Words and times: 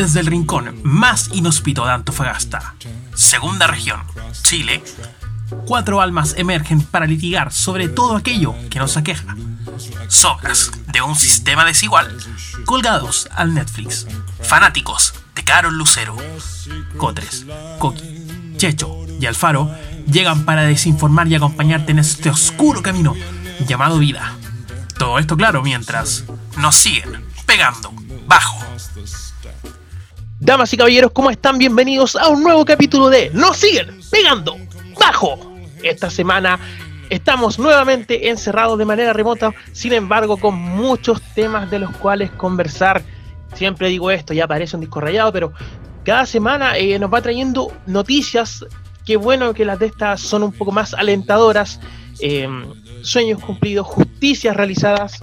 desde 0.00 0.20
el 0.20 0.26
rincón 0.26 0.80
más 0.82 1.28
inhóspito 1.34 1.84
de 1.84 1.92
Antofagasta, 1.92 2.74
segunda 3.14 3.66
región, 3.66 4.00
Chile, 4.44 4.82
cuatro 5.66 6.00
almas 6.00 6.36
emergen 6.38 6.80
para 6.80 7.04
litigar 7.04 7.52
sobre 7.52 7.86
todo 7.90 8.16
aquello 8.16 8.54
que 8.70 8.78
nos 8.78 8.96
aqueja. 8.96 9.36
Sobras 10.08 10.70
de 10.86 11.02
un 11.02 11.16
sistema 11.16 11.66
desigual 11.66 12.16
colgados 12.64 13.28
al 13.32 13.52
Netflix. 13.52 14.06
Fanáticos 14.42 15.12
de 15.34 15.44
Carol 15.44 15.76
Lucero. 15.76 16.16
Cotres, 16.96 17.44
Coqui, 17.78 18.56
Checho 18.56 19.04
y 19.20 19.26
Alfaro 19.26 19.70
llegan 20.10 20.46
para 20.46 20.62
desinformar 20.62 21.28
y 21.28 21.34
acompañarte 21.34 21.92
en 21.92 21.98
este 21.98 22.30
oscuro 22.30 22.82
camino 22.82 23.14
llamado 23.66 23.98
vida. 23.98 24.34
Todo 24.98 25.18
esto 25.18 25.36
claro 25.36 25.62
mientras 25.62 26.24
nos 26.56 26.74
siguen 26.74 27.22
pegando 27.44 27.92
bajo. 28.26 28.64
Damas 30.42 30.72
y 30.72 30.78
caballeros, 30.78 31.12
¿cómo 31.12 31.30
están? 31.30 31.58
Bienvenidos 31.58 32.16
a 32.16 32.28
un 32.28 32.42
nuevo 32.42 32.64
capítulo 32.64 33.10
de 33.10 33.28
Nos 33.34 33.58
siguen 33.58 34.00
pegando 34.10 34.56
bajo. 34.98 35.38
Esta 35.82 36.08
semana 36.08 36.58
estamos 37.10 37.58
nuevamente 37.58 38.30
encerrados 38.30 38.78
de 38.78 38.86
manera 38.86 39.12
remota, 39.12 39.52
sin 39.72 39.92
embargo 39.92 40.38
con 40.38 40.54
muchos 40.54 41.20
temas 41.34 41.70
de 41.70 41.80
los 41.80 41.94
cuales 41.98 42.30
conversar. 42.30 43.02
Siempre 43.52 43.88
digo 43.88 44.10
esto, 44.10 44.32
ya 44.32 44.48
parece 44.48 44.76
un 44.76 44.80
disco 44.80 45.02
rayado, 45.02 45.30
pero 45.30 45.52
cada 46.04 46.24
semana 46.24 46.78
eh, 46.78 46.98
nos 46.98 47.12
va 47.12 47.20
trayendo 47.20 47.70
noticias. 47.84 48.64
Qué 49.04 49.18
bueno 49.18 49.52
que 49.52 49.66
las 49.66 49.78
de 49.78 49.86
estas 49.86 50.22
son 50.22 50.42
un 50.42 50.52
poco 50.52 50.72
más 50.72 50.94
alentadoras. 50.94 51.80
Eh, 52.18 52.48
sueños 53.02 53.44
cumplidos, 53.44 53.86
justicias 53.86 54.56
realizadas. 54.56 55.22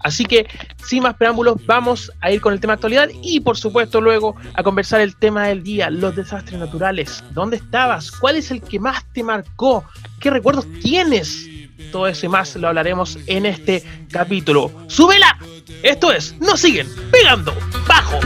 Así 0.00 0.24
que, 0.24 0.46
sin 0.84 1.02
más 1.02 1.14
preámbulos, 1.14 1.64
vamos 1.66 2.12
a 2.20 2.30
ir 2.30 2.40
con 2.40 2.52
el 2.52 2.60
tema 2.60 2.74
actualidad 2.74 3.08
y, 3.22 3.40
por 3.40 3.56
supuesto, 3.56 4.00
luego 4.00 4.36
a 4.54 4.62
conversar 4.62 5.00
el 5.00 5.16
tema 5.16 5.48
del 5.48 5.62
día, 5.62 5.90
los 5.90 6.16
desastres 6.16 6.58
naturales. 6.58 7.22
¿Dónde 7.30 7.56
estabas? 7.56 8.10
¿Cuál 8.10 8.36
es 8.36 8.50
el 8.50 8.60
que 8.62 8.78
más 8.78 9.04
te 9.12 9.22
marcó? 9.22 9.84
¿Qué 10.20 10.30
recuerdos 10.30 10.66
tienes? 10.82 11.48
Todo 11.92 12.06
eso 12.08 12.26
y 12.26 12.28
más 12.28 12.56
lo 12.56 12.68
hablaremos 12.68 13.18
en 13.26 13.46
este 13.46 13.84
capítulo. 14.10 14.70
¡Súbela! 14.88 15.38
Esto 15.82 16.12
es, 16.12 16.34
nos 16.40 16.60
siguen 16.60 16.88
pegando 17.10 17.54
bajo. 17.86 18.18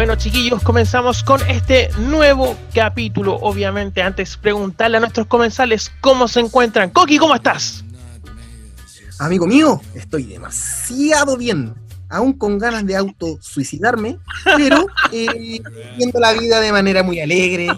Bueno, 0.00 0.16
chiquillos, 0.16 0.62
comenzamos 0.62 1.22
con 1.22 1.42
este 1.50 1.90
nuevo 1.98 2.56
capítulo. 2.74 3.34
Obviamente, 3.34 4.00
antes 4.00 4.38
preguntarle 4.38 4.96
a 4.96 5.00
nuestros 5.00 5.26
comensales 5.26 5.92
cómo 6.00 6.26
se 6.26 6.40
encuentran. 6.40 6.88
Coqui, 6.88 7.18
¿cómo 7.18 7.34
estás? 7.34 7.84
Amigo 9.18 9.46
mío, 9.46 9.78
estoy 9.94 10.24
demasiado 10.24 11.36
bien. 11.36 11.74
Aún 12.08 12.32
con 12.32 12.56
ganas 12.56 12.86
de 12.86 12.96
autosuicidarme, 12.96 14.16
pero 14.56 14.86
eh, 15.12 15.60
viendo 15.98 16.18
la 16.18 16.32
vida 16.32 16.62
de 16.62 16.72
manera 16.72 17.02
muy 17.02 17.20
alegre. 17.20 17.68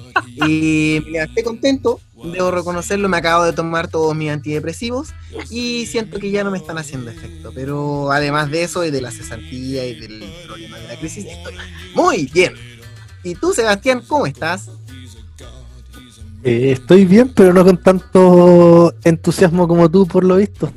Eh, 0.46 1.02
me 1.05 1.11
levanté 1.11 1.42
contento 1.42 2.00
debo 2.24 2.50
reconocerlo, 2.50 3.08
me 3.08 3.16
acabo 3.16 3.44
de 3.44 3.52
tomar 3.52 3.88
todos 3.88 4.14
mis 4.14 4.30
antidepresivos 4.30 5.08
y 5.50 5.86
siento 5.86 6.18
que 6.18 6.30
ya 6.30 6.44
no 6.44 6.50
me 6.50 6.58
están 6.58 6.78
haciendo 6.78 7.10
efecto. 7.10 7.52
Pero 7.55 8.12
además 8.12 8.50
de 8.50 8.64
eso 8.64 8.84
y 8.84 8.90
de 8.90 9.00
la 9.00 9.10
cesantía 9.10 9.86
y 9.86 10.00
del 10.00 10.24
problema 10.46 10.78
de 10.78 10.88
la 10.88 10.96
crisis, 10.98 11.27
estoy 11.27 11.55
muy 11.94 12.30
bien. 12.32 12.55
¿Y 13.22 13.34
tú, 13.34 13.52
Sebastián, 13.52 14.02
cómo 14.06 14.27
estás? 14.27 14.68
Eh, 16.44 16.72
estoy 16.72 17.05
bien, 17.05 17.32
pero 17.34 17.52
no 17.52 17.64
con 17.64 17.77
tanto 17.78 18.94
entusiasmo 19.05 19.68
como 19.68 19.88
tú, 19.90 20.06
por 20.06 20.24
lo 20.24 20.36
visto. 20.36 20.72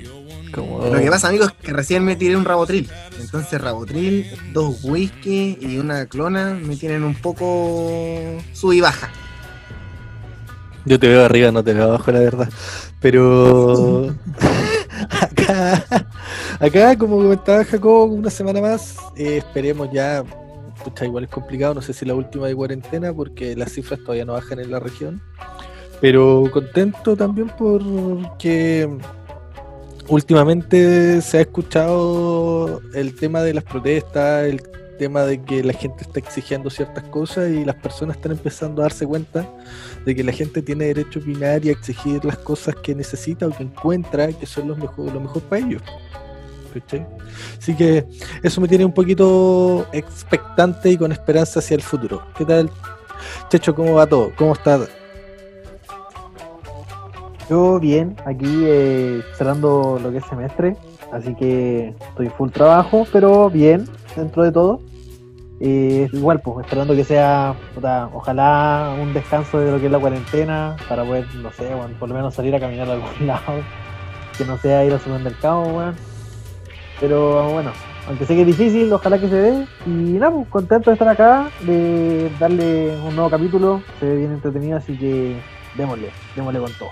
Lo 0.55 0.99
que 0.99 1.09
pasa, 1.09 1.27
amigos, 1.27 1.49
es 1.49 1.65
que 1.65 1.73
recién 1.73 2.05
me 2.05 2.15
tiré 2.15 2.35
un 2.37 2.45
rabotril. 2.45 2.89
Entonces, 3.19 3.59
rabotril, 3.59 4.27
dos 4.53 4.83
whisky 4.83 5.57
y 5.59 5.77
una 5.77 6.05
clona 6.05 6.53
me 6.53 6.77
tienen 6.77 7.03
un 7.03 7.15
poco 7.15 8.37
sub 8.53 8.71
y 8.71 8.79
baja. 8.79 9.09
Yo 10.85 10.99
te 10.99 11.07
veo 11.07 11.25
arriba, 11.25 11.51
no 11.51 11.63
te 11.63 11.73
veo 11.73 11.85
abajo, 11.85 12.11
la 12.11 12.19
verdad. 12.19 12.49
Pero 13.01 14.09
acá, 15.21 15.83
acá, 16.59 16.97
como 16.97 17.17
comentaba 17.17 17.63
Jacobo, 17.65 18.05
una 18.05 18.29
semana 18.29 18.61
más, 18.61 18.97
eh, 19.15 19.37
esperemos 19.37 19.89
ya. 19.91 20.23
Pucha, 20.83 21.05
igual 21.05 21.23
es 21.23 21.29
complicado, 21.29 21.73
no 21.73 21.81
sé 21.81 21.93
si 21.93 22.05
la 22.05 22.13
última 22.13 22.47
de 22.47 22.55
cuarentena, 22.55 23.11
porque 23.13 23.55
las 23.55 23.71
cifras 23.71 23.99
todavía 24.01 24.25
no 24.25 24.33
bajan 24.33 24.59
en 24.59 24.69
la 24.69 24.79
región. 24.79 25.21
Pero 26.01 26.43
contento 26.51 27.15
también 27.15 27.49
porque 27.57 28.87
últimamente 30.07 31.21
se 31.21 31.37
ha 31.39 31.41
escuchado 31.41 32.81
el 32.93 33.15
tema 33.15 33.41
de 33.41 33.53
las 33.53 33.63
protestas, 33.63 34.45
el 34.45 34.61
tema 34.97 35.23
de 35.23 35.41
que 35.41 35.63
la 35.63 35.73
gente 35.73 36.03
está 36.03 36.19
exigiendo 36.19 36.69
ciertas 36.69 37.03
cosas 37.05 37.49
y 37.49 37.65
las 37.65 37.75
personas 37.75 38.17
están 38.17 38.33
empezando 38.33 38.81
a 38.81 38.85
darse 38.85 39.05
cuenta 39.05 39.47
de 40.05 40.15
que 40.15 40.23
la 40.23 40.31
gente 40.31 40.61
tiene 40.61 40.85
derecho 40.85 41.19
a 41.19 41.21
opinar 41.21 41.65
y 41.65 41.69
a 41.69 41.71
exigir 41.71 42.23
las 42.23 42.37
cosas 42.37 42.75
que 42.75 42.95
necesita 42.95 43.47
o 43.47 43.51
que 43.51 43.63
encuentra 43.63 44.31
que 44.31 44.45
son 44.45 44.67
los 44.67 44.77
mejor, 44.77 45.13
lo 45.13 45.19
mejor 45.19 45.41
para 45.43 45.65
ellos. 45.65 45.81
Así 47.57 47.75
que 47.75 48.05
eso 48.43 48.59
me 48.59 48.67
tiene 48.67 48.85
un 48.85 48.91
poquito 48.91 49.87
expectante 49.93 50.89
y 50.91 50.97
con 50.97 51.11
esperanza 51.11 51.59
hacia 51.59 51.75
el 51.75 51.81
futuro. 51.81 52.21
¿Qué 52.37 52.45
tal, 52.45 52.69
Checho? 53.49 53.73
¿Cómo 53.73 53.93
va 53.93 54.05
todo? 54.05 54.31
¿Cómo 54.35 54.53
está? 54.53 54.79
Yo 57.49 57.79
bien, 57.79 58.15
aquí 58.25 58.63
eh, 58.65 59.21
cerrando 59.37 59.99
lo 60.01 60.11
que 60.11 60.17
es 60.17 60.25
semestre, 60.25 60.75
así 61.15 61.35
que 61.35 61.95
estoy 62.09 62.29
full 62.29 62.49
trabajo, 62.49 63.07
pero 63.11 63.49
bien 63.49 63.87
dentro 64.15 64.43
de 64.43 64.51
todo. 64.51 64.81
Eh, 65.61 66.09
igual, 66.11 66.41
pues, 66.41 66.65
esperando 66.65 66.95
que 66.95 67.05
sea, 67.05 67.55
ojalá 68.13 68.95
un 69.01 69.13
descanso 69.13 69.59
de 69.59 69.71
lo 69.71 69.79
que 69.79 69.85
es 69.85 69.91
la 69.91 69.99
cuarentena, 69.99 70.75
para 70.89 71.05
poder, 71.05 71.25
no 71.35 71.51
sé, 71.51 71.69
por 71.97 72.09
lo 72.09 72.15
menos 72.15 72.33
salir 72.33 72.53
a 72.55 72.59
caminar 72.59 72.89
a 72.89 72.93
algún 72.93 73.09
lado, 73.27 73.61
que 74.37 74.45
no 74.45 74.57
sea 74.57 74.83
ir 74.83 74.93
al 74.93 74.99
supermercado, 74.99 75.63
weón. 75.63 75.95
Pero 76.99 77.51
bueno, 77.51 77.71
aunque 78.07 78.25
sé 78.25 78.35
que 78.35 78.41
es 78.41 78.47
difícil, 78.47 78.91
ojalá 78.91 79.17
que 79.17 79.29
se 79.29 79.35
dé. 79.35 79.67
Y 79.85 79.89
nada, 79.89 80.31
pues, 80.31 80.47
contento 80.49 80.89
de 80.89 80.93
estar 80.95 81.07
acá, 81.07 81.49
de 81.61 82.29
darle 82.39 82.97
un 82.97 83.15
nuevo 83.15 83.29
capítulo, 83.29 83.81
se 83.99 84.07
ve 84.07 84.17
bien 84.17 84.33
entretenido, 84.33 84.77
así 84.77 84.97
que 84.97 85.37
démosle, 85.75 86.09
démosle 86.35 86.59
con 86.59 86.71
todo. 86.73 86.89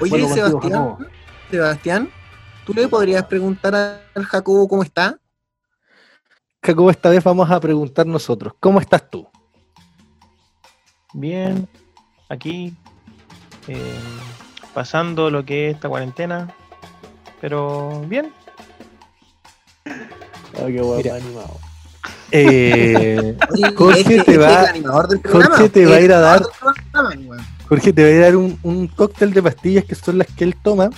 Oye, 0.00 0.26
Sebastián, 0.28 0.96
Sebastián, 1.50 2.10
¿tú 2.70 2.74
le 2.80 2.86
podrías 2.86 3.24
preguntar 3.24 3.74
al 3.74 4.24
Jacobo 4.24 4.68
cómo 4.68 4.84
está? 4.84 5.18
Jacobo, 6.62 6.88
esta 6.92 7.10
vez 7.10 7.24
vamos 7.24 7.50
a 7.50 7.58
preguntar 7.58 8.06
nosotros, 8.06 8.52
¿cómo 8.60 8.78
estás 8.78 9.10
tú? 9.10 9.26
Bien, 11.12 11.68
aquí, 12.28 12.72
eh, 13.66 13.98
pasando 14.72 15.32
lo 15.32 15.44
que 15.44 15.68
es 15.68 15.74
esta 15.74 15.88
cuarentena, 15.88 16.54
pero 17.40 18.02
bien. 18.06 18.32
Oh, 20.54 20.66
qué 20.66 20.80
guapo 20.80 21.12
animado. 21.12 21.58
Eh, 22.30 23.36
Jorge, 23.76 24.22
te 24.22 24.38
va, 24.38 24.66
Jorge 25.28 25.68
te 25.70 25.86
va 25.86 25.96
a 25.96 26.00
ir 26.00 26.12
a 26.12 26.20
dar 26.20 26.42
Jorge 27.68 27.92
te 27.92 28.02
va 28.04 28.08
a 28.08 28.12
ir 28.12 28.22
a 28.22 28.26
dar 28.26 28.36
un, 28.36 28.56
un 28.62 28.86
cóctel 28.86 29.32
de 29.32 29.42
pastillas 29.42 29.84
que 29.84 29.96
son 29.96 30.18
las 30.18 30.28
que 30.28 30.44
él 30.44 30.54
toma 30.62 30.90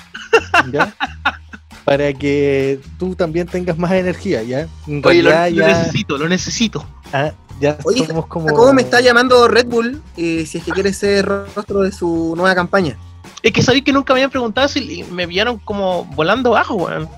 ¿ya? 0.70 0.94
para 1.84 2.12
que 2.12 2.80
tú 2.98 3.14
también 3.14 3.46
tengas 3.46 3.76
más 3.76 3.92
energía, 3.92 4.42
¿ya? 4.42 4.68
Oye, 5.04 5.22
lo, 5.22 5.66
necesito, 5.66 6.18
lo 6.18 6.28
necesito. 6.28 6.86
Ah, 7.12 7.32
ya 7.60 7.76
Oye, 7.84 8.06
somos 8.06 8.26
como... 8.26 8.46
¿Cómo 8.48 8.72
me 8.72 8.82
está 8.82 9.00
llamando 9.00 9.48
Red 9.48 9.66
Bull 9.66 10.02
eh, 10.16 10.46
si 10.46 10.58
es 10.58 10.64
que 10.64 10.72
quiere 10.72 10.92
ser 10.92 11.26
rostro 11.26 11.82
de 11.82 11.92
su 11.92 12.34
nueva 12.36 12.54
campaña? 12.54 12.96
Es 13.42 13.52
que 13.52 13.62
sabéis 13.62 13.84
que 13.84 13.92
nunca 13.92 14.12
me 14.12 14.20
habían 14.20 14.30
preguntado 14.30 14.68
si 14.68 15.04
me 15.10 15.26
vieron 15.26 15.58
como 15.58 16.04
volando 16.04 16.50
bajo, 16.50 16.74
weón. 16.74 17.08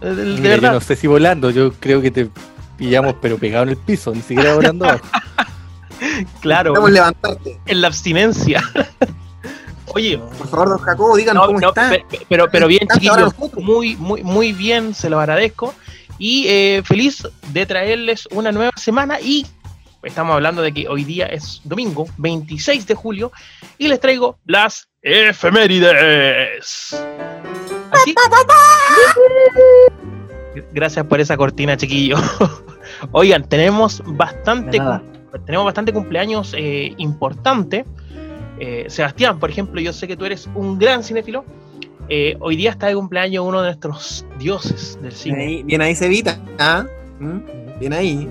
De, 0.00 0.40
verdad. 0.40 0.70
Yo 0.70 0.74
no 0.74 0.80
sé 0.80 0.96
si 0.96 1.06
volando, 1.06 1.50
yo 1.50 1.72
creo 1.72 2.00
que 2.00 2.10
te 2.10 2.28
pillamos 2.76 3.14
pero 3.20 3.38
pegado 3.38 3.64
en 3.64 3.70
el 3.70 3.76
piso, 3.76 4.12
ni 4.12 4.22
siquiera 4.22 4.54
volando 4.54 4.86
bajo. 4.86 5.04
claro. 6.40 6.72
Vamos 6.72 6.90
levantarte. 6.90 7.60
En 7.66 7.80
la 7.80 7.88
abstinencia. 7.88 8.62
Oye, 9.94 10.18
por 10.38 10.48
favor, 10.48 10.68
don 10.70 10.78
Jacobo, 10.78 11.16
díganos 11.16 11.46
cómo 11.46 11.58
está. 11.60 11.92
Pero, 12.28 12.48
pero 12.50 12.66
bien, 12.66 12.86
chiquillos, 12.92 13.34
muy, 13.56 13.96
muy, 13.96 14.22
muy 14.22 14.52
bien, 14.52 14.94
se 14.94 15.10
lo 15.10 15.20
agradezco. 15.20 15.74
Y 16.18 16.46
eh, 16.48 16.82
feliz 16.84 17.26
de 17.48 17.66
traerles 17.66 18.28
una 18.30 18.52
nueva 18.52 18.72
semana. 18.76 19.20
Y 19.20 19.46
estamos 20.02 20.34
hablando 20.34 20.62
de 20.62 20.72
que 20.72 20.88
hoy 20.88 21.04
día 21.04 21.26
es 21.26 21.60
domingo, 21.64 22.06
26 22.18 22.86
de 22.86 22.94
julio, 22.94 23.32
y 23.78 23.88
les 23.88 24.00
traigo 24.00 24.38
las 24.44 24.88
efemérides. 25.02 26.94
Así. 27.90 28.14
Gracias 30.72 31.06
por 31.06 31.20
esa 31.20 31.36
cortina, 31.36 31.76
chiquillo. 31.76 32.16
Oigan, 33.12 33.48
tenemos 33.48 34.02
bastante, 34.06 34.80
tenemos 35.46 35.64
bastante 35.64 35.92
cumpleaños 35.92 36.54
eh, 36.56 36.94
importante. 36.98 37.84
Eh, 38.64 38.84
Sebastián, 38.88 39.40
por 39.40 39.50
ejemplo, 39.50 39.80
yo 39.80 39.92
sé 39.92 40.06
que 40.06 40.16
tú 40.16 40.24
eres 40.24 40.48
un 40.54 40.78
gran 40.78 41.02
cinéfilo. 41.02 41.44
Eh, 42.08 42.36
hoy 42.38 42.54
día 42.54 42.70
está 42.70 42.86
de 42.86 42.94
cumpleaños 42.94 43.44
uno 43.44 43.60
de 43.60 43.68
nuestros 43.70 44.24
dioses 44.38 44.94
del 45.02 45.10
Bien 45.10 45.16
cine, 45.16 45.42
ahí, 45.42 45.62
bien 45.64 45.80
ahí 45.82 45.96
Cevita. 45.96 46.38
¿Ah? 46.60 46.84
¿Mm? 47.18 47.38
Bien 47.80 47.92
ahí. 47.92 48.28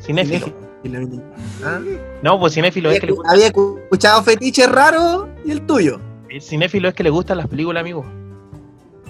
cinéfilo. 0.00 0.52
Cinéfilo. 0.82 1.22
¿Ah? 1.64 1.78
No, 2.20 2.40
pues 2.40 2.54
cinéfilo 2.54 2.90
es 2.90 2.98
que 2.98 3.06
le 3.06 3.12
gusta- 3.12 3.30
había 3.30 3.46
escuchado 3.46 4.22
fetiches 4.24 4.68
raros 4.68 5.28
y 5.44 5.52
el 5.52 5.62
tuyo. 5.62 6.00
el 6.28 6.42
cinéfilo 6.42 6.88
es 6.88 6.94
que 6.94 7.04
le 7.04 7.10
gustan 7.10 7.36
las 7.38 7.46
películas, 7.46 7.80
amigo. 7.82 8.04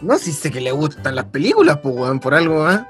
No, 0.03 0.19
si 0.19 0.31
sé 0.31 0.51
que 0.51 0.61
le 0.61 0.73
gustan 0.73 1.15
las 1.15 1.25
películas, 1.27 1.79
pues, 1.83 2.21
por 2.21 2.35
algo, 2.35 2.67
¿ah? 2.67 2.87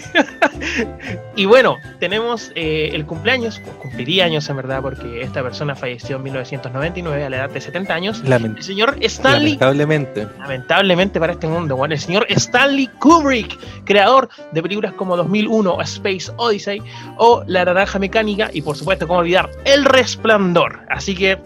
Y 1.36 1.44
bueno, 1.44 1.76
tenemos 2.00 2.50
eh, 2.54 2.90
el 2.94 3.04
cumpleaños, 3.04 3.60
cumpliría 3.82 4.24
años 4.24 4.48
en 4.48 4.56
verdad, 4.56 4.80
porque 4.80 5.20
esta 5.20 5.42
persona 5.42 5.74
falleció 5.74 6.16
en 6.16 6.22
1999 6.24 7.24
a 7.24 7.28
la 7.30 7.36
edad 7.36 7.50
de 7.50 7.60
70 7.60 7.94
años. 7.94 8.24
Lament- 8.24 8.56
El 8.56 8.62
señor 8.62 8.96
Stanley 9.02 9.52
lamentablemente. 9.58 10.26
lamentablemente 10.38 11.20
para 11.20 11.32
este 11.34 11.46
mundo, 11.46 11.76
bueno, 11.76 11.94
el 11.94 12.00
señor 12.00 12.24
Stanley 12.30 12.86
Kubrick, 12.98 13.58
creador 13.84 14.28
de 14.52 14.62
películas 14.62 14.92
como 14.94 15.16
2001, 15.16 15.78
A 15.78 15.82
Space 15.84 16.32
Odyssey 16.36 16.80
o 17.18 17.44
La 17.46 17.64
Naranja 17.66 17.98
Mecánica 17.98 18.48
y 18.52 18.62
por 18.62 18.76
supuesto, 18.76 19.06
cómo 19.06 19.20
olvidar, 19.20 19.50
El 19.66 19.84
Resplandor. 19.84 20.80
Así 20.88 21.14
que 21.14 21.38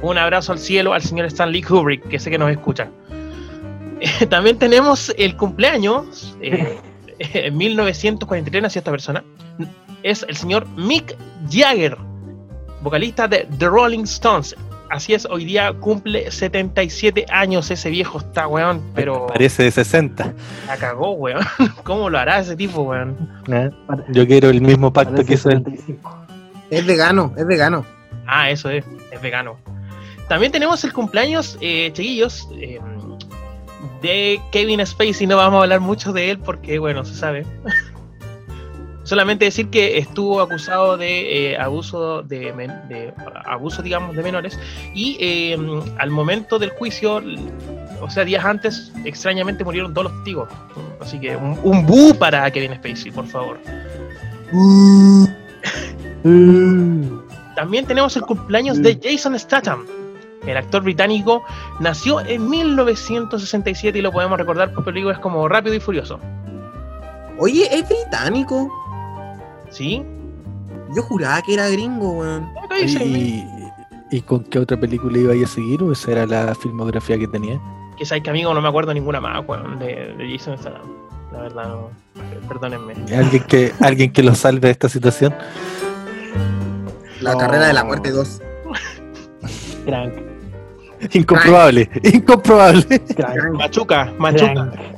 un 0.00 0.16
abrazo 0.16 0.52
al 0.52 0.58
cielo 0.58 0.94
al 0.94 1.02
señor 1.02 1.26
Stanley 1.26 1.62
Kubrick, 1.62 2.08
que 2.08 2.18
sé 2.18 2.30
que 2.30 2.38
nos 2.38 2.50
escucha. 2.50 2.88
Eh, 4.00 4.26
también 4.30 4.58
tenemos 4.58 5.12
el 5.18 5.36
cumpleaños, 5.36 6.36
eh, 6.40 6.78
en 7.34 7.56
1943 7.56 8.62
nació 8.62 8.80
esta 8.80 8.90
persona, 8.90 9.24
es 10.02 10.24
el 10.28 10.36
señor 10.36 10.68
Mick 10.76 11.16
Jagger, 11.50 11.96
vocalista 12.82 13.28
de 13.28 13.46
The 13.58 13.66
Rolling 13.66 14.04
Stones. 14.04 14.54
Así 14.88 15.14
es, 15.14 15.26
hoy 15.26 15.44
día 15.44 15.72
cumple 15.72 16.30
77 16.30 17.26
años 17.30 17.70
ese 17.72 17.90
viejo 17.90 18.18
está, 18.18 18.46
weón, 18.46 18.80
pero 18.94 19.26
Parece 19.26 19.64
de 19.64 19.72
60. 19.72 20.32
la 20.68 20.76
cagó, 20.76 21.12
weón. 21.12 21.44
¿Cómo 21.82 22.08
lo 22.08 22.18
hará 22.18 22.38
ese 22.38 22.54
tipo, 22.54 22.82
weón? 22.82 23.16
¿eh? 23.48 23.70
Yo 24.10 24.26
quiero 24.26 24.48
el 24.48 24.60
mismo 24.60 24.92
pacto 24.92 25.12
Parece 25.12 25.28
que 25.28 25.34
hizo 25.34 25.50
él. 25.50 25.64
75. 25.64 26.26
Es 26.70 26.86
vegano, 26.86 27.32
es 27.36 27.46
vegano. 27.46 27.84
Ah, 28.26 28.50
eso 28.50 28.70
es, 28.70 28.84
es 29.10 29.20
vegano. 29.20 29.56
También 30.28 30.50
tenemos 30.50 30.82
el 30.82 30.92
cumpleaños, 30.92 31.56
eh, 31.60 31.90
chiquillos, 31.92 32.48
eh, 32.54 32.80
de 34.02 34.40
Kevin 34.52 34.84
Spacey. 34.84 35.26
No 35.26 35.36
vamos 35.36 35.58
a 35.58 35.62
hablar 35.62 35.80
mucho 35.80 36.12
de 36.12 36.30
él 36.30 36.38
porque, 36.38 36.78
bueno, 36.78 37.04
se 37.04 37.14
sabe. 37.14 37.46
Solamente 39.04 39.44
decir 39.44 39.68
que 39.70 39.98
estuvo 39.98 40.40
acusado 40.40 40.96
de 40.96 41.52
eh, 41.52 41.56
abuso 41.56 42.22
de, 42.22 43.12
abuso, 43.44 43.80
digamos, 43.80 44.16
de 44.16 44.22
menores 44.24 44.58
y 44.94 45.16
eh, 45.20 45.56
al 45.98 46.10
momento 46.10 46.58
del 46.58 46.70
juicio, 46.70 47.22
o 48.00 48.10
sea, 48.10 48.24
días 48.24 48.44
antes, 48.44 48.92
extrañamente 49.04 49.62
murieron 49.62 49.94
todos 49.94 50.10
los 50.10 50.14
testigos. 50.14 50.48
Así 51.00 51.20
que 51.20 51.36
un, 51.36 51.56
un 51.62 51.86
bu 51.86 52.18
para 52.18 52.50
Kevin 52.50 52.74
Spacey, 52.74 53.12
por 53.12 53.28
favor. 53.28 53.60
También 57.54 57.86
tenemos 57.86 58.16
el 58.16 58.22
cumpleaños 58.22 58.82
de 58.82 58.98
Jason 59.00 59.38
Statham. 59.38 59.86
El 60.46 60.56
actor 60.56 60.82
británico 60.82 61.42
nació 61.80 62.20
en 62.20 62.48
1967 62.48 63.98
y 63.98 64.02
lo 64.02 64.12
podemos 64.12 64.38
recordar 64.38 64.72
por 64.72 64.84
películas 64.84 65.18
como 65.18 65.48
Rápido 65.48 65.74
y 65.74 65.80
Furioso. 65.80 66.18
Oye, 67.38 67.68
es 67.70 67.86
británico. 67.88 68.72
¿Sí? 69.70 70.02
Yo 70.94 71.02
juraba 71.02 71.42
que 71.42 71.54
era 71.54 71.68
gringo, 71.68 72.12
weón. 72.12 72.48
¿Y, 72.80 73.44
¿Y 74.10 74.20
con 74.22 74.44
qué 74.44 74.58
otra 74.60 74.78
película 74.78 75.18
iba 75.18 75.34
a 75.34 75.48
seguir? 75.48 75.82
¿O 75.82 75.92
esa 75.92 76.12
era 76.12 76.26
la 76.26 76.54
filmografía 76.54 77.18
que 77.18 77.26
tenía? 77.28 77.60
que 77.98 78.04
sabes 78.04 78.22
que 78.22 78.28
amigo 78.30 78.52
no 78.52 78.60
me 78.60 78.68
acuerdo 78.68 78.92
ninguna 78.92 79.22
más 79.22 79.42
weón, 79.48 79.78
de, 79.78 80.14
de 80.18 80.30
Jason 80.38 80.58
Statham. 80.58 80.82
La 81.32 81.40
verdad, 81.40 81.66
no. 81.68 81.90
Perdónenme. 82.46 82.92
¿Alguien 83.16 83.42
que, 83.44 83.72
alguien 83.80 84.12
que 84.12 84.22
lo 84.22 84.34
salve 84.34 84.68
de 84.68 84.70
esta 84.72 84.88
situación? 84.90 85.34
La 87.20 87.32
No. 87.32 87.38
carrera 87.38 87.66
de 87.68 87.72
la 87.72 87.84
muerte 87.84 88.10
2. 88.10 88.42
Crank, 89.86 90.12
Incomprobable, 91.12 91.88
incomprobable. 92.02 92.84
crank, 93.14 93.52
Machuca, 93.54 94.12
Machuca. 94.18 94.52
crank. 94.52 94.96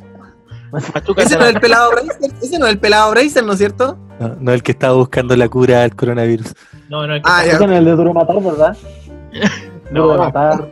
Machuca 0.95 1.23
Ese 1.23 1.37
no 1.39 1.45
es 1.47 1.55
el 1.55 1.61
pelado 1.61 1.91
Bracer. 1.91 2.31
Ese 2.43 2.59
no 2.59 2.67
es 2.67 2.73
el 2.73 2.79
pelado 2.79 3.11
Bracer, 3.11 3.45
¿no 3.45 3.53
es 3.53 3.59
cierto? 3.59 3.99
No, 4.21 4.37
no 4.41 4.53
el 4.53 4.63
que 4.63 4.73
estaba 4.73 4.95
buscando 4.95 5.35
la 5.37 5.49
cura 5.49 5.83
al 5.85 5.95
coronavirus. 5.97 6.55
No, 6.89 7.07
no, 7.07 7.15
el 7.15 7.23
que 7.23 7.31
Ah. 7.31 7.45
Ese 7.45 7.67
no 7.67 7.73
es 7.73 7.79
el 7.79 7.85
de 7.87 7.91
Duro 7.93 8.13
Matar, 8.15 8.43
¿verdad? 8.43 8.77
No. 9.91 10.03
Duro 10.03 10.19
Matar. 10.19 10.69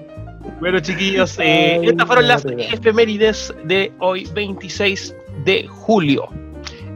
Bueno, 0.60 0.78
chiquillos, 0.80 1.38
eh, 1.38 1.78
Ay, 1.80 1.88
estas 1.88 2.06
fueron 2.06 2.28
las 2.28 2.44
efemérides 2.44 3.54
de 3.64 3.92
hoy, 3.98 4.28
26 4.34 5.14
de 5.44 5.66
julio. 5.66 6.28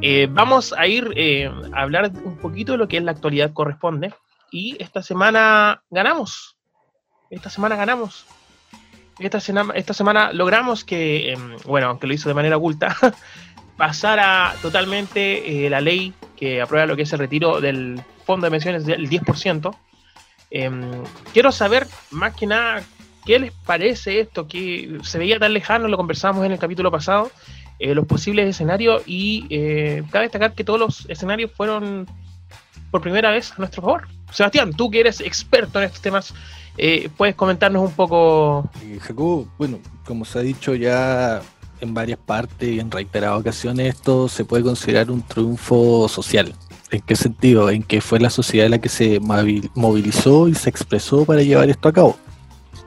Eh, 0.02 0.28
vamos 0.30 0.74
a 0.76 0.86
ir 0.86 1.10
eh, 1.16 1.50
a 1.74 1.82
hablar 1.82 2.10
un 2.24 2.36
poquito 2.36 2.72
de 2.72 2.78
lo 2.78 2.88
que 2.88 2.96
es 2.98 3.02
la 3.02 3.12
actualidad 3.12 3.52
corresponde. 3.52 4.12
Y 4.50 4.76
esta 4.82 5.02
semana 5.02 5.82
ganamos. 5.90 6.56
Esta 7.30 7.48
semana 7.50 7.76
ganamos. 7.76 8.26
Esta, 9.18 9.38
sena- 9.40 9.72
esta 9.74 9.94
semana 9.94 10.32
logramos 10.32 10.84
que, 10.84 11.32
em, 11.32 11.56
bueno, 11.66 11.88
aunque 11.88 12.06
lo 12.06 12.14
hizo 12.14 12.28
de 12.28 12.34
manera 12.34 12.56
oculta, 12.56 12.96
pasara 13.76 14.54
totalmente 14.62 15.66
eh, 15.66 15.70
la 15.70 15.80
ley 15.80 16.12
que 16.36 16.60
aprueba 16.60 16.86
lo 16.86 16.96
que 16.96 17.02
es 17.02 17.12
el 17.12 17.18
retiro 17.18 17.60
del 17.60 18.00
fondo 18.24 18.46
de 18.46 18.50
pensiones 18.50 18.84
del 18.86 19.08
10%. 19.08 19.76
Em, 20.50 20.80
quiero 21.32 21.52
saber 21.52 21.86
más 22.10 22.34
que 22.34 22.46
nada 22.46 22.82
qué 23.24 23.38
les 23.38 23.52
parece 23.52 24.20
esto, 24.20 24.48
que 24.48 24.98
se 25.02 25.18
veía 25.18 25.38
tan 25.38 25.52
lejano, 25.52 25.86
lo 25.86 25.96
conversamos 25.96 26.44
en 26.44 26.52
el 26.52 26.58
capítulo 26.58 26.90
pasado, 26.90 27.30
eh, 27.78 27.94
los 27.94 28.06
posibles 28.06 28.48
escenarios 28.48 29.02
y 29.06 29.46
eh, 29.50 30.02
cabe 30.10 30.24
destacar 30.24 30.54
que 30.54 30.64
todos 30.64 30.80
los 30.80 31.08
escenarios 31.10 31.50
fueron 31.52 32.06
por 32.90 33.02
primera 33.02 33.30
vez 33.30 33.52
a 33.52 33.56
nuestro 33.58 33.82
favor. 33.82 34.08
Sebastián, 34.32 34.72
tú 34.72 34.90
que 34.90 35.00
eres 35.00 35.20
experto 35.20 35.78
en 35.78 35.84
estos 35.84 36.00
temas, 36.00 36.34
eh, 36.76 37.08
puedes 37.16 37.34
comentarnos 37.34 37.82
un 37.82 37.92
poco. 37.92 38.68
Eh, 38.82 38.98
Jacobo, 39.00 39.46
bueno, 39.58 39.78
como 40.04 40.24
se 40.24 40.38
ha 40.38 40.42
dicho 40.42 40.74
ya 40.74 41.42
en 41.80 41.94
varias 41.94 42.18
partes 42.18 42.68
y 42.68 42.80
en 42.80 42.90
reiteradas 42.90 43.40
ocasiones, 43.40 43.94
esto 43.94 44.28
se 44.28 44.44
puede 44.44 44.62
considerar 44.62 45.10
un 45.10 45.22
triunfo 45.22 46.08
social. 46.08 46.54
¿En 46.90 47.00
qué 47.02 47.14
sentido? 47.16 47.70
En 47.70 47.82
que 47.82 48.00
fue 48.00 48.18
la 48.18 48.30
sociedad 48.30 48.68
la 48.68 48.78
que 48.78 48.88
se 48.88 49.20
movi- 49.20 49.70
movilizó 49.74 50.48
y 50.48 50.54
se 50.54 50.68
expresó 50.68 51.24
para 51.24 51.42
llevar 51.42 51.70
esto 51.70 51.88
a 51.88 51.92
cabo. 51.92 52.16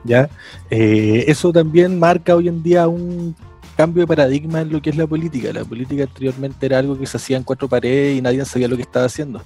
¿ya? 0.04 0.28
Eh, 0.70 1.24
eso 1.28 1.52
también 1.52 1.98
marca 1.98 2.36
hoy 2.36 2.48
en 2.48 2.62
día 2.62 2.86
un 2.86 3.34
cambio 3.76 4.02
de 4.02 4.06
paradigma 4.06 4.60
en 4.60 4.70
lo 4.70 4.80
que 4.80 4.90
es 4.90 4.96
la 4.96 5.06
política. 5.06 5.52
La 5.52 5.64
política 5.64 6.04
anteriormente 6.04 6.66
era 6.66 6.78
algo 6.78 6.98
que 6.98 7.06
se 7.06 7.16
hacía 7.16 7.36
en 7.36 7.42
cuatro 7.42 7.68
paredes 7.68 8.18
y 8.18 8.22
nadie 8.22 8.44
sabía 8.44 8.68
lo 8.68 8.76
que 8.76 8.82
estaba 8.82 9.06
haciendo. 9.06 9.42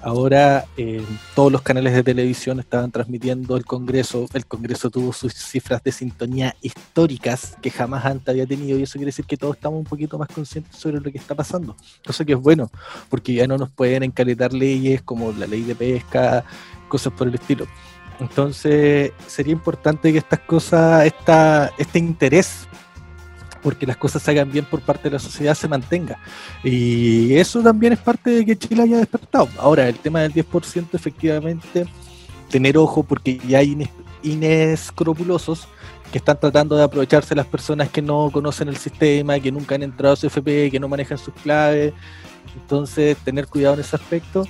Ahora 0.00 0.64
eh, 0.76 1.04
todos 1.34 1.50
los 1.50 1.62
canales 1.62 1.92
de 1.92 2.04
televisión 2.04 2.60
estaban 2.60 2.90
transmitiendo 2.90 3.56
el 3.56 3.64
Congreso. 3.64 4.26
El 4.32 4.46
Congreso 4.46 4.90
tuvo 4.90 5.12
sus 5.12 5.34
cifras 5.34 5.82
de 5.82 5.90
sintonía 5.90 6.54
históricas 6.60 7.56
que 7.60 7.70
jamás 7.70 8.04
antes 8.04 8.28
había 8.28 8.46
tenido 8.46 8.78
y 8.78 8.84
eso 8.84 8.92
quiere 8.92 9.06
decir 9.06 9.24
que 9.24 9.36
todos 9.36 9.56
estamos 9.56 9.78
un 9.78 9.84
poquito 9.84 10.16
más 10.16 10.28
conscientes 10.28 10.76
sobre 10.76 11.00
lo 11.00 11.10
que 11.10 11.18
está 11.18 11.34
pasando. 11.34 11.74
Cosa 12.06 12.24
que 12.24 12.34
es 12.34 12.38
bueno, 12.38 12.70
porque 13.08 13.34
ya 13.34 13.46
no 13.46 13.58
nos 13.58 13.70
pueden 13.70 14.04
encaletar 14.04 14.52
leyes 14.52 15.02
como 15.02 15.32
la 15.32 15.46
ley 15.46 15.62
de 15.62 15.74
pesca, 15.74 16.44
cosas 16.88 17.12
por 17.12 17.26
el 17.26 17.34
estilo. 17.34 17.66
Entonces 18.20 19.12
sería 19.26 19.52
importante 19.52 20.12
que 20.12 20.18
estas 20.18 20.40
cosas, 20.40 21.06
esta, 21.06 21.72
este 21.78 21.98
interés 21.98 22.68
porque 23.62 23.86
las 23.86 23.96
cosas 23.96 24.22
se 24.22 24.30
hagan 24.30 24.50
bien 24.50 24.64
por 24.64 24.80
parte 24.80 25.04
de 25.04 25.14
la 25.14 25.18
sociedad 25.18 25.54
se 25.54 25.68
mantenga. 25.68 26.18
Y 26.64 27.34
eso 27.34 27.60
también 27.62 27.92
es 27.92 27.98
parte 27.98 28.30
de 28.30 28.44
que 28.46 28.56
Chile 28.56 28.82
haya 28.82 28.98
despertado. 28.98 29.48
Ahora, 29.58 29.88
el 29.88 29.96
tema 29.98 30.20
del 30.20 30.32
10%, 30.32 30.88
efectivamente, 30.94 31.86
tener 32.50 32.78
ojo 32.78 33.02
porque 33.02 33.38
ya 33.46 33.58
hay 33.58 33.74
ines- 33.74 33.90
inescrupulosos 34.22 35.68
que 36.12 36.18
están 36.18 36.40
tratando 36.40 36.76
de 36.76 36.84
aprovecharse 36.84 37.34
las 37.34 37.46
personas 37.46 37.90
que 37.90 38.00
no 38.00 38.30
conocen 38.32 38.68
el 38.68 38.76
sistema, 38.76 39.38
que 39.40 39.52
nunca 39.52 39.74
han 39.74 39.82
entrado 39.82 40.14
a 40.14 40.16
su 40.16 40.26
FP, 40.26 40.70
que 40.70 40.80
no 40.80 40.88
manejan 40.88 41.18
sus 41.18 41.34
claves. 41.34 41.92
Entonces, 42.54 43.16
tener 43.18 43.46
cuidado 43.46 43.74
en 43.74 43.80
ese 43.80 43.96
aspecto. 43.96 44.46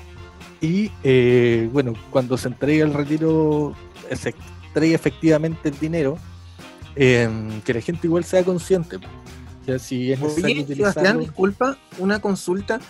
Y 0.61 0.91
eh, 1.03 1.69
bueno, 1.73 1.95
cuando 2.11 2.37
se 2.37 2.49
entrega 2.49 2.85
el 2.85 2.95
retiro, 2.95 3.75
se 4.15 4.35
entrega 4.69 4.95
efectivamente 4.95 5.69
el 5.69 5.79
dinero, 5.79 6.19
eh, 6.99 7.61
que 7.65 7.75
la 7.75 7.81
gente 7.81 8.07
igual 8.07 8.25
sea 8.25 8.45
consciente. 8.45 8.99
Ya 9.67 9.79
si 9.79 10.13
es 10.13 10.21
necesario 10.21 10.57
Oye, 10.57 10.63
utilizarlo. 10.65 10.93
Sebastián, 10.93 11.21
disculpa, 11.21 11.79
una 11.99 12.21
consulta. 12.21 12.81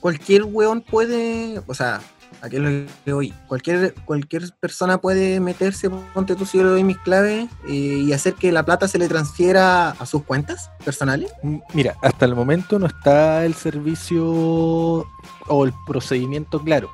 Cualquier 0.00 0.44
weón 0.44 0.80
puede, 0.80 1.60
o 1.66 1.74
sea, 1.74 2.00
¿A 2.42 2.48
qué 2.48 2.56
es 2.56 2.62
lo 2.62 2.70
que 3.04 3.12
voy? 3.12 3.34
Cualquier, 3.48 3.94
cualquier 4.06 4.50
persona 4.60 4.98
puede 4.98 5.40
meterse, 5.40 5.90
ponte 5.90 6.36
tú 6.36 6.46
si 6.46 6.56
yo 6.56 6.64
le 6.64 6.70
doy 6.70 6.84
mis 6.84 6.96
claves 6.98 7.48
eh, 7.68 7.72
y 7.72 8.12
hacer 8.12 8.34
que 8.34 8.50
la 8.50 8.64
plata 8.64 8.88
se 8.88 8.98
le 8.98 9.08
transfiera 9.08 9.90
a 9.90 10.06
sus 10.06 10.22
cuentas 10.22 10.70
personales. 10.82 11.30
Mira, 11.74 11.96
hasta 12.02 12.24
el 12.24 12.34
momento 12.34 12.78
no 12.78 12.86
está 12.86 13.44
el 13.44 13.54
servicio 13.54 14.24
o 14.26 15.64
el 15.64 15.74
procedimiento 15.86 16.62
claro, 16.62 16.90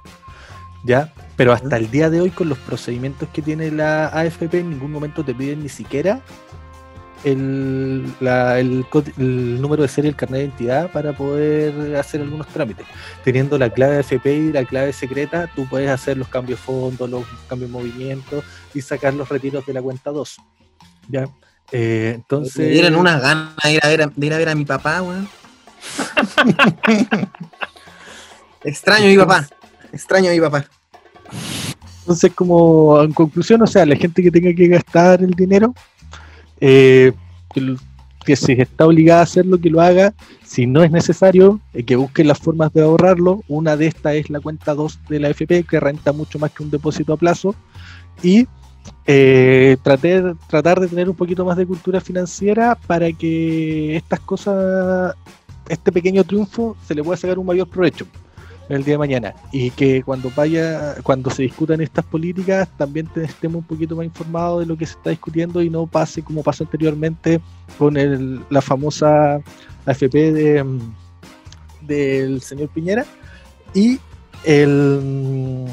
¿ya? 0.85 1.13
Pero 1.37 1.53
hasta 1.53 1.77
el 1.77 1.91
día 1.91 2.09
de 2.11 2.21
hoy, 2.21 2.31
con 2.31 2.49
los 2.49 2.59
procedimientos 2.59 3.29
que 3.33 3.43
tiene 3.43 3.71
la 3.71 4.07
AFP, 4.09 4.55
en 4.61 4.71
ningún 4.71 4.91
momento 4.91 5.23
te 5.25 5.35
piden 5.35 5.63
ni 5.63 5.69
siquiera 5.69 6.21
el, 7.25 8.07
la- 8.21 8.59
el 8.59 8.87
número 9.61 9.83
de 9.83 9.89
serie 9.89 10.11
del 10.11 10.17
carnet 10.17 10.39
de 10.41 10.45
identidad 10.47 10.91
para 10.93 11.13
poder 11.13 11.95
hacer 11.97 12.21
algunos 12.23 12.47
trámites. 12.49 12.87
Teniendo 13.25 13.59
la 13.59 13.69
clave 13.71 13.99
AFP 13.99 14.27
y 14.35 14.53
la 14.53 14.65
clave 14.65 14.93
secreta, 14.95 15.51
tú 15.55 15.67
puedes 15.69 15.91
hacer 15.91 16.17
los 16.17 16.29
cambios 16.29 16.59
de 16.61 16.65
fondos, 16.65 17.11
los 17.11 17.25
cambios 17.49 17.71
de 17.71 17.77
movimiento 17.79 18.43
y 18.73 18.81
sacar 18.81 19.13
los 19.13 19.29
retiros 19.29 19.67
de 19.67 19.73
la 19.75 19.83
cuenta 19.83 20.11
2, 20.11 20.37
¿ya? 21.09 21.29
Eh, 21.73 22.13
entonces... 22.15 22.57
Me 22.57 22.67
dieron 22.69 22.95
unas 22.97 23.21
ganas 23.21 23.57
de 23.63 23.73
ir 23.73 23.81
a 23.85 23.89
ver 23.89 24.03
a, 24.03 24.07
de 24.15 24.27
ir 24.27 24.33
a, 24.33 24.39
ver 24.39 24.49
a 24.51 24.55
mi 24.55 24.65
papá, 24.65 25.03
weón. 25.03 25.29
Extraño 28.65 29.05
a 29.05 29.09
mi 29.09 29.17
papá. 29.17 29.47
Extraño 29.93 30.31
a 30.31 30.33
mi 30.33 30.41
papá. 30.41 30.65
Entonces, 32.07 32.33
como 32.35 33.03
en 33.03 33.13
conclusión, 33.13 33.63
o 33.63 33.67
sea, 33.67 33.85
la 33.85 33.97
gente 33.97 34.23
que 34.23 34.31
tenga 34.31 34.55
que 34.55 34.69
gastar 34.69 35.25
el 35.25 35.33
dinero, 35.33 35.75
eh, 36.61 37.11
que, 38.25 38.37
si 38.37 38.53
está 38.53 38.87
obligada 38.87 39.19
a 39.19 39.25
hacerlo, 39.25 39.59
que 39.61 39.71
lo 39.71 39.81
haga. 39.81 40.15
Si 40.45 40.69
no 40.69 40.85
es 40.85 40.93
necesario, 40.93 41.61
eh, 41.75 41.83
que 41.83 41.97
busque 41.97 42.23
las 42.23 42.39
formas 42.39 42.73
de 42.73 42.83
ahorrarlo. 42.83 43.43
Una 43.49 43.77
de 43.77 43.89
estas 43.89 44.15
es 44.15 44.31
la 44.31 44.39
cuenta 44.39 44.77
2 44.77 45.01
de 45.09 45.19
la 45.19 45.31
FP, 45.31 45.65
que 45.65 45.81
renta 45.81 46.13
mucho 46.13 46.39
más 46.39 46.53
que 46.53 46.63
un 46.63 46.71
depósito 46.71 47.13
a 47.13 47.17
plazo. 47.17 47.57
Y 48.23 48.47
eh, 49.05 49.77
tratar, 49.83 50.37
tratar 50.47 50.79
de 50.79 50.87
tener 50.87 51.11
un 51.11 51.17
poquito 51.17 51.45
más 51.45 51.57
de 51.57 51.67
cultura 51.67 52.01
financiera 52.01 52.79
para 52.87 53.11
que 53.11 53.97
estas 53.97 54.21
cosas, 54.21 55.17
este 55.69 55.91
pequeño 55.91 56.23
triunfo, 56.23 56.77
se 56.87 56.95
le 56.95 57.03
pueda 57.03 57.17
sacar 57.17 57.37
un 57.37 57.47
mayor 57.47 57.69
provecho 57.69 58.07
el 58.69 58.83
día 58.85 58.95
de 58.95 58.99
mañana 58.99 59.35
y 59.53 59.71
que 59.71 60.03
cuando 60.03 60.31
vaya 60.35 60.97
cuando 61.03 61.31
se 61.31 61.43
discutan 61.43 61.81
estas 61.81 62.05
políticas 62.05 62.69
también 62.77 63.07
te- 63.07 63.25
estemos 63.25 63.61
un 63.61 63.67
poquito 63.67 63.95
más 63.95 64.05
informados 64.05 64.61
de 64.61 64.67
lo 64.67 64.77
que 64.77 64.87
se 64.87 64.95
está 64.95 65.11
discutiendo 65.11 65.63
y 65.63 65.71
no 65.71 65.87
pase 65.87 66.23
como 66.23 66.43
pasó 66.43 66.65
anteriormente 66.65 67.41
con 67.79 67.97
el, 67.97 68.41
la 68.51 68.61
famosa 68.61 69.37
AFP 69.87 70.33
de, 70.33 70.65
del 71.83 72.41
señor 72.43 72.69
Piñera 72.71 73.05
y 73.73 73.99
el 74.45 75.67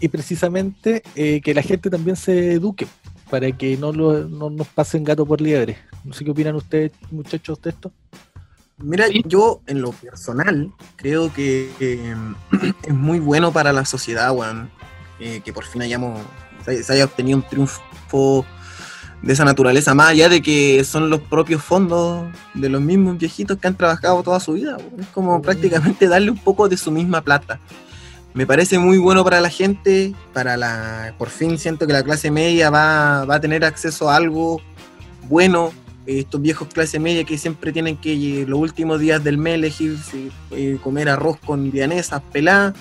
y 0.00 0.08
precisamente 0.08 1.02
eh, 1.16 1.40
que 1.40 1.54
la 1.54 1.62
gente 1.62 1.90
también 1.90 2.16
se 2.16 2.52
eduque 2.52 2.86
para 3.30 3.50
que 3.52 3.76
no, 3.76 3.92
lo, 3.92 4.28
no 4.28 4.48
nos 4.48 4.66
pasen 4.68 5.04
gato 5.04 5.26
por 5.26 5.40
liebre. 5.40 5.76
No 6.04 6.14
sé 6.14 6.24
qué 6.24 6.30
opinan 6.30 6.54
ustedes, 6.54 6.92
muchachos, 7.10 7.60
de 7.60 7.70
esto. 7.70 7.92
Mira, 8.78 9.06
Sí. 9.08 9.22
yo 9.26 9.60
en 9.66 9.82
lo 9.82 9.92
personal 9.92 10.72
creo 10.96 11.32
que 11.32 11.70
eh, 11.80 12.14
es 12.82 12.94
muy 12.94 13.18
bueno 13.18 13.52
para 13.52 13.72
la 13.72 13.84
sociedad, 13.84 14.32
weón, 14.32 14.70
eh, 15.18 15.40
que 15.44 15.52
por 15.52 15.64
fin 15.64 15.82
hayamos, 15.82 16.20
se, 16.64 16.92
haya 16.92 17.04
obtenido 17.04 17.38
un 17.38 17.42
triunfo 17.42 18.46
de 19.22 19.32
esa 19.32 19.44
naturaleza, 19.44 19.94
más 19.94 20.10
allá 20.10 20.28
de 20.28 20.40
que 20.40 20.84
son 20.84 21.10
los 21.10 21.20
propios 21.20 21.62
fondos 21.62 22.26
de 22.54 22.68
los 22.68 22.80
mismos 22.80 23.18
viejitos 23.18 23.58
que 23.58 23.66
han 23.66 23.76
trabajado 23.76 24.22
toda 24.22 24.38
su 24.38 24.52
vida. 24.52 24.76
weón. 24.76 25.00
Es 25.00 25.06
como 25.08 25.42
prácticamente 25.42 26.06
darle 26.06 26.30
un 26.30 26.38
poco 26.38 26.68
de 26.68 26.76
su 26.76 26.92
misma 26.92 27.20
plata. 27.20 27.58
Me 28.34 28.46
parece 28.46 28.78
muy 28.78 28.98
bueno 28.98 29.24
para 29.24 29.40
la 29.40 29.50
gente, 29.50 30.14
para 30.32 30.56
la, 30.56 31.14
por 31.18 31.30
fin 31.30 31.58
siento 31.58 31.86
que 31.86 31.92
la 31.92 32.04
clase 32.04 32.30
media 32.30 32.70
va, 32.70 33.24
va 33.24 33.36
a 33.36 33.40
tener 33.40 33.64
acceso 33.64 34.08
a 34.08 34.14
algo 34.16 34.60
bueno, 35.28 35.72
estos 36.16 36.40
viejos 36.40 36.68
clase 36.68 36.98
media 36.98 37.24
que 37.24 37.36
siempre 37.36 37.72
tienen 37.72 37.96
que 37.96 38.12
eh, 38.12 38.46
los 38.46 38.58
últimos 38.58 38.98
días 38.98 39.22
del 39.22 39.36
mes 39.36 39.54
elegir 39.54 39.96
eh, 40.52 40.78
comer 40.82 41.08
arroz 41.10 41.38
con 41.44 41.70
vianesas 41.70 42.22
peladas 42.32 42.74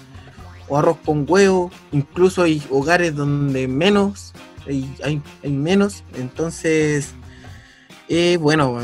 o 0.70 0.78
arroz 0.78 0.98
con 1.06 1.26
huevo, 1.28 1.72
incluso 1.92 2.44
hay 2.44 2.62
hogares 2.70 3.16
donde 3.16 3.68
menos, 3.68 4.34
hay, 4.66 5.22
hay, 5.44 5.52
menos, 5.52 6.04
entonces 6.16 7.14
eh, 8.10 8.38
bueno, 8.38 8.80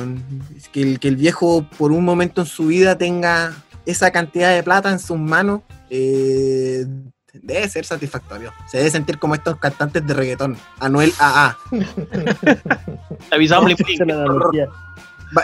es 0.56 0.68
que 0.70 0.82
el, 0.82 1.00
que 1.00 1.08
el 1.08 1.16
viejo 1.16 1.66
por 1.78 1.92
un 1.92 2.04
momento 2.04 2.42
en 2.42 2.48
su 2.48 2.68
vida 2.68 2.98
tenga 2.98 3.54
esa 3.86 4.12
cantidad 4.12 4.54
de 4.54 4.64
plata 4.64 4.92
en 4.92 5.00
sus 5.00 5.18
manos, 5.18 5.62
eh, 5.90 6.86
debe 7.34 7.68
ser 7.68 7.86
satisfactorio. 7.86 8.54
Se 8.68 8.78
debe 8.78 8.90
sentir 8.92 9.18
como 9.20 9.36
estos 9.36 9.58
cantantes 9.58 10.06
de 10.06 10.14
reggaetón, 10.14 10.58
Anuel 10.80 11.12
AA. 11.20 11.58
Avisamos 13.32 13.72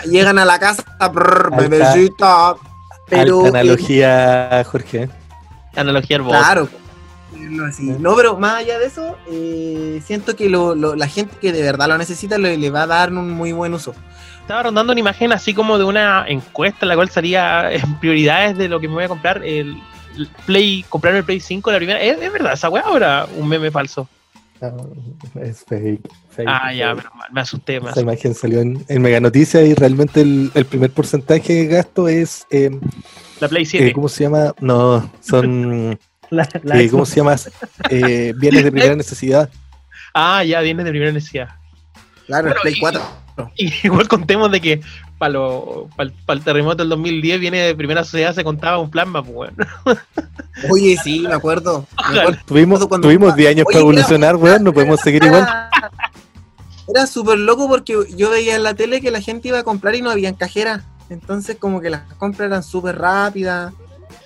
llegan 0.06 0.38
a 0.38 0.44
la 0.44 0.58
casa, 0.58 0.84
brr, 1.12 1.50
Alta- 1.52 1.56
bebecita. 1.68 2.54
Pero, 3.08 3.44
Alta 3.46 3.58
analogía, 3.58 4.62
Jorge. 4.70 5.08
analogía 5.74 6.16
al 6.16 6.22
eh, 6.22 6.26
claro. 6.28 6.68
No, 7.32 7.64
así. 7.66 7.82
No, 7.98 8.14
pero 8.14 8.36
más 8.36 8.56
allá 8.56 8.78
de 8.78 8.86
eso, 8.86 9.16
eh, 9.30 10.00
siento 10.04 10.36
que 10.36 10.48
lo- 10.48 10.74
lo- 10.76 10.94
la 10.94 11.08
gente 11.08 11.36
que 11.40 11.52
de 11.52 11.62
verdad 11.62 11.88
lo 11.88 11.98
necesita 11.98 12.38
le, 12.38 12.56
le 12.56 12.70
va 12.70 12.82
a 12.82 12.86
dar 12.86 13.12
un 13.12 13.30
muy 13.32 13.52
buen 13.52 13.74
uso. 13.74 13.94
Estaba 14.42 14.64
rondando 14.64 14.92
una 14.92 15.00
imagen 15.00 15.32
así 15.32 15.54
como 15.54 15.78
de 15.78 15.84
una 15.84 16.24
encuesta 16.28 16.78
en 16.82 16.88
la 16.88 16.94
cual 16.96 17.08
salía 17.10 17.72
en 17.72 17.98
prioridades 17.98 18.56
de 18.56 18.68
lo 18.68 18.78
que 18.80 18.88
me 18.88 18.94
voy 18.94 19.04
a 19.04 19.08
comprar 19.08 19.44
el 19.44 19.76
Play, 20.46 20.84
comprar 20.88 21.14
el 21.14 21.24
Play 21.24 21.40
5 21.40 21.70
la 21.70 21.76
primera. 21.78 22.00
¿Es, 22.00 22.20
es 22.20 22.32
verdad 22.32 22.52
esa 22.52 22.68
weá 22.68 22.84
o 22.88 22.96
era 22.96 23.26
un 23.36 23.48
meme 23.48 23.70
falso? 23.70 24.08
es 25.42 25.64
fake. 25.66 26.00
fake, 26.28 26.46
Ah, 26.48 26.72
ya, 26.74 26.94
pero 26.94 27.10
me 27.32 27.40
asusté 27.40 27.80
más. 27.80 27.92
Esa 27.92 28.02
imagen 28.02 28.34
salió 28.34 28.60
en, 28.60 28.84
en 28.88 29.00
Mega 29.00 29.18
Noticias 29.18 29.64
y 29.66 29.74
realmente 29.74 30.20
el, 30.20 30.50
el 30.54 30.66
primer 30.66 30.90
porcentaje 30.90 31.54
de 31.54 31.66
gasto 31.66 32.08
es, 32.08 32.46
eh, 32.50 32.70
La 33.40 33.48
Play 33.48 33.62
eh, 33.62 33.66
7. 33.66 33.92
¿cómo 33.94 34.08
se 34.08 34.24
llama? 34.24 34.54
No, 34.60 35.10
son, 35.20 35.98
La- 36.30 36.46
la 36.62 36.78
eh, 36.80 36.90
¿cómo 36.90 37.06
se 37.06 37.16
llama? 37.16 37.36
Eh, 37.88 38.34
bienes 38.36 38.64
de 38.64 38.70
primera 38.70 38.94
necesidad. 38.96 39.48
Ah, 40.12 40.44
ya, 40.44 40.60
viene 40.60 40.84
de 40.84 40.90
primera 40.90 41.12
necesidad. 41.12 41.48
Claro, 42.26 42.48
Bueno, 42.48 42.56
el 42.56 42.60
Play 42.62 42.74
y- 42.76 42.80
4. 42.80 43.02
Y 43.56 43.72
igual 43.86 44.08
contemos 44.08 44.50
de 44.52 44.60
que 44.60 44.80
para 45.20 46.08
el 46.34 46.42
terremoto 46.42 46.78
del 46.78 46.88
2010 46.88 47.38
viene 47.40 47.58
de 47.58 47.74
primera 47.74 48.02
sociedad, 48.04 48.34
se 48.34 48.42
contaba 48.42 48.78
un 48.78 48.90
plasma, 48.90 49.22
pues 49.22 49.34
bueno. 49.34 49.56
Oye, 50.70 50.96
sí, 51.04 51.20
me 51.20 51.34
acuerdo. 51.34 51.80
Me 51.92 52.02
Ojalá. 52.02 52.22
acuerdo 52.22 52.40
Tuvimos, 52.46 52.86
Cuando- 52.86 53.06
tuvimos 53.08 53.36
10 53.36 53.50
años 53.50 53.66
Oye, 53.68 53.72
para 53.74 53.80
evolucionar, 53.80 54.36
weón, 54.36 54.64
no 54.64 54.72
podemos 54.72 54.98
seguir 55.00 55.22
igual. 55.24 55.46
Era, 56.88 57.06
súper 57.06 57.38
loco 57.38 57.68
porque 57.68 57.96
yo 58.16 58.30
veía 58.30 58.56
en 58.56 58.64
la 58.64 58.74
tele 58.74 59.00
que 59.00 59.10
la 59.12 59.20
gente 59.20 59.46
iba 59.48 59.58
a 59.60 59.62
comprar 59.62 59.94
y 59.94 60.02
no 60.02 60.10
habían 60.10 60.34
cajeras. 60.34 60.82
Entonces, 61.08 61.56
como 61.58 61.80
que 61.80 61.90
las 61.90 62.02
compras 62.14 62.46
eran 62.48 62.62
súper 62.64 62.98
rápidas. 62.98 63.72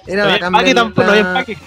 Era 0.07 0.23
No 0.25 0.31
había 0.31 0.35
bacán 0.37 0.47
empaque 0.55 0.65
ver 0.67 0.75
tampoco, 0.77 1.03
no 1.05 1.11
había 1.11 1.23
la- 1.25 1.29
empaque. 1.31 1.59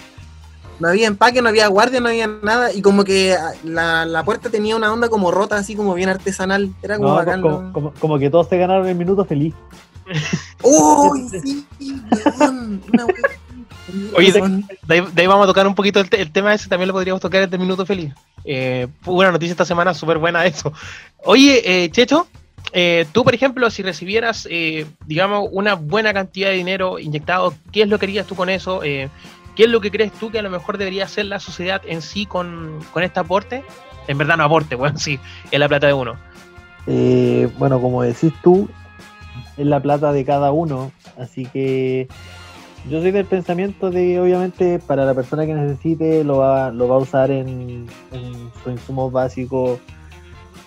No 0.80 0.88
había 0.88 1.06
empaque, 1.06 1.42
no 1.42 1.48
había 1.48 1.66
guardia, 1.68 2.00
no 2.00 2.08
había 2.08 2.26
nada. 2.26 2.72
Y 2.72 2.82
como 2.82 3.04
que 3.04 3.32
ah, 3.34 3.52
la, 3.64 4.04
la 4.04 4.24
puerta 4.24 4.48
tenía 4.50 4.76
una 4.76 4.92
onda 4.92 5.08
como 5.08 5.30
rota, 5.30 5.56
así 5.56 5.74
como 5.74 5.94
bien 5.94 6.08
artesanal. 6.08 6.70
Era 6.82 6.96
como 6.96 7.08
No, 7.10 7.14
bacán. 7.16 7.40
como, 7.42 7.62
¿no? 7.62 7.72
como- 7.72 7.92
como 7.94 8.18
que 8.18 8.30
todos 8.30 8.48
se 8.48 8.58
ganaron 8.58 8.86
el 8.88 8.94
minuto 8.94 9.24
feliz. 9.24 9.54
¡Uy, 10.62 11.28
sí! 11.28 11.66
weón! 12.38 12.82
Una 12.92 13.06
wea- 13.06 14.14
Oye, 14.16 14.32
de-. 14.32 14.40
De 14.86 14.94
ahí, 14.94 15.04
de 15.12 15.22
ahí 15.22 15.26
vamos 15.26 15.44
a 15.44 15.48
tocar 15.48 15.66
un 15.66 15.74
poquito 15.74 16.00
el, 16.00 16.08
te- 16.10 16.20
el 16.20 16.30
tema 16.32 16.54
ese, 16.54 16.68
también 16.68 16.88
lo 16.88 16.94
podríamos 16.94 17.20
tocar 17.20 17.42
desde 17.42 17.58
Minuto 17.58 17.86
Feliz. 17.86 18.12
Eh, 18.44 18.86
fue 19.02 19.14
una 19.14 19.32
noticia 19.32 19.52
esta 19.52 19.64
semana 19.64 19.94
súper 19.94 20.18
buena 20.18 20.42
de 20.42 20.48
eso. 20.48 20.72
Oye, 21.24 21.84
eh, 21.84 21.90
Checho, 21.90 22.26
eh, 22.72 23.06
tú, 23.12 23.24
por 23.24 23.34
ejemplo, 23.34 23.70
si 23.70 23.82
recibieras, 23.82 24.46
eh, 24.50 24.86
digamos, 25.06 25.48
una 25.52 25.74
buena 25.74 26.12
cantidad 26.12 26.48
de 26.50 26.56
dinero 26.56 26.98
inyectado, 26.98 27.54
¿qué 27.72 27.82
es 27.82 27.88
lo 27.88 27.98
que 27.98 28.06
harías 28.06 28.26
tú 28.26 28.34
con 28.34 28.48
eso? 28.50 28.82
¿Qué 29.58 29.64
es 29.64 29.70
lo 29.70 29.80
que 29.80 29.90
crees 29.90 30.12
tú 30.12 30.30
que 30.30 30.38
a 30.38 30.42
lo 30.42 30.50
mejor 30.50 30.78
debería 30.78 31.02
hacer 31.02 31.26
la 31.26 31.40
sociedad 31.40 31.82
en 31.84 32.00
sí 32.00 32.26
con, 32.26 32.78
con 32.92 33.02
este 33.02 33.18
aporte? 33.18 33.64
En 34.06 34.16
verdad 34.16 34.36
no 34.36 34.44
aporte, 34.44 34.74
bueno, 34.76 34.96
sí, 35.00 35.18
es 35.50 35.58
la 35.58 35.66
plata 35.66 35.88
de 35.88 35.94
uno. 35.94 36.14
Eh, 36.86 37.50
bueno, 37.58 37.80
como 37.80 38.04
decís 38.04 38.32
tú, 38.40 38.68
es 39.56 39.66
la 39.66 39.80
plata 39.80 40.12
de 40.12 40.24
cada 40.24 40.52
uno, 40.52 40.92
así 41.18 41.44
que 41.46 42.06
yo 42.88 43.00
soy 43.00 43.10
del 43.10 43.24
pensamiento 43.24 43.90
de, 43.90 44.20
obviamente, 44.20 44.78
para 44.78 45.04
la 45.04 45.12
persona 45.12 45.44
que 45.44 45.54
necesite, 45.54 46.22
lo 46.22 46.38
va, 46.38 46.70
lo 46.70 46.86
va 46.86 46.94
a 46.94 46.98
usar 46.98 47.32
en, 47.32 47.88
en 48.12 48.52
sus 48.62 48.72
insumos 48.72 49.10
básicos. 49.10 49.80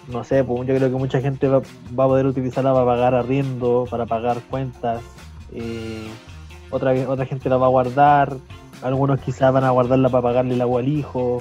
No 0.09 0.25
sé, 0.25 0.43
pues 0.43 0.67
yo 0.67 0.75
creo 0.75 0.89
que 0.89 0.97
mucha 0.97 1.21
gente 1.21 1.47
va, 1.47 1.61
va 1.97 2.03
a 2.03 2.07
poder 2.07 2.25
utilizarla 2.25 2.73
para 2.73 2.85
pagar 2.85 3.15
arriendo, 3.15 3.87
para 3.89 4.05
pagar 4.05 4.41
cuentas. 4.49 5.01
eh, 5.53 6.09
otra, 6.71 6.93
otra 7.07 7.25
gente 7.25 7.47
la 7.49 7.57
va 7.57 7.67
a 7.67 7.69
guardar. 7.69 8.35
Algunos 8.81 9.19
quizás 9.19 9.53
van 9.53 9.63
a 9.63 9.71
guardarla 9.71 10.09
para 10.09 10.23
pagarle 10.23 10.55
el 10.55 10.61
agua 10.61 10.81
al 10.81 10.87
hijo, 10.87 11.39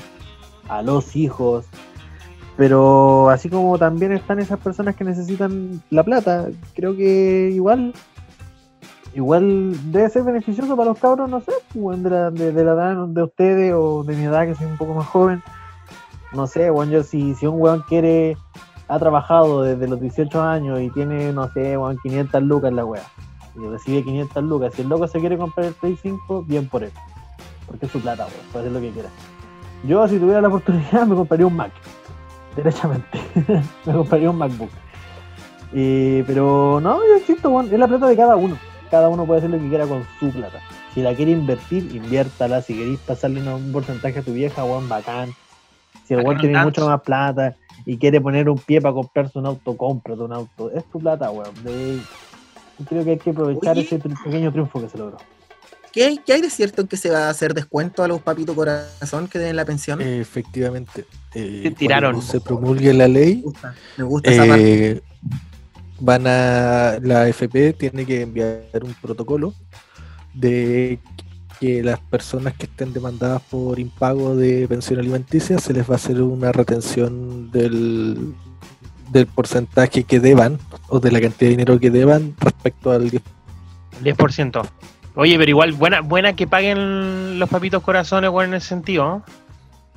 a 0.69 0.83
los 0.83 1.17
hijos. 1.17 1.67
Pero 2.57 3.31
así 3.31 3.49
como 3.49 3.79
también 3.79 4.13
están 4.13 4.39
esas 4.39 4.59
personas 4.59 4.95
que 4.97 5.05
necesitan 5.05 5.83
la 5.91 6.03
plata, 6.03 6.49
creo 6.75 6.95
que 6.95 7.51
igual 7.53 7.95
igual 9.15 9.75
debe 9.91 10.09
ser 10.09 10.23
beneficioso 10.23 10.77
para 10.77 10.91
los 10.91 10.99
cabros, 10.99 11.29
no 11.29 11.41
sé, 11.41 11.53
pues, 11.75 12.03
de, 12.03 12.11
la, 12.11 12.31
de, 12.31 12.53
la 12.53 12.73
edad 12.73 13.07
de 13.07 13.23
ustedes 13.23 13.75
o 13.75 14.05
de 14.05 14.15
mi 14.15 14.25
edad 14.25 14.47
que 14.47 14.55
soy 14.55 14.67
un 14.67 14.77
poco 14.77 14.95
más 14.95 15.07
joven. 15.07 15.43
No 16.33 16.47
sé, 16.47 16.71
bueno, 16.71 16.93
yo 16.93 17.03
si, 17.03 17.35
si 17.35 17.47
un 17.47 17.61
weón 17.61 17.83
quiere, 17.89 18.37
ha 18.89 18.99
trabajado 18.99 19.63
desde 19.63 19.89
los 19.89 20.01
18 20.01 20.41
años 20.41 20.81
y 20.81 20.91
tiene, 20.91 21.33
no 21.33 21.49
sé, 21.53 21.77
weón, 21.77 21.99
500 22.03 22.43
lucas 22.43 22.73
la 22.73 22.85
wea, 22.85 23.03
y 23.57 23.67
recibe 23.67 24.05
500 24.05 24.45
lucas, 24.45 24.75
si 24.75 24.83
el 24.83 24.89
loco 24.89 25.09
se 25.09 25.19
quiere 25.19 25.37
comprar 25.37 25.67
el 25.67 25.75
Play 25.75 25.99
5, 26.01 26.45
bien 26.47 26.69
por 26.69 26.85
él, 26.85 26.93
porque 27.71 27.87
es 27.87 27.93
su 27.93 28.01
plata, 28.01 28.27
weón, 28.27 28.47
puede 28.53 28.65
hacer 28.67 28.73
lo 28.73 28.81
que 28.81 28.93
quiera. 28.93 29.09
Yo, 29.85 30.07
si 30.09 30.19
tuviera 30.19 30.41
la 30.41 30.49
oportunidad, 30.49 31.07
me 31.07 31.15
compraría 31.15 31.47
un 31.47 31.57
Mac, 31.57 31.73
derechamente, 32.57 33.19
me 33.87 33.93
compraría 33.93 34.31
un 34.31 34.37
MacBook. 34.37 34.71
Eh, 35.73 36.25
pero 36.27 36.81
no, 36.83 36.99
yo 37.07 37.17
insisto, 37.17 37.49
weón, 37.49 37.73
es 37.73 37.79
la 37.79 37.87
plata 37.87 38.09
de 38.09 38.17
cada 38.17 38.37
uno 38.37 38.57
cada 38.91 39.09
uno 39.09 39.25
puede 39.25 39.39
hacer 39.39 39.51
lo 39.51 39.59
que 39.59 39.69
quiera 39.69 39.87
con 39.87 40.05
su 40.19 40.31
plata. 40.31 40.61
Si 40.93 41.01
la 41.01 41.15
quiere 41.15 41.31
invertir, 41.31 41.95
inviértala. 41.95 42.61
Si 42.61 42.75
queréis 42.75 42.99
pasarle 42.99 43.41
un 43.41 43.73
porcentaje 43.73 44.19
a 44.19 44.23
tu 44.23 44.33
vieja, 44.33 44.65
weón, 44.65 44.89
bacán. 44.89 45.31
Si 46.05 46.15
el 46.15 46.25
weón 46.25 46.39
tiene 46.39 46.63
mucho 46.63 46.87
más 46.87 47.01
plata 47.03 47.55
y 47.87 47.97
quiere 47.97 48.21
poner 48.21 48.51
un 48.51 48.59
pie 48.59 48.81
para 48.81 48.95
comprarse 48.95 49.39
un 49.39 49.47
auto, 49.47 49.77
cómprate 49.77 50.21
un 50.21 50.33
auto. 50.33 50.71
Es 50.73 50.85
tu 50.87 50.99
plata, 50.99 51.31
weón. 51.31 51.55
creo 52.89 53.05
que 53.05 53.11
hay 53.11 53.19
que 53.19 53.31
aprovechar 53.31 53.79
ese 53.79 53.99
pequeño 53.99 54.51
triunfo 54.51 54.81
que 54.81 54.89
se 54.89 54.99
logró. 54.99 55.19
¿Qué 55.93 56.05
hay, 56.05 56.19
¿Qué 56.19 56.35
hay, 56.35 56.41
de 56.41 56.51
cierto 56.51 56.83
en 56.83 56.89
que 56.89 56.97
se 56.97 57.11
va 57.11 57.27
a 57.27 57.31
hacer 57.31 57.53
descuento 57.53 58.03
a 58.03 58.09
los 58.09 58.21
papitos 58.23 58.55
corazón 58.55 59.29
que 59.29 59.39
den 59.39 59.57
la 59.57 59.65
pensión? 59.65 60.01
efectivamente. 60.01 61.05
Eh, 61.35 61.73
tiraron. 61.77 62.21
se 62.23 62.41
promulgue 62.41 62.93
la 62.95 63.09
ley. 63.09 63.37
Me 63.37 63.43
gusta, 63.43 63.75
me 63.97 64.05
gusta 64.05 64.31
esa 64.31 64.47
parte 64.47 64.91
eh, 64.91 65.03
van 66.01 66.27
a 66.27 66.99
la 67.03 67.29
FP 67.29 67.75
tiene 67.75 68.07
que 68.07 68.23
enviar 68.23 68.83
un 68.83 68.95
protocolo 68.95 69.55
de 70.35 70.99
que 71.61 71.83
las 71.83 72.01
personas 72.01 72.55
que 72.55 72.65
estén 72.65 72.93
demandadas 72.93 73.43
por 73.43 73.79
impago 73.79 74.35
de 74.35 74.67
pensión 74.67 74.99
alimenticia 74.99 75.59
se 75.59 75.75
les 75.75 75.89
va 75.89 75.95
a 75.95 75.97
hacer 75.97 76.23
una 76.23 76.53
retención 76.53 77.51
del, 77.51 78.35
del 79.11 79.27
porcentaje 79.27 80.05
que 80.05 80.21
deban 80.21 80.59
o 80.89 81.01
de 81.01 81.13
la 81.13 81.21
cantidad 81.21 81.51
de 81.51 81.57
dinero 81.57 81.79
que 81.79 81.91
deban 81.91 82.35
respecto 82.39 82.91
al 82.91 83.11
10%. 83.11 83.21
10%. 84.03 84.69
Oye, 85.15 85.37
pero 85.39 85.51
igual 85.51 85.73
buena 85.73 86.01
buena 86.01 86.35
que 86.35 86.47
paguen 86.47 87.39
los 87.39 87.49
papitos 87.49 87.83
corazones 87.83 88.31
bueno, 88.31 88.53
en 88.53 88.59
ese 88.59 88.69
sentido. 88.69 89.23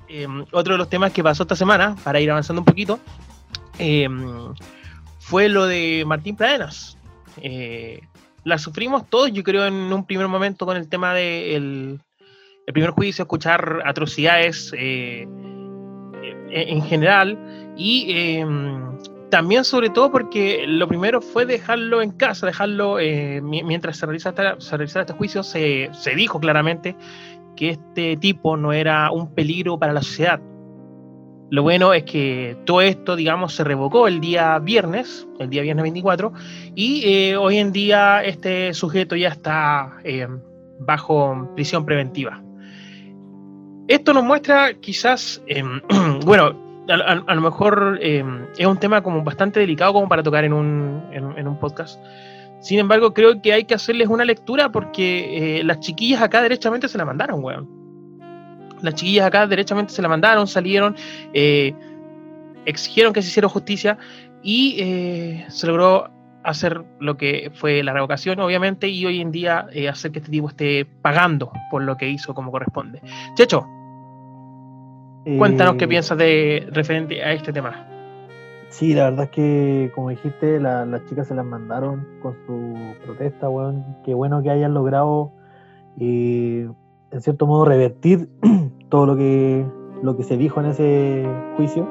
Eh, 0.10 0.28
otro 0.52 0.74
de 0.74 0.78
los 0.78 0.90
temas 0.90 1.12
que 1.12 1.24
pasó 1.24 1.44
esta 1.44 1.56
semana, 1.56 1.96
para 2.04 2.20
ir 2.20 2.30
avanzando 2.30 2.62
un 2.62 2.66
poquito, 2.66 3.00
eh, 3.80 4.08
fue 5.20 5.50
lo 5.50 5.66
de 5.66 6.04
Martín 6.06 6.36
Pradenas. 6.36 6.98
Eh, 7.38 8.02
la 8.44 8.58
sufrimos 8.58 9.10
todos, 9.10 9.32
yo 9.32 9.44
creo, 9.44 9.66
en 9.66 9.74
un 9.74 10.06
primer 10.06 10.28
momento 10.28 10.66
con 10.66 10.78
el 10.78 10.90
tema 10.90 11.14
del 11.14 12.00
el 12.66 12.74
primer 12.74 12.92
juicio, 12.92 13.24
escuchar 13.24 13.82
atrocidades 13.86 14.72
eh, 14.78 15.28
en 16.50 16.82
general 16.84 17.38
y 17.76 18.06
em, 18.12 18.98
también 19.34 19.64
sobre 19.64 19.90
todo 19.90 20.12
porque 20.12 20.66
lo 20.68 20.88
primero 20.88 21.20
fue 21.20 21.48
dejarlo 21.48 22.04
en 22.04 22.12
casa, 22.12 22.46
dejarlo 22.46 23.00
eh, 23.00 23.42
mientras 23.42 23.98
se 23.98 24.06
realiza 24.06 24.32
se 24.60 24.78
realizaba 24.78 25.02
este 25.02 25.14
juicio, 25.14 25.42
se, 25.42 25.90
se 25.92 26.14
dijo 26.14 26.40
claramente 26.40 26.96
que 27.56 27.72
este 27.72 28.16
tipo 28.18 28.58
no 28.58 28.74
era 28.74 29.10
un 29.10 29.34
peligro 29.34 29.80
para 29.80 29.92
la 29.92 30.04
sociedad, 30.04 30.40
lo 31.50 31.64
bueno 31.64 31.96
es 31.96 32.04
que 32.04 32.56
todo 32.64 32.82
esto, 32.82 33.16
digamos, 33.16 33.56
se 33.56 33.64
revocó 33.64 34.08
el 34.08 34.22
día 34.22 34.60
viernes, 34.60 35.28
el 35.40 35.50
día 35.50 35.64
viernes 35.64 35.82
24, 35.82 36.32
y 36.76 37.02
eh, 37.04 37.36
hoy 37.36 37.58
en 37.58 37.72
día 37.72 38.24
este 38.24 38.72
sujeto 38.76 39.16
ya 39.16 39.30
está 39.30 39.98
eh, 40.04 40.28
bajo 40.78 41.50
prisión 41.56 41.88
preventiva. 41.88 42.40
Esto 43.88 44.14
nos 44.14 44.24
muestra 44.24 44.76
quizás, 44.76 45.42
em, 45.48 45.82
bueno, 46.24 46.63
a, 46.88 47.36
lo 47.36 47.42
mejor 47.42 48.00
em, 48.02 48.46
es 48.58 48.66
un 48.66 48.78
tema 48.78 49.02
como 49.02 49.24
bastante 49.24 49.60
delicado 49.60 49.94
como 49.94 50.10
para 50.10 50.24
tocar 50.24 50.44
en 50.44 50.54
un, 50.54 51.04
en, 51.12 51.48
un 51.48 51.60
podcast. 51.60 52.00
Sin 52.60 52.80
embargo, 52.80 53.14
creo 53.14 53.42
que 53.42 53.54
hay 53.54 53.66
que 53.66 53.74
hacerles 53.74 54.08
una 54.08 54.26
lectura 54.26 54.72
porque 54.72 55.60
eh, 55.60 55.64
las 55.64 55.80
chiquillas 55.80 56.22
acá 56.22 56.42
derechamente 56.42 56.88
se 56.88 56.98
la 56.98 57.06
mandaron, 57.06 57.44
weón 57.44 57.84
las 58.84 58.96
chiquillas 58.96 59.26
acá 59.26 59.48
derechamente 59.48 59.94
se 59.94 60.02
la 60.02 60.10
mandaron, 60.10 60.46
salieron, 60.46 60.96
eh, 61.34 61.74
exigieron 62.66 63.14
que 63.14 63.22
se 63.22 63.30
hiciera 63.30 63.48
justicia 63.48 63.98
y 64.44 64.76
eh, 64.78 65.46
se 65.48 65.66
logró 65.68 66.12
hacer 66.44 66.84
lo 67.00 67.16
que 67.16 67.50
fue 67.56 67.82
la 67.82 67.94
revocación, 67.94 68.42
obviamente, 68.42 68.90
y 68.90 69.06
hoy 69.06 69.22
en 69.22 69.32
día 69.32 69.68
eh, 69.72 69.88
hacer 69.88 70.12
que 70.12 70.20
este 70.20 70.30
tipo 70.30 70.50
esté 70.50 70.86
pagando 71.02 71.52
por 71.72 71.82
lo 71.82 71.96
que 71.96 72.10
hizo 72.10 72.34
como 72.34 72.52
corresponde. 72.52 73.02
Checho, 73.36 73.66
cuéntanos 75.38 75.76
qué 75.76 75.88
piensas 75.88 76.18
de 76.18 76.68
referente 76.72 77.24
a 77.24 77.34
este 77.34 77.54
tema. 77.54 77.88
Sí, 78.70 78.94
la 78.94 79.10
verdad 79.12 79.26
es 79.26 79.32
que, 79.32 79.92
como 79.94 80.10
dijiste, 80.10 80.60
las 80.60 81.06
chicas 81.06 81.28
se 81.28 81.36
las 81.36 81.46
mandaron 81.46 82.08
con 82.22 82.36
su 82.48 82.96
protesta, 83.06 83.50
weón. 83.50 83.86
Qué 84.04 84.14
bueno 84.14 84.42
que 84.42 84.50
hayan 84.50 84.74
logrado 84.74 85.32
en 87.14 87.22
cierto 87.22 87.46
modo, 87.46 87.66
revertir 87.66 88.28
todo 88.90 89.06
lo 89.06 89.16
que, 89.16 89.66
lo 90.02 90.18
que 90.18 90.24
se 90.24 90.38
dijo 90.38 90.60
en 90.60 90.68
ese 90.68 91.26
juicio. 91.56 91.88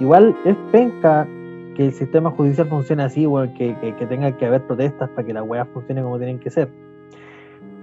Igual 0.00 0.34
es 0.44 0.56
penca 0.70 1.28
que 1.76 1.86
el 1.86 1.92
sistema 1.92 2.30
judicial 2.30 2.68
funcione 2.68 3.02
así, 3.02 3.22
igual 3.22 3.52
que, 3.54 3.76
que, 3.98 4.06
tenga 4.06 4.36
que 4.36 4.46
haber 4.46 4.66
protestas 4.66 5.08
para 5.10 5.26
que 5.26 5.32
las 5.32 5.46
weas 5.46 5.68
funcionen 5.72 6.04
como 6.04 6.16
tienen 6.18 6.38
que 6.38 6.50
ser. 6.50 6.70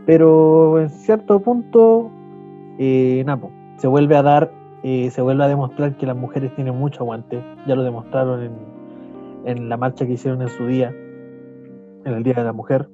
Pero 0.06 0.80
en 0.80 0.90
cierto 0.90 1.40
punto, 1.40 2.10
eh, 2.80 3.24
Napo, 3.26 3.52
se 3.80 3.88
vuelve 3.88 4.16
a 4.16 4.22
dar, 4.22 4.52
eh, 4.84 5.10
se 5.12 5.22
vuelve 5.22 5.44
a 5.44 5.48
demostrar 5.48 5.98
que 5.98 6.06
las 6.06 6.16
mujeres 6.16 6.54
tienen 6.56 6.76
mucho 6.76 7.04
aguante. 7.04 7.44
Ya 7.66 7.76
lo 7.76 7.84
demostraron 7.84 8.44
en, 8.44 8.52
en 9.46 9.70
la 9.70 9.78
marcha 9.78 10.06
que 10.06 10.14
hicieron 10.14 10.42
en 10.42 10.50
su 10.50 10.68
día, 10.68 10.90
en 10.90 12.14
el 12.14 12.24
Día 12.24 12.36
de 12.36 12.44
la 12.44 12.54
Mujer. 12.54 12.88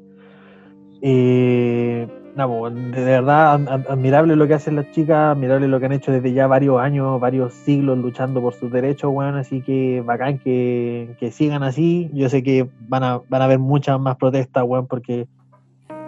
Eh, 1.02 2.08
de 2.36 3.06
verdad, 3.06 3.54
admirable 3.90 4.36
lo 4.36 4.46
que 4.46 4.56
hacen 4.56 4.76
las 4.76 4.92
chicas, 4.92 5.36
admirable 5.36 5.70
lo 5.70 5.80
que 5.80 5.86
han 5.86 5.94
hecho 5.94 6.12
desde 6.12 6.34
ya 6.34 6.48
varios 6.48 6.82
años, 6.82 7.20
varios 7.22 7.54
siglos 7.54 7.98
luchando 7.98 8.42
por 8.42 8.54
sus 8.54 8.70
derechos, 8.70 9.14
bueno, 9.14 9.38
así 9.38 9.62
que 9.62 10.04
bacán 10.06 10.40
que, 10.40 11.16
sigan 11.32 11.64
así. 11.64 12.10
Yo 12.14 12.28
sé 12.28 12.44
que 12.44 12.68
van 12.90 13.04
a, 13.04 13.22
van 13.30 13.42
a 13.42 13.46
haber 13.46 13.60
muchas 13.60 14.00
más 14.02 14.18
protestas, 14.18 14.66
bueno, 14.66 14.86
porque 14.86 15.28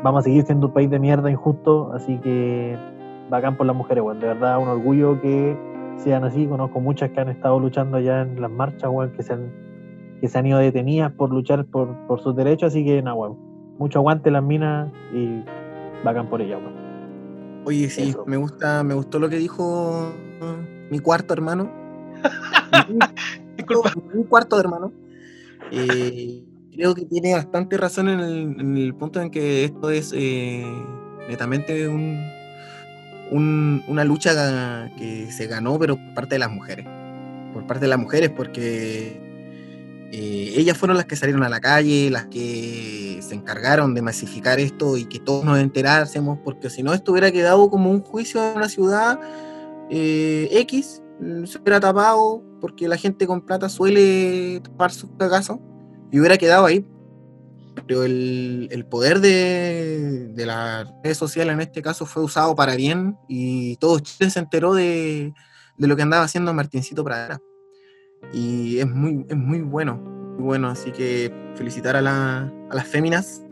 vamos 0.03 0.19
a 0.19 0.23
seguir 0.23 0.43
siendo 0.43 0.67
un 0.67 0.73
país 0.73 0.89
de 0.89 0.99
mierda 0.99 1.31
injusto, 1.31 1.93
así 1.93 2.17
que 2.17 2.77
bacán 3.29 3.57
por 3.57 3.65
las 3.65 3.75
mujeres, 3.75 4.03
bueno, 4.03 4.19
de 4.19 4.27
verdad, 4.27 4.59
un 4.59 4.67
orgullo 4.67 5.19
que 5.21 5.57
sean 5.97 6.23
así. 6.23 6.45
Conozco 6.45 6.79
muchas 6.79 7.11
que 7.11 7.19
han 7.19 7.29
estado 7.29 7.59
luchando 7.59 7.97
allá 7.97 8.21
en 8.21 8.41
las 8.41 8.51
marchas, 8.51 8.89
bueno, 8.89 9.11
que 9.13 9.23
se 9.23 9.33
han, 9.33 9.51
que 10.21 10.27
se 10.27 10.37
han 10.37 10.45
ido 10.47 10.59
detenidas 10.59 11.11
por 11.11 11.31
luchar 11.31 11.65
por, 11.65 11.95
por 12.07 12.21
sus 12.21 12.35
derechos, 12.35 12.73
así 12.73 12.85
que 12.85 13.01
nada, 13.01 13.17
mucho 13.77 13.99
aguante 13.99 14.31
las 14.31 14.43
minas 14.43 14.91
y 15.13 15.43
bacán 16.03 16.27
por 16.27 16.41
ella, 16.41 16.57
Oye, 17.65 17.89
sí, 17.89 18.15
me 18.25 18.37
gusta, 18.37 18.81
me 18.83 18.93
gustó 18.93 19.19
lo 19.19 19.27
que 19.27 19.35
dijo 19.35 20.13
mi 20.89 20.99
cuarto 20.99 21.33
hermano. 21.33 21.69
mi, 24.15 24.23
cuarto 24.23 24.57
hermano. 24.57 24.93
Eh, 25.71 26.45
creo 26.71 26.95
que 26.95 27.05
tiene 27.05 27.33
bastante 27.33 27.75
razón 27.75 28.07
en 28.07 28.77
el, 28.77 28.95
punto 28.95 29.19
en 29.19 29.31
que 29.31 29.65
esto 29.65 29.89
es 29.89 30.13
eh, 30.15 30.63
netamente 31.27 31.89
un, 31.89 32.17
una 33.31 34.03
lucha 34.03 34.89
que 34.97 35.31
se 35.31 35.47
ganó, 35.47 35.77
pero 35.79 35.97
por 35.97 36.13
parte 36.13 36.35
de 36.35 36.39
las 36.39 36.51
mujeres. 36.51 36.85
Por 37.53 37.65
parte 37.65 37.85
de 37.85 37.89
las 37.89 37.99
mujeres, 37.99 38.29
porque 38.29 39.19
eh, 40.11 40.53
ellas 40.55 40.77
fueron 40.77 40.95
las 40.95 41.05
que 41.05 41.15
salieron 41.15 41.43
a 41.43 41.49
la 41.49 41.59
calle, 41.59 42.09
las 42.09 42.27
que 42.27 43.19
se 43.21 43.35
encargaron 43.35 43.93
de 43.93 44.01
masificar 44.01 44.59
esto 44.59 44.95
y 44.95 45.05
que 45.05 45.19
todos 45.19 45.43
nos 45.43 45.59
enterásemos, 45.59 46.39
porque 46.43 46.69
si 46.69 46.83
no 46.83 46.93
esto 46.93 47.11
hubiera 47.11 47.31
quedado 47.31 47.69
como 47.69 47.91
un 47.91 48.01
juicio 48.01 48.51
en 48.51 48.57
una 48.57 48.69
ciudad 48.69 49.19
eh, 49.89 50.47
X, 50.51 51.01
se 51.45 51.57
hubiera 51.57 51.79
tapado, 51.79 52.41
porque 52.61 52.87
la 52.87 52.97
gente 52.97 53.27
con 53.27 53.41
plata 53.41 53.67
suele 53.69 54.61
tapar 54.61 54.91
sus 54.91 55.09
cagazos, 55.17 55.59
y 56.11 56.19
hubiera 56.19 56.37
quedado 56.37 56.65
ahí. 56.65 56.85
Pero 57.85 58.03
el, 58.03 58.85
poder 58.89 59.19
de, 59.19 60.29
de 60.33 60.45
las 60.45 60.87
redes 61.03 61.17
sociales 61.17 61.53
en 61.53 61.61
este 61.61 61.81
caso 61.81 62.05
fue 62.05 62.23
usado 62.23 62.55
para 62.55 62.75
bien 62.75 63.17
y 63.27 63.75
todo 63.77 63.99
Chile 63.99 64.29
se 64.29 64.39
enteró 64.39 64.73
de, 64.73 65.33
de 65.77 65.87
lo 65.87 65.95
que 65.95 66.01
andaba 66.01 66.23
haciendo 66.23 66.53
Martincito 66.53 67.03
Pradera. 67.03 67.39
Y 68.33 68.79
es 68.79 68.89
muy, 68.89 69.25
es 69.29 69.37
muy 69.37 69.61
bueno, 69.61 69.99
bueno, 70.39 70.67
así 70.69 70.91
que 70.91 71.31
felicitar 71.55 71.95
a, 71.95 72.01
las 72.01 72.87
féminas, 72.87 73.43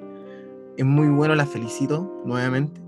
es 0.77 0.85
muy 0.85 1.07
bueno, 1.07 1.35
las 1.35 1.49
felicito 1.49 2.21
nuevamente. 2.25 2.81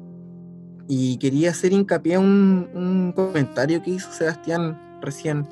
Y 0.88 1.18
quería 1.18 1.52
hacer 1.52 1.74
hincapié 1.74 2.16
en 2.16 2.22
un, 2.22 3.14
comentario 3.16 3.82
que 3.82 3.92
hizo 3.92 4.12
Sebastián 4.12 5.00
recién, 5.02 5.48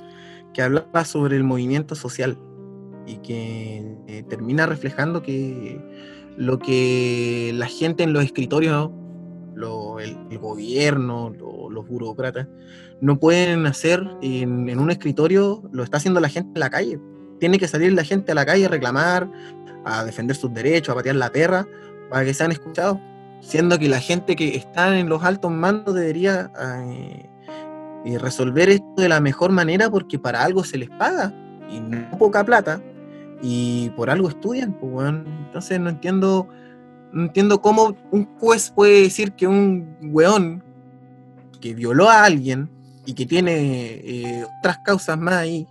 que 0.54 0.62
hablaba 0.62 1.06
sobre 1.06 1.36
el 1.36 1.44
movimiento 1.44 1.96
social 1.96 2.38
y 3.06 3.18
que 3.18 3.96
eh, 4.08 4.24
termina 4.30 4.66
reflejando 4.66 5.22
que 5.22 5.80
lo 6.38 6.60
que 6.60 7.52
la 7.56 7.68
gente 7.68 8.04
en 8.04 8.14
los 8.14 8.24
escritorios, 8.24 8.92
lo- 9.56 10.00
el, 10.00 10.18
gobierno, 10.40 11.30
lo- 11.38 11.70
los 11.70 11.88
burócratas, 11.88 12.48
no 13.02 13.20
pueden 13.20 13.66
hacer 13.66 14.06
en, 14.22 14.78
un 14.80 14.92
escritorio, 14.92 15.64
lo 15.72 15.84
está 15.84 15.98
haciendo 15.98 16.20
la 16.20 16.30
gente 16.30 16.52
en 16.56 16.60
la 16.60 16.70
calle. 16.70 17.00
Tiene 17.40 17.58
que 17.60 17.68
salir 17.68 17.94
la 17.94 18.04
gente 18.04 18.32
a 18.32 18.36
la 18.36 18.46
calle 18.46 18.66
a 18.66 18.70
reclamar, 18.70 19.30
a 19.86 20.04
defender 20.04 20.36
sus 20.36 20.54
derechos, 20.54 20.90
a 20.94 20.96
patear 20.96 21.16
la 21.16 21.32
perra, 21.32 21.68
para 22.10 22.26
que 22.26 22.34
sean 22.34 22.52
escuchados. 22.52 22.98
Siendo 23.42 23.78
que 23.78 23.88
la 23.90 24.00
gente 24.00 24.36
que 24.36 24.56
está 24.56 24.98
en 24.98 25.10
los 25.10 25.24
altos 25.24 25.52
mandos 25.52 25.94
debería 25.94 26.52
eh, 26.60 27.26
eh, 28.06 28.18
resolver 28.18 28.70
esto 28.70 28.94
de 28.98 29.10
la 29.10 29.20
mejor 29.20 29.52
manera 29.52 29.90
porque 29.90 30.18
para 30.18 30.44
algo 30.44 30.64
se 30.64 30.78
les 30.78 30.90
paga 30.90 31.34
y 31.70 31.80
no 31.80 32.18
poca 32.18 32.44
plata 32.44 32.82
y 33.48 33.92
por 33.92 34.10
algo 34.10 34.28
estudian, 34.28 34.74
pues, 34.74 34.92
weón. 34.92 35.24
Entonces 35.46 35.80
no 35.80 35.92
entiendo, 35.92 36.48
no 37.14 37.26
entiendo 37.26 37.62
cómo 37.62 37.96
un 38.10 38.26
juez 38.40 38.72
puede 38.72 39.04
decir 39.04 39.34
que 39.34 39.46
un 39.46 39.96
weón 40.02 40.64
que 41.62 41.76
violó 41.76 42.10
a 42.10 42.24
alguien 42.24 42.68
y 43.06 43.14
que 43.14 43.28
tiene 43.28 43.52
eh, 44.04 44.46
otras 44.60 44.80
causas 44.80 45.20
más 45.20 45.36
ahí 45.36 45.68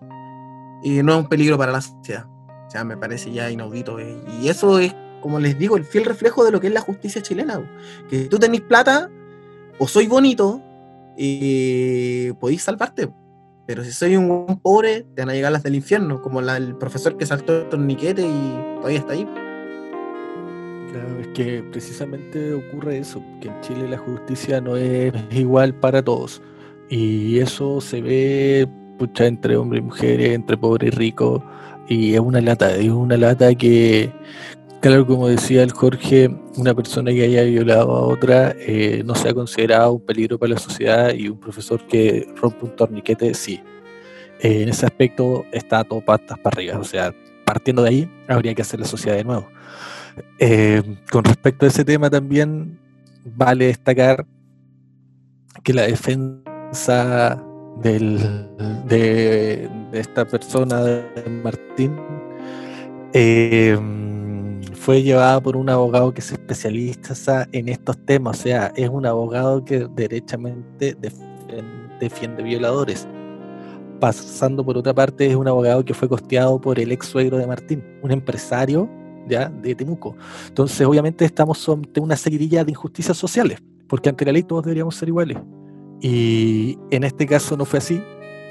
eh, 0.85 1.03
no 1.03 1.15
es 1.15 1.19
un 1.19 1.29
peligro 1.29 1.59
para 1.59 1.73
la 1.73 1.81
sociedad. 1.81 2.27
O 2.69 2.71
sea, 2.71 2.85
me 2.85 2.97
parece 2.97 3.33
ya 3.33 3.51
inaudito. 3.51 3.99
Y 4.01 4.49
eso 4.49 4.79
es, 4.79 4.95
como 5.21 5.41
les 5.41 5.59
digo, 5.59 5.77
el 5.77 5.85
fiel 5.85 6.05
reflejo 6.05 6.45
de 6.45 6.53
lo 6.53 6.61
que 6.61 6.69
es 6.69 6.73
la 6.73 6.81
justicia 6.81 7.23
chilena. 7.23 7.61
Que 8.09 8.27
tú 8.27 8.39
tenés 8.39 8.61
plata 8.61 9.11
o 9.81 9.89
soy 9.89 10.07
bonito, 10.07 10.63
eh, 11.19 12.35
podéis 12.39 12.63
salvarte. 12.63 13.11
Pero 13.67 13.83
si 13.83 13.93
soy 13.93 14.17
un 14.17 14.61
pobre, 14.61 15.07
te 15.15 15.23
van 15.23 15.31
a 15.31 15.33
llegar 15.33 15.53
las 15.53 15.63
del 15.63 15.75
infierno, 15.75 16.21
como 16.21 16.43
la, 16.43 16.57
el 16.57 16.77
profesor 16.77 17.17
que 17.17 17.25
saltó 17.25 17.63
el 17.63 17.69
torniquete 17.69 18.23
y 18.23 18.77
todavía 18.77 18.99
está 18.99 19.15
ahí. 19.15 19.25
Claro, 20.93 21.21
es 21.21 21.29
que 21.29 21.63
precisamente 21.73 22.53
ocurre 22.53 22.99
eso, 22.99 23.23
que 23.41 23.49
en 23.49 23.61
Chile 23.63 23.89
la 23.89 23.99
justicia 23.99 24.61
no 24.61 24.77
es 24.77 25.13
igual 25.31 25.75
para 25.75 26.03
todos. 26.03 26.43
Y 26.91 27.39
eso 27.39 27.81
se 27.81 28.03
ve 28.03 28.69
pucha, 28.99 29.27
entre 29.27 29.57
hombres 29.57 29.81
y 29.81 29.85
mujeres, 29.87 30.35
entre 30.35 30.57
pobre 30.59 30.89
y 30.89 30.91
rico. 30.91 31.43
Y 31.89 32.15
es 32.15 32.21
una 32.21 32.41
lata, 32.41 32.75
es 32.77 32.91
una 32.91 33.17
lata 33.17 33.55
que, 33.55 34.13
claro, 34.85 35.07
como 35.07 35.29
decía 35.29 35.63
el 35.63 35.73
Jorge, 35.73 36.29
una 36.59 36.75
persona 36.75 37.11
que 37.11 37.23
haya 37.23 37.43
violado 37.45 37.97
a 37.97 38.03
otra 38.03 38.55
eh, 38.59 39.03
no 39.03 39.15
sea 39.15 39.33
considerado 39.33 39.95
un 39.95 40.05
peligro 40.05 40.39
para 40.39 40.53
la 40.53 40.59
sociedad 40.59 41.15
y 41.15 41.27
un 41.27 41.41
profesor 41.41 41.87
que 41.87 42.29
rompe 42.37 42.67
un 42.67 42.77
torniquete, 42.77 43.33
sí. 43.33 43.63
Eh, 44.41 44.61
en 44.61 44.69
ese 44.69 44.85
aspecto 44.85 45.47
está 45.53 45.85
todo 45.85 46.03
patas 46.03 46.39
para 46.39 46.55
arriba. 46.55 46.79
O 46.79 46.85
sea, 46.85 47.15
partiendo 47.47 47.83
de 47.83 47.89
ahí, 47.89 48.11
habría 48.29 48.55
que 48.55 48.61
hacer 48.61 48.79
la 48.79 48.85
sociedad 48.85 49.17
de 49.17 49.25
nuevo. 49.25 49.49
Eh, 50.39 50.83
con 51.11 51.25
respecto 51.25 51.65
a 51.65 51.69
ese 51.69 51.87
tema 51.87 52.11
también 52.11 52.79
vale 53.25 53.69
destacar 53.69 54.27
que 55.63 55.73
la 55.73 55.87
defensa 55.87 57.43
del, 57.81 58.19
de, 58.85 59.67
de 59.93 60.01
esta 60.01 60.27
persona, 60.27 60.83
de 60.83 61.31
Martín, 61.43 61.97
eh, 63.15 63.79
fue 64.85 65.03
llevada 65.03 65.43
por 65.43 65.57
un 65.57 65.71
abogado 65.71 66.13
que 66.13 66.21
se 66.21 66.35
especializa 66.35 67.49
en 67.53 67.71
estos 67.71 67.97
temas, 68.05 68.39
o 68.39 68.43
sea, 68.43 68.71
es 68.77 68.91
un 68.91 69.07
abogado 69.07 69.65
que 69.65 69.89
derechamente 69.97 70.95
defiende, 71.99 72.43
violadores. 72.43 73.09
Pasando 73.99 74.63
por 74.63 74.77
otra 74.77 74.93
parte, 74.93 75.27
es 75.27 75.37
un 75.37 75.49
abogado 75.49 75.83
que 75.87 75.95
fue 75.95 76.07
costeado 76.07 76.61
por 76.61 76.79
el 76.79 76.93
ex 76.93 77.07
suegro 77.07 77.39
de 77.39 77.47
Martín, 77.47 77.83
un 78.03 78.11
empresario 78.11 78.87
ya 79.27 79.49
de 79.49 79.75
Temuco. 79.75 80.17
Entonces, 80.49 80.87
obviamente, 80.87 81.25
estamos 81.25 81.67
ante 81.67 82.01
una 82.01 82.15
seguidilla 82.15 82.63
de 82.63 82.73
injusticias 82.73 83.17
sociales, 83.17 83.63
porque 83.89 84.11
ante 84.11 84.27
la 84.27 84.33
ley 84.33 84.43
todos 84.43 84.65
deberíamos 84.65 84.97
ser 84.97 85.09
iguales. 85.09 85.39
Y 86.03 86.79
en 86.91 87.05
este 87.05 87.27
caso 87.27 87.57
no 87.57 87.65
fue 87.65 87.79
así. 87.79 88.03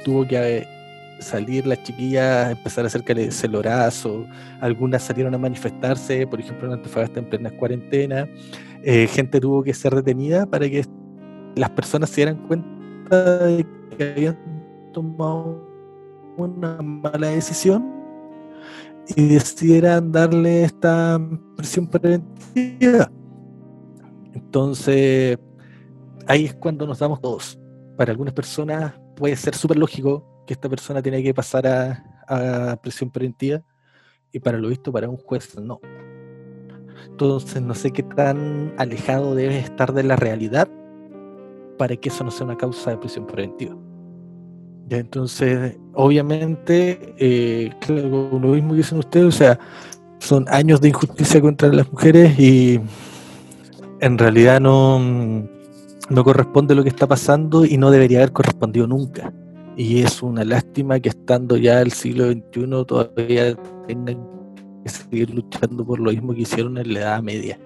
Tuvo 0.04 0.28
que 0.28 0.58
eh, 0.58 0.68
salir 1.24 1.66
las 1.66 1.82
chiquillas, 1.84 2.52
empezar 2.52 2.84
a 2.84 2.88
hacer 2.88 3.04
celorazo. 3.32 4.26
Algunas 4.62 5.04
salieron 5.04 5.34
a 5.34 5.38
manifestarse, 5.38 6.28
por 6.28 6.40
ejemplo, 6.40 6.68
en 6.68 6.74
Antofagasta 6.74 7.20
en 7.20 7.30
plena 7.30 7.50
cuarentena. 7.52 8.28
Eh, 8.84 9.08
gente 9.08 9.40
tuvo 9.40 9.64
que 9.64 9.74
ser 9.74 9.96
detenida 9.96 10.46
para 10.46 10.70
que 10.70 10.86
las 11.56 11.70
personas 11.72 12.10
se 12.10 12.18
dieran 12.18 12.48
cuenta 12.48 13.46
de 13.46 13.66
que 13.98 14.12
habían 14.12 14.38
tomado 14.94 15.68
una 16.38 16.82
mala 16.82 17.28
decisión 17.28 17.92
y 19.16 19.28
decidieran 19.28 20.12
darle 20.12 20.64
esta 20.64 21.20
presión 21.56 21.88
preventiva. 21.88 23.12
Entonces, 24.34 25.38
ahí 26.28 26.46
es 26.46 26.54
cuando 26.56 26.88
nos 26.88 27.00
damos 27.00 27.22
todos. 27.22 27.60
Para 27.98 28.12
algunas 28.12 28.34
personas 28.34 28.94
puede 29.16 29.36
ser 29.36 29.56
súper 29.56 29.78
lógico 29.78 30.33
que 30.46 30.54
esta 30.54 30.70
persona 30.70 31.02
tiene 31.02 31.24
que 31.24 31.34
pasar 31.34 31.68
a, 31.68 32.04
a, 32.28 32.76
presión 32.78 33.10
preventiva 33.10 33.62
y 34.32 34.40
para 34.40 34.58
lo 34.58 34.70
visto 34.70 34.92
para 34.92 35.10
un 35.10 35.18
juez 35.18 35.58
no. 35.60 35.80
Entonces 37.08 37.62
no 37.62 37.76
sé 37.76 37.92
qué 37.92 38.04
tan 38.04 38.74
alejado 38.78 39.36
debe 39.36 39.60
estar 39.60 39.94
de 39.94 40.04
la 40.04 40.16
realidad 40.16 40.68
para 41.78 41.96
que 41.96 42.10
eso 42.10 42.24
no 42.24 42.32
sea 42.32 42.46
una 42.46 42.58
causa 42.58 42.92
de 42.92 42.98
prisión 42.98 43.28
preventiva. 43.28 43.76
Entonces, 44.90 45.78
obviamente, 45.94 47.16
eh, 47.18 47.72
claro, 47.80 48.40
lo 48.40 48.50
mismo 48.50 48.74
dicen 48.74 49.00
ustedes, 49.00 49.26
o 49.26 49.32
sea, 49.32 49.60
son 50.20 50.46
años 50.50 50.82
de 50.82 50.90
injusticia 50.90 51.42
contra 51.42 51.70
las 51.70 51.92
mujeres 51.92 52.38
y 52.40 52.80
en 54.00 54.18
realidad 54.18 54.60
no, 54.60 55.00
no 56.10 56.24
corresponde 56.24 56.76
lo 56.76 56.84
que 56.84 56.90
está 56.90 57.08
pasando 57.08 57.66
y 57.66 57.78
no 57.78 57.92
debería 57.92 58.20
haber 58.20 58.32
correspondido 58.32 58.88
nunca. 58.88 59.34
Y 59.76 60.02
es 60.02 60.22
una 60.22 60.44
lástima 60.44 61.00
que 61.00 61.10
estando 61.10 61.58
ya 61.58 61.82
el 61.82 61.92
siglo 61.92 62.32
XXI 62.32 62.86
todavía 62.86 63.56
tengan 63.88 64.28
que 64.84 64.90
seguir 64.90 65.34
luchando 65.34 65.84
por 65.86 66.00
lo 66.00 66.12
mismo 66.12 66.34
que 66.34 66.42
hicieron 66.42 66.78
en 66.78 66.94
la 66.94 67.00
Edad 67.00 67.24
Media. 67.24 67.60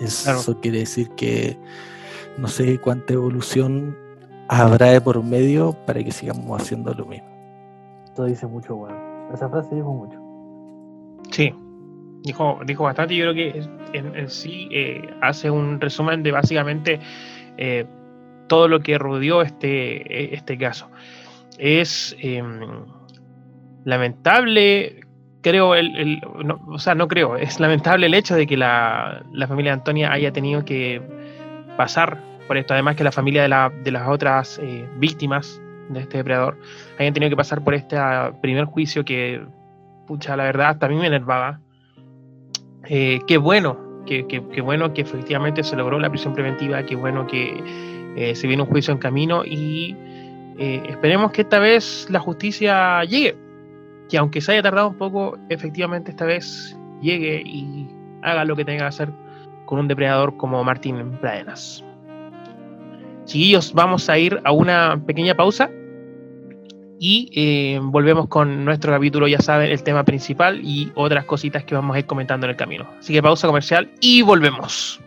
Eso 0.00 0.44
claro. 0.44 0.60
quiere 0.60 0.78
decir 0.80 1.08
que 1.10 1.56
no 2.38 2.48
sé 2.48 2.78
cuánta 2.78 3.14
evolución 3.14 3.96
habrá 4.48 4.86
de 4.86 5.00
por 5.00 5.22
medio 5.22 5.76
para 5.86 6.02
que 6.02 6.10
sigamos 6.10 6.60
haciendo 6.60 6.92
lo 6.94 7.06
mismo. 7.06 7.28
Esto 8.04 8.24
dice 8.24 8.46
mucho, 8.46 8.74
weón. 8.74 8.96
Esa 9.32 9.48
frase 9.48 9.74
dijo 9.74 9.92
mucho. 9.92 10.18
Sí, 11.30 11.54
dijo, 12.22 12.58
dijo 12.66 12.84
bastante. 12.84 13.16
Yo 13.16 13.30
creo 13.30 13.34
que 13.34 13.62
en, 13.92 14.16
en 14.16 14.28
sí 14.28 14.68
eh, 14.72 15.08
hace 15.20 15.50
un 15.50 15.80
resumen 15.80 16.22
de 16.22 16.32
básicamente 16.32 17.00
eh, 17.56 17.86
todo 18.48 18.68
lo 18.68 18.80
que 18.80 18.98
rodeó 18.98 19.42
este, 19.42 20.34
este 20.34 20.58
caso. 20.58 20.88
Es 21.58 22.16
eh, 22.20 22.42
lamentable, 23.84 25.00
creo, 25.42 25.74
el, 25.74 25.96
el 25.96 26.20
o 26.66 26.78
sea, 26.78 26.94
no 26.94 27.08
creo, 27.08 27.36
es 27.36 27.60
lamentable 27.60 28.06
el 28.06 28.14
hecho 28.14 28.34
de 28.34 28.46
que 28.46 28.56
la, 28.56 29.24
la 29.32 29.46
familia 29.46 29.72
de 29.72 29.78
Antonia 29.78 30.12
haya 30.12 30.32
tenido 30.32 30.64
que 30.64 31.02
pasar 31.76 32.18
por 32.46 32.56
esto, 32.56 32.74
además 32.74 32.96
que 32.96 33.04
la 33.04 33.12
familia 33.12 33.42
de, 33.42 33.48
la, 33.48 33.72
de 33.82 33.90
las 33.90 34.08
otras 34.08 34.58
eh, 34.62 34.88
víctimas 34.98 35.60
de 35.88 36.00
este 36.00 36.18
depredador 36.18 36.58
hayan 36.98 37.14
tenido 37.14 37.30
que 37.30 37.36
pasar 37.36 37.62
por 37.62 37.74
este 37.74 37.96
uh, 37.96 38.40
primer 38.40 38.64
juicio 38.66 39.04
que, 39.04 39.44
pucha, 40.06 40.36
la 40.36 40.44
verdad, 40.44 40.70
hasta 40.70 40.86
a 40.86 40.88
mí 40.88 40.96
me 40.96 41.06
enervaba. 41.06 41.60
Eh, 42.88 43.20
qué 43.26 43.38
bueno, 43.38 43.78
qué, 44.06 44.26
qué, 44.26 44.42
qué, 44.52 44.60
bueno 44.60 44.92
que 44.92 45.02
efectivamente 45.02 45.62
se 45.62 45.76
logró 45.76 45.98
la 45.98 46.10
prisión 46.10 46.34
preventiva, 46.34 46.84
qué 46.84 46.96
bueno 46.96 47.26
que 47.26 47.62
eh, 48.16 48.34
se 48.34 48.46
viene 48.46 48.62
un 48.62 48.68
juicio 48.68 48.92
en 48.92 48.98
camino 48.98 49.44
y 49.44 49.96
eh, 50.58 50.82
esperemos 50.88 51.32
que 51.32 51.42
esta 51.42 51.58
vez 51.58 52.06
la 52.10 52.20
justicia 52.20 53.02
llegue, 53.04 53.36
que 54.08 54.18
aunque 54.18 54.40
se 54.40 54.52
haya 54.52 54.62
tardado 54.62 54.88
un 54.88 54.98
poco, 54.98 55.38
efectivamente 55.48 56.10
esta 56.10 56.24
vez 56.24 56.76
llegue 57.00 57.42
y 57.44 57.88
haga 58.22 58.44
lo 58.44 58.56
que 58.56 58.64
tenga 58.64 58.80
que 58.80 58.86
hacer 58.86 59.12
con 59.66 59.80
un 59.80 59.88
depredador 59.88 60.36
como 60.36 60.62
Martín 60.64 61.18
Pradenas. 61.20 61.84
Chiquillos, 63.24 63.72
vamos 63.72 64.08
a 64.08 64.18
ir 64.18 64.40
a 64.44 64.52
una 64.52 65.00
pequeña 65.06 65.34
pausa 65.34 65.70
y 66.98 67.30
eh, 67.34 67.80
volvemos 67.82 68.28
con 68.28 68.64
nuestro 68.64 68.92
capítulo, 68.92 69.26
ya 69.26 69.40
saben, 69.40 69.70
el 69.70 69.82
tema 69.82 70.04
principal 70.04 70.60
y 70.62 70.92
otras 70.94 71.24
cositas 71.24 71.64
que 71.64 71.74
vamos 71.74 71.96
a 71.96 71.98
ir 71.98 72.06
comentando 72.06 72.46
en 72.46 72.50
el 72.50 72.56
camino. 72.56 72.88
Así 73.00 73.12
que 73.12 73.20
pausa 73.20 73.48
comercial 73.48 73.90
y 74.00 74.22
volvemos. 74.22 75.01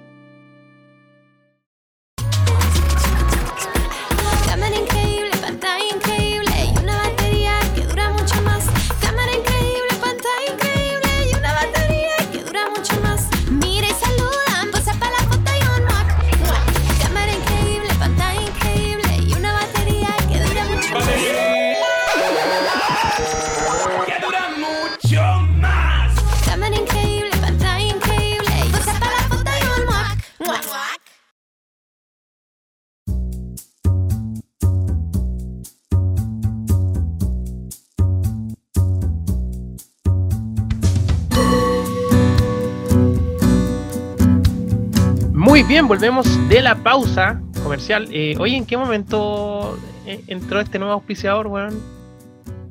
Bien, 45.75 45.89
volvemos 45.89 46.25
de 46.47 46.61
la 46.61 46.73
pausa 46.75 47.41
comercial. 47.61 48.07
Eh, 48.09 48.38
oye, 48.39 48.55
¿en 48.55 48.65
qué 48.65 48.77
momento 48.77 49.77
eh, 50.05 50.23
entró 50.27 50.61
este 50.61 50.79
nuevo 50.79 50.93
auspiciador, 50.93 51.47
weón? 51.47 51.77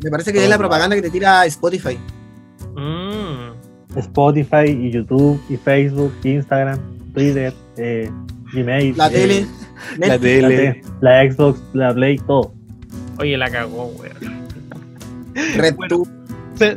Me 0.02 0.10
parece 0.10 0.32
que 0.32 0.42
es 0.42 0.48
la 0.48 0.56
propaganda 0.56 0.96
que 0.96 1.02
te 1.02 1.10
tira 1.10 1.44
Spotify. 1.44 1.98
Mm, 2.74 3.98
Spotify 3.98 4.70
y 4.70 4.90
YouTube 4.90 5.38
y 5.50 5.58
Facebook, 5.58 6.14
Instagram, 6.24 6.78
Twitter, 7.12 7.52
eh, 7.76 8.10
Gmail, 8.54 8.96
La 8.96 9.08
eh, 9.08 9.10
tele. 9.10 9.46
La 9.98 10.06
Netflix. 10.08 10.08
la, 10.08 10.18
tele. 10.48 10.56
te- 10.56 10.82
la 11.02 11.30
Xbox, 11.30 11.60
la 11.74 11.92
Play, 11.92 12.18
todo. 12.26 12.54
oye, 13.18 13.36
la 13.36 13.50
cagó, 13.50 13.84
weón. 13.98 14.44
Red 15.56 15.74
Bueno. 15.76 16.04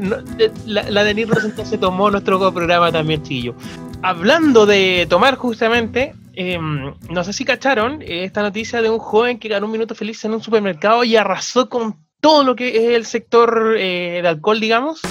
No, 0.02 0.18
la, 0.66 0.90
la 0.90 1.04
Denis 1.06 1.30
Rosenthal 1.30 1.66
se 1.66 1.78
tomó 1.78 2.12
nuestro 2.12 2.38
programa 2.52 2.92
también, 2.92 3.24
chillo. 3.24 3.56
Hablando 4.04 4.66
de 4.66 5.08
tomar 5.10 5.36
justamente, 5.36 6.14
em, 6.34 6.94
no 7.10 7.24
sé 7.24 7.34
si 7.34 7.46
cacharon 7.46 8.02
eh, 8.02 8.24
esta 8.24 8.42
noticia 8.42 8.82
de 8.82 8.90
un 8.90 9.00
joven 9.00 9.40
que 9.40 9.50
ganó 9.50 9.66
un 9.66 9.72
minuto 9.72 9.96
feliz 9.96 10.24
en 10.24 10.34
un 10.34 10.42
supermercado 10.42 11.04
y 11.04 11.16
arrasó 11.16 11.68
con 11.68 11.98
todo 12.22 12.44
lo 12.44 12.56
que 12.56 12.78
es 12.78 12.96
el 12.96 13.06
sector 13.06 13.76
eh, 13.78 14.20
de 14.22 14.28
alcohol, 14.28 14.60
digamos. 14.60 15.02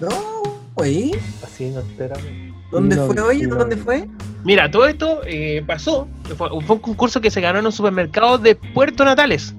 No, 0.00 0.42
güey. 0.74 1.12
Así 1.42 1.70
no 1.70 1.80
esperamos. 1.80 2.24
¿Dónde 2.72 2.96
fue, 2.96 3.20
oye? 3.20 3.40
sí, 3.40 3.46
lo 3.46 3.56
¿Dónde 3.56 3.76
fue? 3.76 4.08
Mira, 4.44 4.70
todo 4.70 4.86
esto 4.86 5.20
eh, 5.26 5.62
pasó, 5.66 6.08
fue, 6.36 6.48
fue 6.48 6.76
un 6.76 6.82
concurso 6.82 7.20
que 7.20 7.30
se 7.30 7.40
ganó 7.40 7.60
en 7.60 7.66
un 7.66 7.72
supermercado 7.72 8.38
de 8.38 8.56
Puerto 8.56 9.04
Natales. 9.04 9.54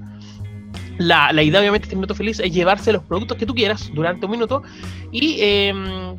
La, 0.97 1.31
la 1.31 1.43
idea, 1.43 1.59
obviamente, 1.59 1.85
de 1.85 1.87
este 1.87 1.95
minuto 1.95 2.15
feliz 2.15 2.39
es 2.39 2.51
llevarse 2.51 2.91
los 2.91 3.03
productos 3.03 3.37
que 3.37 3.45
tú 3.45 3.53
quieras 3.53 3.89
durante 3.93 4.25
un 4.25 4.31
minuto 4.31 4.63
y 5.11 5.37
em, 5.39 6.17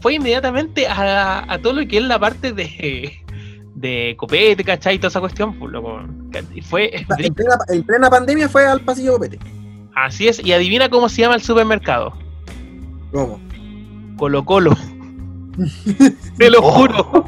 fue 0.00 0.14
inmediatamente 0.14 0.86
a, 0.86 1.52
a 1.52 1.58
todo 1.58 1.74
lo 1.74 1.86
que 1.86 1.98
es 1.98 2.04
la 2.04 2.18
parte 2.18 2.52
de, 2.52 3.12
de 3.74 4.14
copete, 4.18 4.64
¿cachai? 4.64 4.98
Toda 4.98 5.08
esa 5.08 5.20
cuestión. 5.20 5.58
pues, 5.58 5.72
loco. 5.72 6.00
Y 6.54 6.60
Fue 6.62 6.90
En 6.94 7.06
plena, 7.34 7.56
en 7.68 7.82
plena 7.82 8.10
pandemia 8.10 8.48
fue 8.48 8.66
al 8.66 8.80
pasillo 8.80 9.12
Copete. 9.14 9.38
así 9.94 10.28
es, 10.28 10.44
y 10.44 10.52
adivina 10.52 10.88
cómo 10.88 11.08
se 11.08 11.22
llama 11.22 11.34
el 11.36 11.42
supermercado. 11.42 12.12
¿Cómo? 13.12 13.40
Colo 14.16 14.44
Colo. 14.44 14.76
Te 16.38 16.50
lo 16.50 16.60
juro. 16.60 17.24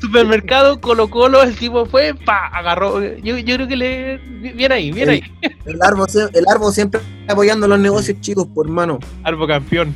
Supermercado 0.00 0.80
Colo 0.80 1.08
Colo, 1.08 1.42
el 1.42 1.54
tipo 1.56 1.86
fue, 1.86 2.12
pa, 2.14 2.46
agarró. 2.48 3.00
Yo, 3.18 3.38
yo 3.38 3.54
creo 3.54 3.68
que 3.68 3.76
le. 3.76 4.18
Bien 4.54 4.72
ahí, 4.72 4.90
bien 4.90 5.08
ahí. 5.10 5.22
El 5.64 5.80
árbol, 5.82 6.08
el 6.32 6.44
árbol 6.48 6.72
siempre 6.72 7.00
apoyando 7.28 7.68
los 7.68 7.78
negocios 7.78 8.20
chicos, 8.20 8.46
por 8.52 8.68
mano. 8.68 8.98
Arbo 9.22 9.46
campeón. 9.46 9.94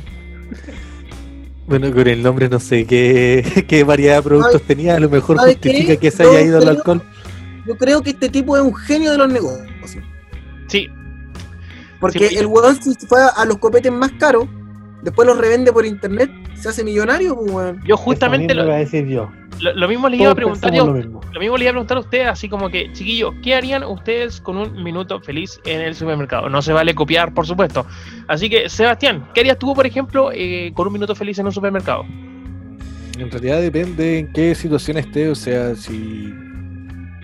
Bueno, 1.65 1.91
con 1.93 2.07
el 2.07 2.21
nombre 2.21 2.49
no 2.49 2.59
sé 2.59 2.85
qué, 2.85 3.65
qué 3.67 3.83
variedad 3.83 4.17
de 4.17 4.23
productos 4.23 4.61
tenía, 4.63 4.95
a 4.95 4.99
lo 4.99 5.09
mejor 5.09 5.37
¿sabe 5.37 5.53
justifica 5.53 5.93
qué? 5.93 5.97
que 5.97 6.11
se 6.11 6.23
haya 6.23 6.41
ido 6.41 6.57
al 6.57 6.63
creo- 6.63 6.75
alcohol. 6.77 7.01
Yo 7.65 7.77
creo 7.77 8.01
que 8.01 8.09
este 8.09 8.27
tipo 8.27 8.57
es 8.57 8.63
un 8.63 8.75
genio 8.75 9.11
de 9.11 9.17
los 9.17 9.31
negocios. 9.31 10.03
Sí, 10.67 10.87
Porque 12.01 12.27
Sí, 12.29 12.35
el 12.35 12.47
weón 12.47 12.81
si 12.81 12.93
fue 13.07 13.19
a 13.35 13.45
los 13.45 13.57
copetes 13.57 13.91
más 13.91 14.11
caros, 14.19 14.47
después 15.01 15.25
los 15.25 15.37
revende 15.37 15.71
por 15.71 15.85
internet, 15.85 16.29
se 16.63 16.69
hace 16.69 16.83
millonario, 16.83 17.35
pues 17.35 17.75
yo 17.85 17.97
justamente 17.97 18.53
lo, 18.55 18.63
iba 18.63 18.75
a 18.75 18.77
decir 18.77 19.05
yo. 19.07 19.29
lo- 19.59 19.73
lo 19.75 19.87
mismo 19.87 20.07
les 20.09 20.19
iba 20.21 20.31
a 20.31 20.35
preguntar 20.35 20.73
yo. 20.73 20.85
lo 20.87 20.93
mismo. 20.93 21.19
Lo 21.33 21.39
mismo 21.39 21.57
le 21.57 21.63
iba 21.65 21.69
a 21.71 21.73
preguntar 21.73 21.97
a 21.97 21.99
ustedes, 21.99 22.27
así 22.27 22.47
como 22.49 22.69
que, 22.69 22.91
chiquillos, 22.93 23.33
¿qué 23.43 23.53
harían 23.55 23.83
ustedes 23.83 24.39
con 24.41 24.57
un 24.57 24.81
minuto 24.83 25.19
feliz 25.21 25.59
en 25.65 25.81
el 25.81 25.93
supermercado? 25.93 26.49
No 26.49 26.61
se 26.61 26.71
vale 26.73 26.95
copiar, 26.95 27.33
por 27.33 27.45
supuesto. 27.45 27.85
Así 28.27 28.49
que, 28.49 28.69
Sebastián, 28.69 29.27
¿qué 29.33 29.41
harías 29.41 29.59
tú, 29.59 29.73
por 29.73 29.85
ejemplo, 29.85 30.31
eh, 30.33 30.71
con 30.73 30.87
un 30.87 30.93
minuto 30.93 31.13
feliz 31.15 31.37
en 31.39 31.45
un 31.47 31.51
supermercado? 31.51 32.05
En 33.19 33.29
realidad 33.29 33.61
depende 33.61 34.19
en 34.19 34.33
qué 34.33 34.55
situación 34.55 34.97
esté, 34.97 35.29
o 35.29 35.35
sea, 35.35 35.75
si, 35.75 36.33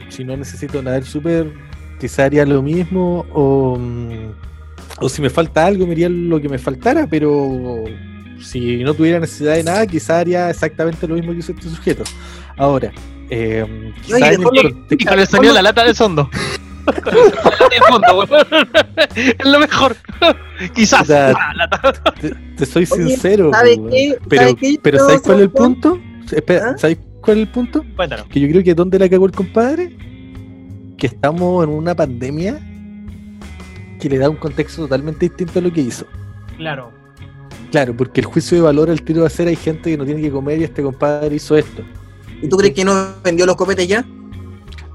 si 0.09 0.23
no 0.23 0.35
necesito 0.37 0.81
nada 0.83 0.97
del 0.97 1.05
súper, 1.05 1.51
quizá 1.99 2.25
haría 2.25 2.45
lo 2.45 2.61
mismo, 2.61 3.25
o, 3.33 3.77
mm, 3.79 4.31
o 5.01 5.09
si 5.09 5.21
me 5.21 5.29
falta 5.29 5.65
algo, 5.65 5.85
me 5.87 5.93
haría 5.93 6.09
lo 6.09 6.39
que 6.41 6.49
me 6.49 6.57
faltara, 6.59 7.07
pero 7.09 7.85
si 8.41 8.83
no 8.83 8.93
tuviera 8.93 9.19
necesidad 9.19 9.55
de 9.55 9.63
nada, 9.63 9.85
quizá 9.87 10.19
haría 10.19 10.49
exactamente 10.49 11.07
lo 11.07 11.15
mismo 11.15 11.31
que 11.33 11.39
hizo 11.39 11.51
este 11.51 11.69
sujeto. 11.69 12.03
Ahora, 12.57 12.91
eh, 13.29 13.93
quizá 14.03 14.17
en 14.17 14.23
el 14.41 14.43
contexto- 14.43 14.95
Y 14.97 15.05
con 15.05 15.19
el 15.19 15.27
sonido 15.27 15.53
de 15.53 15.57
la 15.57 15.61
lata 15.69 15.83
de 15.83 15.93
fondo. 15.93 16.29
Con 17.03 17.13
el 17.13 17.21
sonido 17.21 17.29
de 17.29 17.35
la 17.35 17.51
lata 17.51 17.69
de 17.69 17.81
fondo, 17.91 18.17
weón. 18.17 18.69
Es 19.15 19.45
lo 19.45 19.59
mejor. 19.59 19.95
Quizás. 20.73 21.01
O 21.01 21.05
sea, 21.05 21.33
Ah, 21.37 21.53
lata. 21.55 21.93
te, 22.19 22.29
te 22.57 22.65
soy 22.65 22.87
Oye, 22.91 23.07
sincero, 23.09 23.51
¿sabe 23.53 23.79
qué? 23.91 24.17
pero, 24.27 24.41
¿Sabe 24.41 24.55
qué? 24.55 24.79
pero 24.81 24.97
Yo 24.97 25.05
¿sabes 25.05 25.21
cuál 25.21 25.37
es 25.37 25.43
el 25.43 25.49
punto? 25.51 25.99
Espera, 26.31 26.69
¿Ah? 26.71 26.77
¿sabes 26.77 26.97
cuál 27.21 27.37
es 27.37 27.43
el 27.43 27.49
punto? 27.51 27.85
Cuéntanos. 27.95 28.25
que 28.27 28.39
yo 28.39 28.47
creo 28.49 28.63
que 28.63 28.73
donde 28.75 28.99
la 28.99 29.07
cagó 29.09 29.25
el 29.25 29.31
compadre, 29.31 29.95
que 30.97 31.07
estamos 31.07 31.63
en 31.63 31.69
una 31.69 31.95
pandemia 31.95 32.59
que 33.99 34.09
le 34.09 34.17
da 34.17 34.29
un 34.29 34.35
contexto 34.37 34.83
totalmente 34.83 35.27
distinto 35.27 35.59
a 35.59 35.61
lo 35.61 35.71
que 35.71 35.81
hizo. 35.81 36.05
Claro. 36.57 36.91
Claro, 37.71 37.95
porque 37.95 38.21
el 38.21 38.25
juicio 38.25 38.57
de 38.57 38.63
valor 38.63 38.89
al 38.89 39.01
tiro 39.01 39.21
va 39.21 39.27
a 39.27 39.29
ser 39.29 39.47
hay 39.47 39.55
gente 39.55 39.91
que 39.91 39.97
no 39.97 40.05
tiene 40.05 40.21
que 40.21 40.31
comer 40.31 40.59
y 40.59 40.63
este 40.63 40.81
compadre 40.81 41.35
hizo 41.35 41.55
esto. 41.55 41.83
¿Y 42.41 42.47
tú 42.47 42.57
crees 42.57 42.73
que 42.73 42.83
no 42.83 43.13
vendió 43.23 43.45
los 43.45 43.55
copetes 43.55 43.87
ya? 43.87 44.05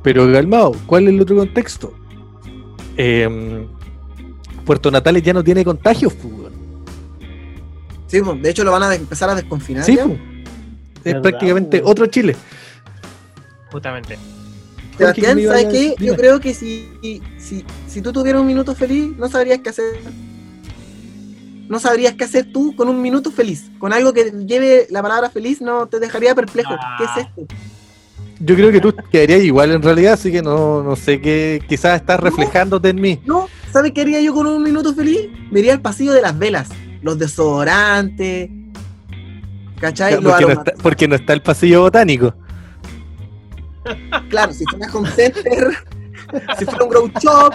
Pero 0.03 0.31
calmado, 0.33 0.73
¿cuál 0.87 1.05
es 1.05 1.15
el 1.15 1.21
otro 1.21 1.37
contexto? 1.37 1.95
Em, 2.97 3.67
Puerto 4.65 4.91
Natales 4.91 5.23
ya 5.23 5.33
no 5.33 5.45
tiene 5.45 5.65
contagios, 5.65 6.13
pues, 6.15 6.33
weón. 6.33 6.53
Sí, 8.07 8.21
pues, 8.21 8.43
de 8.43 8.51
hecho 8.51 8.65
lo 8.65 8.73
van 8.73 8.83
a 8.83 8.95
empezar 8.95 9.31
a 9.31 9.35
desconfinar 9.35 9.85
Sí, 9.85 9.97
ya. 9.97 10.05
pues. 10.05 10.19
Es 10.19 11.05
¿Verdad, 11.05 11.23
prácticamente 11.23 11.83
otro 11.85 12.07
Chile. 12.07 12.35
Justamente. 13.71 14.19
Sebastián, 14.97 15.33
Jorge, 15.33 15.35
¿qué 15.35 15.35
me 15.35 15.47
¿sabes 15.47 15.67
qué? 15.73 16.05
Yo 16.05 16.17
creo 16.17 16.41
que 16.41 16.55
si, 16.55 17.23
si, 17.39 17.65
si 17.89 18.01
tú 18.01 18.13
tuvieras 18.13 18.41
un 18.41 18.47
minuto 18.47 18.75
feliz, 18.75 19.17
no 19.17 19.29
sabrías 19.29 19.59
qué 19.59 19.71
hacer. 19.71 19.85
No 21.69 21.79
sabrías 21.79 22.15
qué 22.15 22.25
hacer 22.25 22.53
tú 22.53 22.75
con 22.77 22.89
un 22.89 23.01
minuto 23.01 23.31
feliz. 23.31 23.71
Con 23.79 23.93
algo 23.93 24.13
que 24.13 24.33
lleve 24.47 24.87
la 24.91 25.03
palabra 25.03 25.31
feliz, 25.31 25.61
no 25.61 25.87
te 25.87 25.99
dejaría 25.99 26.35
perplejo. 26.35 26.75
Ah. 26.79 26.97
¿Qué 26.99 27.05
es 27.05 27.27
esto? 27.27 27.55
Yo 28.41 28.55
creo 28.57 28.73
que 28.73 28.81
tú 28.81 28.95
quedarías 29.11 29.43
igual 29.43 29.71
en 29.71 29.83
realidad, 29.83 30.15
así 30.15 30.31
que 30.31 30.43
no, 30.43 30.83
no 30.83 30.97
sé 30.97 31.21
qué, 31.21 31.63
quizás 31.69 32.01
estás 32.01 32.21
reflejándote 32.21 32.89
en 32.89 33.01
mí. 33.01 33.21
No, 33.25 33.49
¿sabes 33.73 33.93
qué 33.93 34.03
haría 34.03 34.21
yo 34.21 34.35
con 34.35 34.47
un 34.47 34.63
minuto 34.63 34.93
feliz? 34.95 35.29
Me 35.51 35.61
iría 35.61 35.73
al 35.73 35.81
pasillo 35.81 36.13
de 36.13 36.21
las 36.21 36.37
velas, 36.37 36.69
los 37.01 37.19
desodorantes, 37.19 38.51
¿cachai? 39.81 40.21
Los 40.21 40.25
Porque 40.25 40.45
no, 40.45 40.53
está, 40.53 40.73
porque 40.83 41.09
no 41.09 41.15
está 41.15 41.33
el 41.33 41.43
pasillo 41.43 41.83
botánico. 41.83 42.35
Claro, 44.31 44.53
si 44.53 44.65
fuera 44.65 44.93
Home 44.93 45.11
Center, 45.11 45.69
si 46.59 46.65
fuera 46.65 46.85
un 46.85 46.91
Grow 46.91 47.11
Shop, 47.21 47.53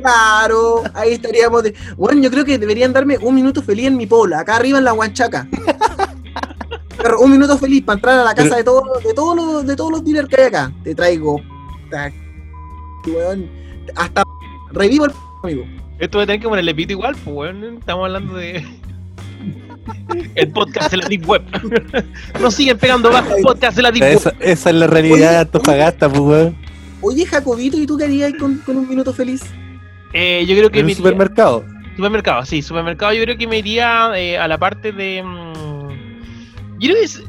claro, 0.00 0.82
ahí 0.94 1.12
estaríamos 1.12 1.62
de. 1.62 1.74
Bueno, 1.96 2.22
yo 2.22 2.30
creo 2.30 2.44
que 2.44 2.58
deberían 2.58 2.92
darme 2.92 3.18
un 3.18 3.34
minuto 3.34 3.62
feliz 3.62 3.86
en 3.86 3.96
mi 3.96 4.06
pola, 4.06 4.40
acá 4.40 4.56
arriba 4.56 4.78
en 4.78 4.84
la 4.84 4.92
Huanchaca. 4.92 5.48
Pero 6.96 7.20
un 7.20 7.32
minuto 7.32 7.58
feliz 7.58 7.84
para 7.84 7.96
entrar 7.96 8.18
a 8.20 8.24
la 8.24 8.34
casa 8.34 8.56
Pero- 8.56 8.56
de 8.56 8.64
todos 8.64 9.04
de 9.04 9.14
todos 9.14 9.36
los 9.36 9.66
de 9.66 9.76
todos 9.76 9.90
los 9.90 10.04
dealers 10.04 10.28
que 10.28 10.40
hay 10.40 10.46
acá. 10.46 10.72
Te 10.82 10.94
traigo. 10.94 11.40
hasta 13.94 14.22
revivo 14.72 15.06
el 15.06 15.12
amigo. 15.42 15.64
Esto 15.98 16.18
va 16.18 16.24
a 16.24 16.26
tener 16.26 16.40
que 16.40 16.48
ponerle 16.48 16.74
pito 16.74 16.92
igual, 16.92 17.14
pues, 17.22 17.36
weón. 17.36 17.76
Estamos 17.78 18.04
hablando 18.06 18.34
de. 18.34 18.64
El 20.34 20.50
podcast 20.50 20.90
de 20.90 20.96
la 20.96 21.08
Deep 21.08 21.28
Web. 21.28 21.42
Nos 22.40 22.54
siguen 22.54 22.78
pegando 22.78 23.10
bajo 23.10 23.36
el 23.36 23.42
podcast 23.42 23.76
de 23.76 23.82
la 23.82 23.90
Deep 23.92 24.02
Web. 24.02 24.16
Esa, 24.16 24.32
esa 24.40 24.70
es 24.70 24.76
la 24.76 24.86
realidad 24.86 25.30
de 25.30 25.36
Antofagasta, 25.38 26.08
pues, 26.08 26.20
weón. 26.20 26.63
Oye, 27.04 27.26
Jacobito, 27.26 27.76
¿y 27.78 27.86
tú 27.86 27.96
qué 27.98 28.04
harías 28.04 28.32
con, 28.38 28.56
con 28.58 28.76
un 28.78 28.88
minuto 28.88 29.12
feliz? 29.12 29.42
Eh, 30.12 30.44
yo 30.48 30.56
creo 30.56 30.70
que 30.70 30.80
En 30.80 30.86
me 30.86 30.92
un 30.92 30.96
iría- 30.96 30.96
supermercado. 30.96 31.64
Supermercado, 31.96 32.44
sí, 32.44 32.62
supermercado 32.62 33.12
yo 33.12 33.22
creo 33.22 33.36
que 33.36 33.46
me 33.46 33.58
iría 33.58 34.10
eh, 34.16 34.38
a 34.38 34.48
la 34.48 34.58
parte 34.58 34.90
de... 34.90 35.22
mm, 35.22 36.78
yo 36.80 36.88
creo 36.90 36.94
que 36.96 37.04
es- 37.04 37.22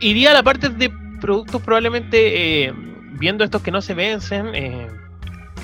iría 0.00 0.30
a 0.30 0.34
la 0.34 0.42
parte 0.42 0.68
de 0.68 0.90
productos 1.20 1.60
probablemente 1.62 2.64
eh, 2.66 2.72
viendo 3.20 3.44
estos 3.44 3.62
que 3.62 3.70
no 3.70 3.80
se 3.82 3.94
vencen. 3.94 4.54
eh, 4.54 4.86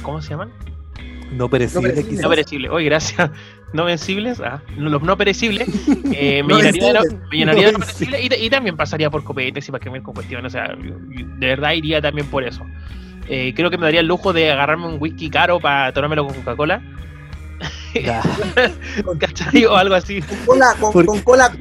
¿Cómo 0.02 0.20
se 0.20 0.30
llaman? 0.30 0.50
No 1.32 1.48
perecible, 1.48 1.88
perecible. 1.88 2.10
quizás. 2.10 2.22
No 2.22 2.28
perecibles. 2.30 2.70
Oye, 2.70 2.84
gracias. 2.86 3.30
No 3.74 3.86
vencibles. 3.86 4.38
Ah, 4.40 4.62
no- 4.76 4.88
los 4.88 5.02
no 5.02 5.16
perecibles. 5.16 5.66
eh, 6.12 6.44
me 6.44 6.48
No 6.50 6.58
llenaría 6.58 6.86
de, 6.86 6.92
lo- 6.92 7.00
vencibles. 7.00 7.28
me 7.32 7.36
llenaría 7.38 7.66
de 7.66 7.72
No 7.72 7.78
no 7.78 7.84
perecibles 7.84 8.24
y, 8.24 8.28
ta- 8.28 8.36
y 8.36 8.48
también 8.50 8.76
pasaría 8.76 9.10
por 9.10 9.24
copetes 9.24 9.66
y 9.68 9.72
para 9.72 9.82
que 9.82 9.90
con 10.00 10.14
cuestiones. 10.14 10.46
O 10.46 10.50
sea, 10.56 10.76
de 10.76 11.46
verdad 11.48 11.72
iría 11.72 12.00
también 12.00 12.28
por 12.28 12.44
eso. 12.44 12.64
Eh, 13.28 13.52
creo 13.56 13.70
que 13.70 13.78
me 13.78 13.84
daría 13.84 14.00
el 14.00 14.06
lujo 14.06 14.32
de 14.32 14.50
agarrarme 14.52 14.86
un 14.86 14.96
whisky 15.00 15.30
caro 15.30 15.58
para 15.60 15.92
tomármelo 15.92 16.26
con 16.26 16.34
Coca-Cola. 16.36 16.82
Ya. 17.94 18.22
¿Cachai? 19.18 19.64
O 19.64 19.76
algo 19.76 19.94
así. 19.94 20.20
Con 20.20 20.38
cola, 20.46 20.74
con, 20.80 20.92
¿Por 20.92 21.06
con 21.06 21.20
cola 21.20 21.52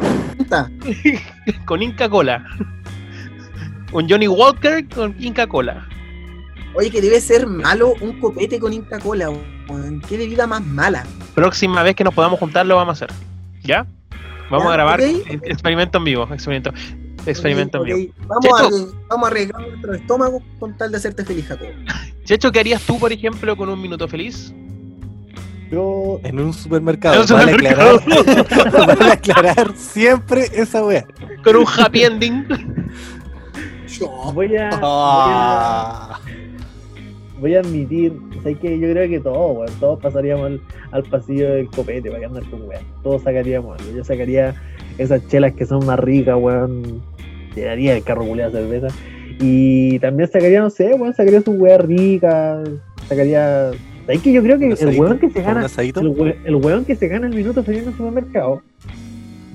con 1.66 1.82
Inca 1.82 2.10
Cola. 2.10 2.44
Un 3.92 4.10
Johnny 4.10 4.28
Walker 4.28 4.88
con 4.90 5.16
Inca 5.20 5.48
Cola. 5.48 5.88
Oye, 6.74 6.90
que 6.90 7.02
debe 7.02 7.22
ser 7.22 7.46
malo 7.46 7.94
un 8.02 8.20
copete 8.20 8.60
con 8.60 8.74
Inca 8.74 9.00
Cola. 9.00 9.30
Qué 10.10 10.18
bebida 10.18 10.48
más 10.48 10.66
mala. 10.66 11.06
Próxima 11.36 11.84
vez 11.84 11.96
que 11.96 12.04
nos 12.04 12.14
podamos 12.14 12.40
juntar 12.40 12.66
lo 12.66 12.76
vamos 12.76 13.02
a 13.02 13.06
hacer. 13.06 13.16
¿Ya? 13.62 13.86
Vamos 14.50 14.66
Ya, 14.66 14.70
a 14.70 14.74
grabar 14.74 15.02
experimento 15.02 16.00
en 16.00 16.04
vivo. 16.04 16.28
Experimento. 16.32 16.74
Experimento 17.26 17.80
Ok, 17.82 17.86
mío. 17.88 18.08
Vamos, 18.28 18.44
Checho. 18.46 18.96
a, 18.96 19.08
vamos 19.10 19.28
a 19.28 19.32
arriesgar 19.32 19.62
nuestro 19.68 19.94
estómago 19.94 20.42
con 20.60 20.78
tal 20.78 20.92
de 20.92 20.98
hacerte 20.98 21.24
feliz, 21.26 21.46
Jacobo. 21.48 21.70
Checho, 22.26 22.52
¿qué 22.52 22.60
harías 22.60 22.82
tú, 22.84 22.98
por 23.00 23.12
ejemplo, 23.12 23.56
con 23.56 23.70
un 23.70 23.82
minuto 23.82 24.08
feliz? 24.08 24.54
Yo, 25.72 26.20
En 26.24 26.40
un 26.40 26.54
supermercado. 26.54 27.16
En 27.16 27.22
un 27.22 27.28
Vale 27.28 27.52
supermercado. 27.54 27.98
aclarar, 27.98 28.98
vale 28.98 29.12
aclarar 29.12 29.76
siempre 29.76 30.48
esa 30.54 30.86
wea. 30.86 31.06
Con 31.44 31.56
un 31.56 31.66
happy 31.68 32.04
ending. 32.04 32.46
Yo. 33.88 34.08
voy 34.34 34.56
a, 34.58 34.70
voy 34.70 34.80
a, 34.80 34.80
Ah. 34.82 36.20
voy 37.40 37.56
a 37.56 37.60
admitir, 37.60 38.14
¿sabes 38.42 38.58
que 38.60 38.80
Yo 38.80 38.90
creo 38.92 39.10
que 39.10 39.20
todos, 39.20 39.58
weón, 39.58 39.80
todos 39.80 40.00
pasaríamos 40.00 40.46
al, 40.48 40.62
al 40.92 41.04
pasillo 41.04 41.54
del 41.54 41.68
copete 41.70 42.10
para 42.10 42.20
que 42.20 42.26
andar 42.26 42.44
con 42.50 42.62
weón. 42.68 42.84
Todos 43.04 43.24
sacaríamos 43.24 43.80
algo. 43.80 43.96
Yo 43.96 44.04
sacaría 44.04 44.56
esas 45.00 45.28
chelas 45.28 45.54
que 45.54 45.66
son 45.66 45.86
más 45.86 46.00
ricas, 46.00 46.36
weón. 46.40 47.02
Llenaría 47.56 47.96
el 47.98 48.04
carro 48.04 48.26
culiado 48.26 48.52
de 48.52 48.64
cerveza. 48.64 48.96
Y 49.40 50.00
también 50.00 50.30
sacaría, 50.30 50.62
no 50.62 50.70
sé, 50.70 50.94
weón, 50.94 51.14
sacaría 51.14 51.42
su 51.42 51.52
weá 51.52 51.78
rica. 51.78 52.64
Sacaría. 53.08 53.72
¿Sabes 54.06 54.22
que 54.22 54.34
Yo 54.34 54.44
creo 54.44 54.60
que 54.60 54.66
¿Un 54.66 54.72
el 54.80 55.00
weón 55.00 55.20
que 55.20 55.30
se 55.30 55.40
¿Un 55.40 55.46
gana. 55.46 55.66
El, 55.78 56.08
we- 56.10 56.38
el 56.46 56.56
weón 56.56 56.86
que 56.86 56.96
se 56.96 57.08
gana 57.08 57.28
el 57.28 57.34
minuto 57.36 57.64
en 57.68 57.74
el 57.76 57.86
supermercado. 57.86 58.62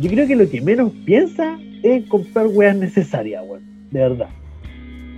Yo 0.00 0.10
creo 0.10 0.26
que 0.26 0.36
lo 0.36 0.48
que 0.48 0.60
menos 0.60 0.92
piensa 1.04 1.58
es 1.82 2.04
comprar 2.06 2.46
weas 2.48 2.76
necesarias, 2.76 3.42
weón. 3.46 3.62
De 3.90 4.00
verdad. 4.00 4.28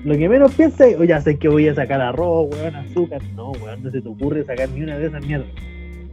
Lo 0.04 0.16
que 0.16 0.28
menos 0.28 0.54
piensa 0.54 0.86
es, 0.86 0.98
oye, 0.98 1.18
sé 1.20 1.36
que 1.36 1.48
voy 1.48 1.68
a 1.68 1.74
sacar 1.74 2.00
arroz, 2.00 2.48
weón, 2.54 2.74
azúcar. 2.74 3.20
No, 3.36 3.52
weón, 3.52 3.82
no 3.82 3.90
se 3.90 4.00
te 4.00 4.08
ocurre 4.08 4.44
sacar 4.44 4.68
ni 4.70 4.82
una 4.82 4.98
de 4.98 5.06
esas 5.06 5.24
mierdas. 5.26 5.48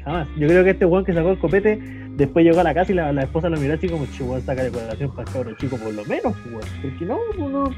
Jamás. 0.04 0.28
Yo 0.38 0.48
creo 0.48 0.64
que 0.64 0.70
este 0.72 0.86
weón 0.86 1.04
que 1.06 1.14
sacó 1.14 1.32
el 1.32 1.38
copete, 1.40 1.80
después 2.18 2.44
llegó 2.44 2.60
a 2.60 2.64
la 2.64 2.74
casa 2.74 2.92
y 2.92 2.96
la, 2.96 3.12
esposa 3.22 3.50
lo 3.50 3.58
miró 3.58 3.76
así 3.76 3.88
como, 3.88 4.06
che, 4.08 4.24
weón, 4.24 4.42
saca 4.42 4.64
de 4.64 4.72
colación 4.72 5.12
para 5.12 5.28
el 5.28 5.34
cabro 5.34 5.56
chico, 5.56 5.78
por 5.78 5.94
lo 5.94 6.04
menos, 6.06 6.36
weón. 6.48 6.62
Porque 6.82 7.06
no, 7.06 7.20
no, 7.38 7.72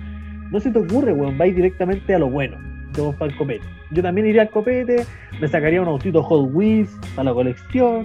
no, 0.51 0.59
se 0.59 0.71
te 0.71 0.79
ocurre, 0.79 1.13
weón. 1.13 1.37
Va 1.39 1.43
a 1.43 1.47
ir 1.47 1.55
directamente 1.55 2.15
a 2.15 2.19
lo 2.19 2.29
bueno. 2.29 2.57
Yo 2.95 3.11
para 3.13 3.31
el 3.31 3.37
copete. 3.37 3.65
Yo 3.91 4.01
también 4.01 4.27
iría 4.27 4.43
al 4.43 4.49
copete, 4.49 5.05
me 5.39 5.47
sacaría 5.47 5.81
un 5.81 5.87
autito 5.87 6.23
Hot 6.23 6.49
Wheels 6.53 6.89
para 7.15 7.25
la 7.25 7.33
colección. 7.33 8.03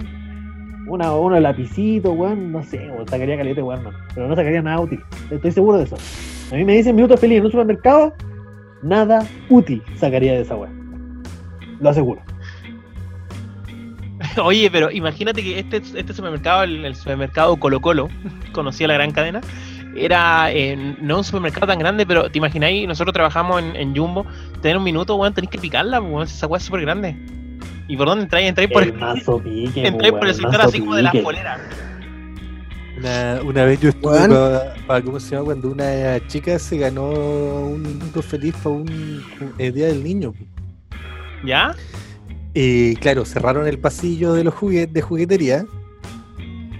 Una, 0.87 1.15
unos 1.15 1.41
lapicitos, 1.41 2.15
weón, 2.15 2.51
no 2.51 2.61
sé, 2.61 2.89
weón, 2.91 3.07
sacaría 3.07 3.37
caleta, 3.37 3.63
weón. 3.63 3.81
Pero 4.13 4.27
no 4.27 4.35
sacaría 4.35 4.61
nada 4.61 4.81
útil. 4.81 4.99
Estoy 5.31 5.51
seguro 5.51 5.77
de 5.77 5.85
eso. 5.85 5.95
A 6.51 6.55
mí 6.55 6.65
me 6.65 6.73
dicen 6.73 6.95
minuto 6.95 7.17
feliz 7.17 7.39
en 7.39 7.45
un 7.45 7.51
supermercado, 7.51 8.13
nada 8.83 9.25
útil 9.49 9.81
sacaría 9.95 10.33
de 10.33 10.41
esa 10.41 10.55
weón. 10.55 11.23
Lo 11.79 11.89
aseguro. 11.89 12.21
Oye, 14.43 14.69
pero 14.71 14.91
imagínate 14.91 15.41
que 15.43 15.59
este, 15.59 15.77
este 15.77 16.13
supermercado, 16.13 16.63
el, 16.63 16.85
el 16.85 16.95
supermercado 16.95 17.55
Colo 17.57 17.79
Colo, 17.81 18.09
conocía 18.51 18.87
la 18.87 18.95
gran 18.95 19.11
cadena, 19.11 19.41
era 19.95 20.51
eh, 20.51 20.95
no 20.99 21.17
un 21.19 21.23
supermercado 21.23 21.67
tan 21.67 21.79
grande, 21.79 22.05
pero 22.05 22.29
te 22.29 22.37
imagináis, 22.37 22.87
nosotros 22.87 23.13
trabajamos 23.13 23.61
en, 23.61 23.75
en 23.75 23.95
Jumbo, 23.95 24.25
tener 24.61 24.77
un 24.77 24.83
minuto, 24.83 25.15
weón, 25.15 25.33
tenéis 25.33 25.51
que 25.51 25.57
picarla, 25.57 26.01
weón, 26.01 26.23
esa 26.23 26.47
weá 26.47 26.57
es 26.57 26.63
súper 26.63 26.81
grande. 26.81 27.15
¿Y 27.87 27.95
por 27.97 28.07
dónde 28.07 28.23
entráis? 28.23 28.49
Entráis 28.49 28.71
por 28.71 28.83
el 28.83 28.89
el, 28.89 28.95
mazo 28.95 29.39
pique, 29.39 29.85
entráis 29.87 30.11
po, 30.13 30.19
por 30.19 30.27
el 30.27 30.33
sector 30.33 30.57
mazo 30.57 30.69
así 30.69 30.79
como 30.79 30.95
de 30.95 31.03
las 31.03 31.15
poleras. 31.15 31.61
Una, 32.97 33.39
una 33.43 33.65
vez 33.65 33.79
yo 33.81 33.89
estuve 33.89 34.73
para, 34.87 35.01
¿cómo 35.01 35.19
se 35.19 35.31
llama? 35.35 35.45
Cuando 35.45 35.69
una 35.69 36.25
chica 36.27 36.57
se 36.57 36.77
ganó 36.77 37.09
un 37.09 37.81
minuto 37.83 38.21
feliz 38.21 38.55
para 38.63 38.69
un, 38.75 38.89
un- 38.89 39.53
el 39.57 39.73
Día 39.73 39.87
del 39.87 40.03
Niño. 40.03 40.33
¿Ya? 41.45 41.75
Y 42.57 42.95
claro, 42.95 43.25
cerraron 43.25 43.67
el 43.67 43.77
pasillo 43.77 44.33
de 44.33 44.45
los 44.45 44.53
juguetes 44.53 44.93
de 44.93 45.01
juguetería. 45.01 45.65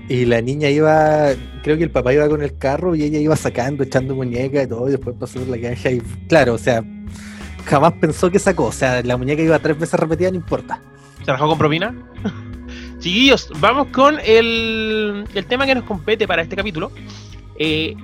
Y 0.07 0.23
la 0.23 0.41
niña 0.41 0.69
iba, 0.69 1.31
creo 1.63 1.77
que 1.77 1.83
el 1.83 1.91
papá 1.91 2.13
iba 2.13 2.29
con 2.29 2.41
el 2.41 2.57
carro 2.57 2.95
y 2.95 3.03
ella 3.03 3.19
iba 3.19 3.35
sacando, 3.35 3.83
echando 3.83 4.15
muñeca 4.15 4.63
y 4.63 4.67
todo, 4.67 4.87
y 4.87 4.91
después 4.91 5.17
pasó 5.19 5.39
por 5.39 5.49
la 5.49 5.59
caja 5.59 5.91
y 5.91 5.99
claro, 6.29 6.53
o 6.53 6.57
sea, 6.57 6.83
jamás 7.65 7.93
pensó 7.93 8.29
que 8.29 8.39
sacó, 8.39 8.65
o 8.65 8.71
sea, 8.71 9.01
la 9.01 9.17
muñeca 9.17 9.41
iba 9.41 9.59
tres 9.59 9.77
veces 9.77 9.99
repetida, 9.99 10.29
no 10.29 10.37
importa. 10.37 10.79
¿Se 11.25 11.31
rajó 11.31 11.49
con 11.49 11.57
propina? 11.57 11.93
Chiquillos, 12.99 13.49
vamos 13.59 13.87
con 13.87 14.19
el, 14.23 15.25
el 15.33 15.45
tema 15.47 15.65
que 15.65 15.75
nos 15.75 15.83
compete 15.83 16.27
para 16.27 16.43
este 16.43 16.55
capítulo. 16.55 16.91
Eh, 17.57 17.95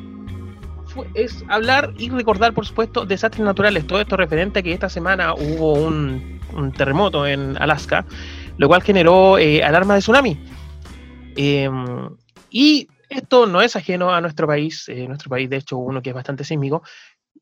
es 1.13 1.43
hablar 1.47 1.93
y 1.97 2.10
recordar, 2.10 2.54
por 2.54 2.65
supuesto, 2.65 3.06
desastres 3.06 3.45
naturales. 3.45 3.88
Todo 3.88 4.01
esto 4.01 4.17
referente 4.17 4.60
a 4.60 4.63
que 4.63 4.73
esta 4.73 4.89
semana 4.89 5.34
hubo 5.34 5.73
un, 5.73 6.39
terremoto 6.77 7.25
en 7.25 7.58
Alaska, 7.58 8.06
lo 8.58 8.67
cual 8.67 8.84
generó 8.84 9.38
eh, 9.38 9.63
alarma 9.63 9.95
de 9.95 9.99
tsunami. 10.01 10.39
Eh, 11.36 11.69
y 12.49 12.88
esto 13.10 13.45
no 13.45 13.62
es 13.62 13.75
ajeno 13.75 14.13
a 14.13 14.21
nuestro 14.21 14.47
país, 14.47 14.88
eh, 14.89 15.08
nuestro 15.08 15.30
país 15.30 15.49
de 15.49 15.58
hecho 15.58 15.77
uno 15.77 16.01
que 16.01 16.10
es 16.10 16.15
bastante 16.15 16.43
sísmico. 16.43 16.84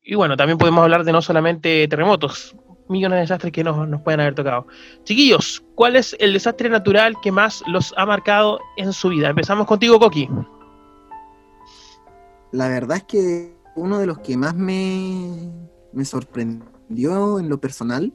Y 0.02 0.14
bueno, 0.14 0.36
también 0.36 0.58
podemos 0.58 0.82
hablar 0.82 1.04
de 1.04 1.12
no 1.12 1.22
solamente 1.22 1.86
terremotos, 1.88 2.56
millones 2.88 3.16
de 3.16 3.20
desastres 3.20 3.52
que 3.52 3.64
nos, 3.64 3.88
nos 3.88 4.00
pueden 4.02 4.20
haber 4.20 4.34
tocado. 4.34 4.66
Chiquillos, 5.04 5.62
¿cuál 5.74 5.96
es 5.96 6.16
el 6.18 6.32
desastre 6.32 6.68
natural 6.68 7.14
que 7.22 7.30
más 7.30 7.62
los 7.66 7.94
ha 7.96 8.06
marcado 8.06 8.60
en 8.76 8.92
su 8.92 9.10
vida? 9.10 9.28
Empezamos 9.28 9.66
contigo, 9.66 9.98
Coqui. 9.98 10.28
La 12.52 12.68
verdad 12.68 12.98
es 12.98 13.04
que 13.04 13.56
uno 13.76 13.98
de 13.98 14.06
los 14.06 14.18
que 14.18 14.36
más 14.36 14.54
me, 14.54 15.52
me 15.92 16.04
sorprendió 16.04 17.38
en 17.38 17.48
lo 17.48 17.60
personal 17.60 18.12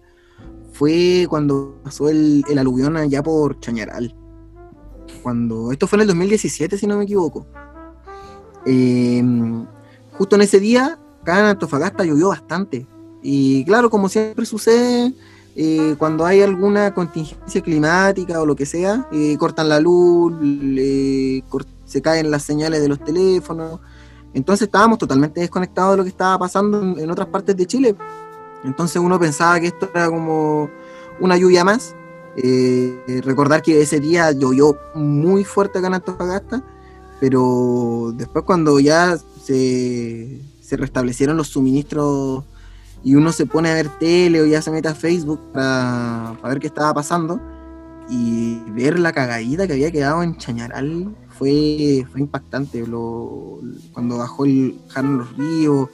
fue 0.73 1.25
cuando 1.29 1.79
pasó 1.83 2.09
el, 2.09 2.43
el 2.49 2.57
aluvión 2.57 2.97
allá 2.97 3.23
por 3.23 3.59
Chañaral. 3.59 4.15
Cuando, 5.23 5.71
esto 5.71 5.87
fue 5.87 5.97
en 5.97 6.01
el 6.01 6.07
2017, 6.07 6.77
si 6.77 6.87
no 6.87 6.97
me 6.97 7.05
equivoco. 7.05 7.47
Eh, 8.65 9.23
justo 10.13 10.35
en 10.35 10.41
ese 10.41 10.59
día, 10.59 10.99
acá 11.21 11.39
en 11.39 11.45
Antofagasta 11.45 12.03
llovió 12.03 12.29
bastante. 12.29 12.87
Y 13.21 13.63
claro, 13.65 13.89
como 13.89 14.09
siempre 14.09 14.45
sucede, 14.45 15.13
eh, 15.55 15.95
cuando 15.97 16.25
hay 16.25 16.41
alguna 16.41 16.93
contingencia 16.93 17.61
climática 17.61 18.41
o 18.41 18.45
lo 18.45 18.55
que 18.55 18.65
sea, 18.65 19.07
eh, 19.11 19.37
cortan 19.37 19.69
la 19.69 19.79
luz, 19.79 20.33
se 21.85 22.01
caen 22.01 22.29
las 22.29 22.43
señales 22.43 22.81
de 22.81 22.89
los 22.89 23.03
teléfonos. 23.03 23.79
Entonces 24.35 24.65
estábamos 24.65 24.99
totalmente 24.99 25.39
desconectados 25.39 25.93
de 25.93 25.97
lo 25.97 26.03
que 26.03 26.09
estaba 26.09 26.37
pasando 26.37 26.81
en, 26.81 27.09
otras 27.09 27.29
partes 27.29 27.55
de 27.55 27.65
Chile. 27.65 27.95
Entonces 28.65 29.01
uno 29.01 29.17
pensaba 29.17 29.61
que 29.61 29.67
esto 29.67 29.89
era 29.95 30.09
como 30.09 30.69
una 31.21 31.37
lluvia 31.37 31.63
más. 31.63 31.95
Eh, 32.35 33.21
recordar 33.23 33.61
que 33.61 33.81
ese 33.81 34.01
día 34.01 34.33
llovió 34.33 34.77
muy 34.93 35.45
fuerte 35.45 35.79
acá 35.79 35.87
en 35.87 35.93
Antofagasta, 35.93 36.61
pero 37.21 38.11
después 38.13 38.43
cuando 38.43 38.77
ya 38.81 39.17
se, 39.41 40.41
se 40.61 40.75
restablecieron 40.75 41.37
los 41.37 41.47
suministros 41.47 42.43
y 43.05 43.15
uno 43.15 43.31
se 43.31 43.45
pone 43.45 43.69
a 43.69 43.73
ver 43.75 43.87
tele 43.99 44.41
o 44.41 44.45
ya 44.45 44.61
se 44.61 44.69
mete 44.69 44.89
a 44.89 44.95
Facebook 44.95 45.39
para, 45.53 46.35
para 46.41 46.55
ver 46.55 46.59
qué 46.59 46.67
estaba 46.67 46.93
pasando 46.93 47.39
y 48.09 48.59
ver 48.71 48.99
la 48.99 49.13
cagadita 49.13 49.65
que 49.65 49.73
había 49.73 49.91
quedado 49.91 50.23
en 50.23 50.35
Chañaral 50.35 51.15
fue, 51.37 52.05
fue 52.11 52.21
impactante. 52.21 52.85
Lo- 52.85 53.59
cuando 53.93 54.17
bajó 54.17 54.45
el 54.45 54.79
Jarno 54.89 55.17
los 55.19 55.35
ríos, 55.37 55.89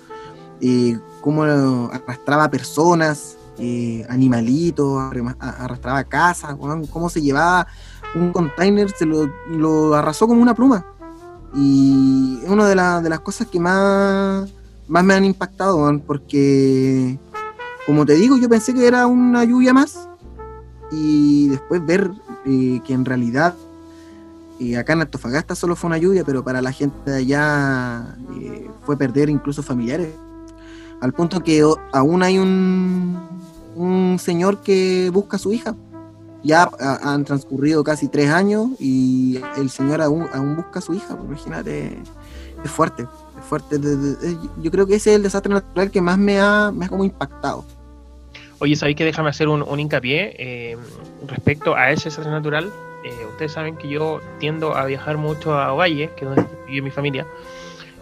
eh, 0.62 0.98
cómo 1.22 1.44
arrastraba 1.44 2.50
personas, 2.50 3.38
eh, 3.58 4.06
animalitos, 4.10 4.98
arrastraba 5.40 6.04
casas, 6.04 6.56
weón, 6.58 6.86
cómo 6.88 7.10
se 7.10 7.22
llevaba 7.22 7.68
un 8.16 8.32
container, 8.32 8.90
se 8.92 9.06
lo, 9.06 9.30
lo 9.50 9.94
arrasó 9.96 10.28
como 10.28 10.42
una 10.42 10.54
pluma. 10.56 10.86
Y 11.54 12.40
es 12.44 12.50
una 12.50 12.68
de, 12.68 12.76
la- 12.76 13.02
de 13.02 13.10
las 13.10 13.20
cosas 13.20 13.48
que 13.48 13.60
más, 13.60 14.50
más 14.88 15.04
me 15.04 15.14
han 15.14 15.26
impactado, 15.26 16.00
porque, 16.06 17.20
como 17.86 18.06
te 18.06 18.14
digo, 18.14 18.38
yo 18.38 18.48
pensé 18.50 18.74
que 18.74 18.86
era 18.88 19.08
una 19.08 19.44
lluvia 19.44 19.74
más. 19.74 20.08
Y 20.92 21.48
después 21.50 21.86
ver 21.86 22.12
eh, 22.46 22.82
que 22.86 22.94
en 22.94 23.06
realidad 23.06 23.54
eh, 24.62 24.78
acá 24.78 24.94
en 24.94 25.02
Antofagasta 25.02 25.56
solo 25.56 25.76
fue 25.76 25.88
una 25.88 25.98
lluvia, 25.98 26.24
pero 26.26 26.44
para 26.44 26.62
la 26.62 26.72
gente 26.72 27.10
de 27.12 27.18
allá 27.18 28.16
eh, 28.40 28.70
fue 28.84 28.98
perder 28.98 29.30
incluso 29.30 29.64
familiares. 29.64 30.10
Al 31.02 31.14
punto 31.14 31.42
que 31.42 31.64
aún 31.94 32.22
hay 32.24 32.38
un, 32.38 33.18
un 33.76 34.18
señor 34.20 34.62
que 34.62 35.10
busca 35.12 35.38
a 35.38 35.40
su 35.40 35.52
hija. 35.52 35.76
Ya 36.44 36.64
ha- 36.80 37.14
han 37.14 37.24
transcurrido 37.24 37.84
casi 37.84 38.08
tres 38.08 38.30
años 38.30 38.70
y 38.80 39.40
el 39.58 39.70
señor 39.70 40.02
aún, 40.02 40.28
busca 40.56 40.80
a 40.80 40.82
su 40.82 40.94
hija. 40.94 41.16
pues, 41.16 41.28
Imagínate, 41.30 41.98
es 42.64 42.72
fuerte. 42.72 43.04
Es 43.40 43.46
fuerte. 43.48 43.80
yo 44.62 44.72
creo 44.72 44.86
que 44.86 44.96
ese 44.96 45.12
es 45.12 45.16
el 45.18 45.24
desastre 45.24 45.54
natural 45.54 45.90
que 45.92 46.02
más 46.02 46.18
me 46.18 46.40
ha, 46.40 46.72
me 46.72 46.86
ha 46.86 46.90
como 46.90 47.04
impactado. 47.04 47.66
Oye, 48.60 48.76
¿sabéis 48.76 48.96
que 48.98 49.04
déjame 49.06 49.30
hacer 49.30 49.48
un, 49.48 49.64
un 49.64 49.80
hincapié 49.80 50.36
eh, 50.38 50.78
respecto 51.28 51.74
a 51.76 51.90
ese 51.92 52.06
desastre 52.10 52.32
natural? 52.32 52.72
Eh, 53.04 53.26
ustedes 53.30 53.52
saben 53.54 53.76
que 53.78 53.88
yo 53.90 54.22
tiendo 54.40 54.76
a 54.76 54.86
viajar 54.86 55.18
mucho 55.18 55.54
a 55.58 55.74
Ovalle, 55.74 56.10
que 56.16 56.26
es 56.26 56.36
donde 56.36 56.46
vive 56.68 56.82
mi 56.84 56.92
familia, 56.92 57.26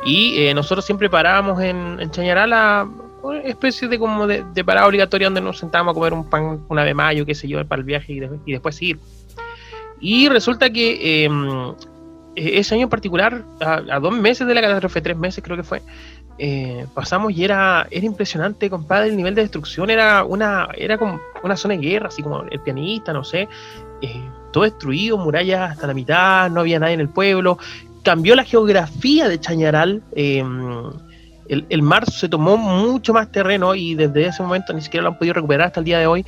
y 0.06 0.44
eh, 0.46 0.54
nosotros 0.54 0.86
siempre 0.86 1.10
parábamos 1.10 1.62
en, 1.62 2.00
en 2.00 2.12
Chañaral 2.12 2.54
a 2.54 2.88
una 3.22 3.40
especie 3.42 3.88
de 3.88 4.00
como 4.00 4.28
de, 4.28 4.44
de 4.54 4.64
parada 4.64 4.88
obligatoria 4.88 5.28
donde 5.28 5.42
nos 5.42 5.58
sentábamos 5.60 5.92
a 5.92 5.96
comer 5.96 6.14
un 6.14 6.30
pan, 6.30 6.62
una 6.70 6.84
de 6.84 6.94
mayo, 6.94 7.26
qué 7.26 7.36
sé 7.36 7.48
yo, 7.48 7.66
para 7.66 7.80
el 7.80 7.86
viaje 7.86 8.14
y, 8.14 8.20
de- 8.20 8.40
y 8.46 8.52
después 8.54 8.76
seguir. 8.76 8.98
Y 10.00 10.30
resulta 10.30 10.70
que 10.70 11.26
eh, 11.26 11.30
ese 12.36 12.76
año 12.76 12.84
en 12.84 12.90
particular, 12.90 13.44
a, 13.60 14.00
dos 14.00 14.14
meses 14.14 14.48
de 14.48 14.54
la 14.54 14.62
catástrofe, 14.62 15.02
tres 15.02 15.18
meses 15.18 15.44
creo 15.44 15.58
que 15.58 15.64
fue, 15.64 15.82
eh, 16.38 16.86
pasamos 16.94 17.34
y 17.34 17.44
era, 17.44 17.86
era 17.92 18.06
impresionante, 18.06 18.70
compadre, 18.70 19.10
el 19.10 19.18
nivel 19.18 19.36
de 19.36 19.42
destrucción 19.42 19.90
era 19.90 20.24
una, 20.24 20.70
era 20.78 20.98
como 20.98 21.20
una 21.44 21.58
zona 21.58 21.76
de 21.76 21.82
guerra, 21.82 22.08
así 22.08 22.24
como 22.24 22.44
el 22.44 22.60
pianista, 22.62 23.12
no 23.12 23.26
sé, 23.26 23.50
eh, 24.02 24.22
todo 24.52 24.64
destruido, 24.64 25.18
murallas 25.18 25.72
hasta 25.72 25.88
la 25.88 25.94
mitad, 25.94 26.50
no 26.50 26.62
había 26.62 26.80
nadie 26.80 26.94
en 26.94 27.02
el 27.02 27.10
pueblo, 27.10 27.58
cambió 28.04 28.36
la 28.36 28.44
geografía 28.44 29.28
de 29.28 29.40
Chañaral, 29.40 30.02
el, 30.14 31.66
el, 31.70 31.82
mar 31.82 32.10
se 32.10 32.30
tomó 32.30 32.58
mucho 32.58 33.14
más 33.14 33.32
terreno 33.32 33.76
y 33.76 33.96
desde 33.96 34.28
ese 34.28 34.44
momento 34.44 34.74
ni 34.74 34.82
siquiera 34.82 35.04
lo 35.04 35.10
han 35.10 35.18
podido 35.18 35.34
recuperar 35.34 35.68
hasta 35.68 35.80
el 35.80 35.86
día 35.86 36.00
de 36.00 36.08
hoy 36.08 36.26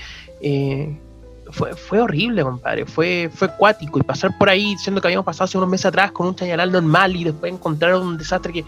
fue, 1.52 1.76
fue 1.76 2.00
horrible, 2.00 2.44
compadre. 2.44 2.86
Fue, 2.86 3.30
fue 3.34 3.50
cuático. 3.56 4.00
Y 4.00 4.04
pasar 4.04 4.38
por 4.38 4.50
ahí 4.50 4.72
diciendo 4.72 5.02
que 5.02 5.08
habíamos 5.08 5.26
pasado 5.26 5.46
hace 5.46 5.58
unos 5.58 5.70
meses 5.70 5.86
atrás 5.86 6.12
con 6.12 6.28
un 6.28 6.36
chañaral 6.36 6.72
normal 6.72 7.16
y 7.16 7.26
después 7.26 7.54
encontrar 7.54 7.96
un 7.96 8.18
desastre 8.18 8.54
que. 8.54 8.66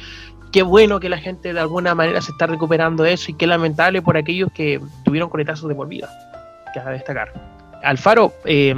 Qué 0.52 0.62
bueno 0.62 1.00
que 1.00 1.10
la 1.10 1.18
gente 1.18 1.52
de 1.52 1.60
alguna 1.60 1.96
manera 1.96 2.22
se 2.22 2.32
está 2.32 2.46
recuperando 2.46 3.02
de 3.02 3.14
eso 3.14 3.32
y 3.32 3.34
qué 3.34 3.48
lamentable 3.48 4.04
por 4.04 4.18
aquellos 4.18 4.52
que 4.52 4.80
tuvieron 5.04 5.28
coletazos 5.28 5.68
de 5.68 5.74
por 5.74 5.88
vida. 5.88 6.08
A 6.76 6.92
destacar. 6.92 7.34
Alfaro, 7.84 8.34
eh, 8.46 8.76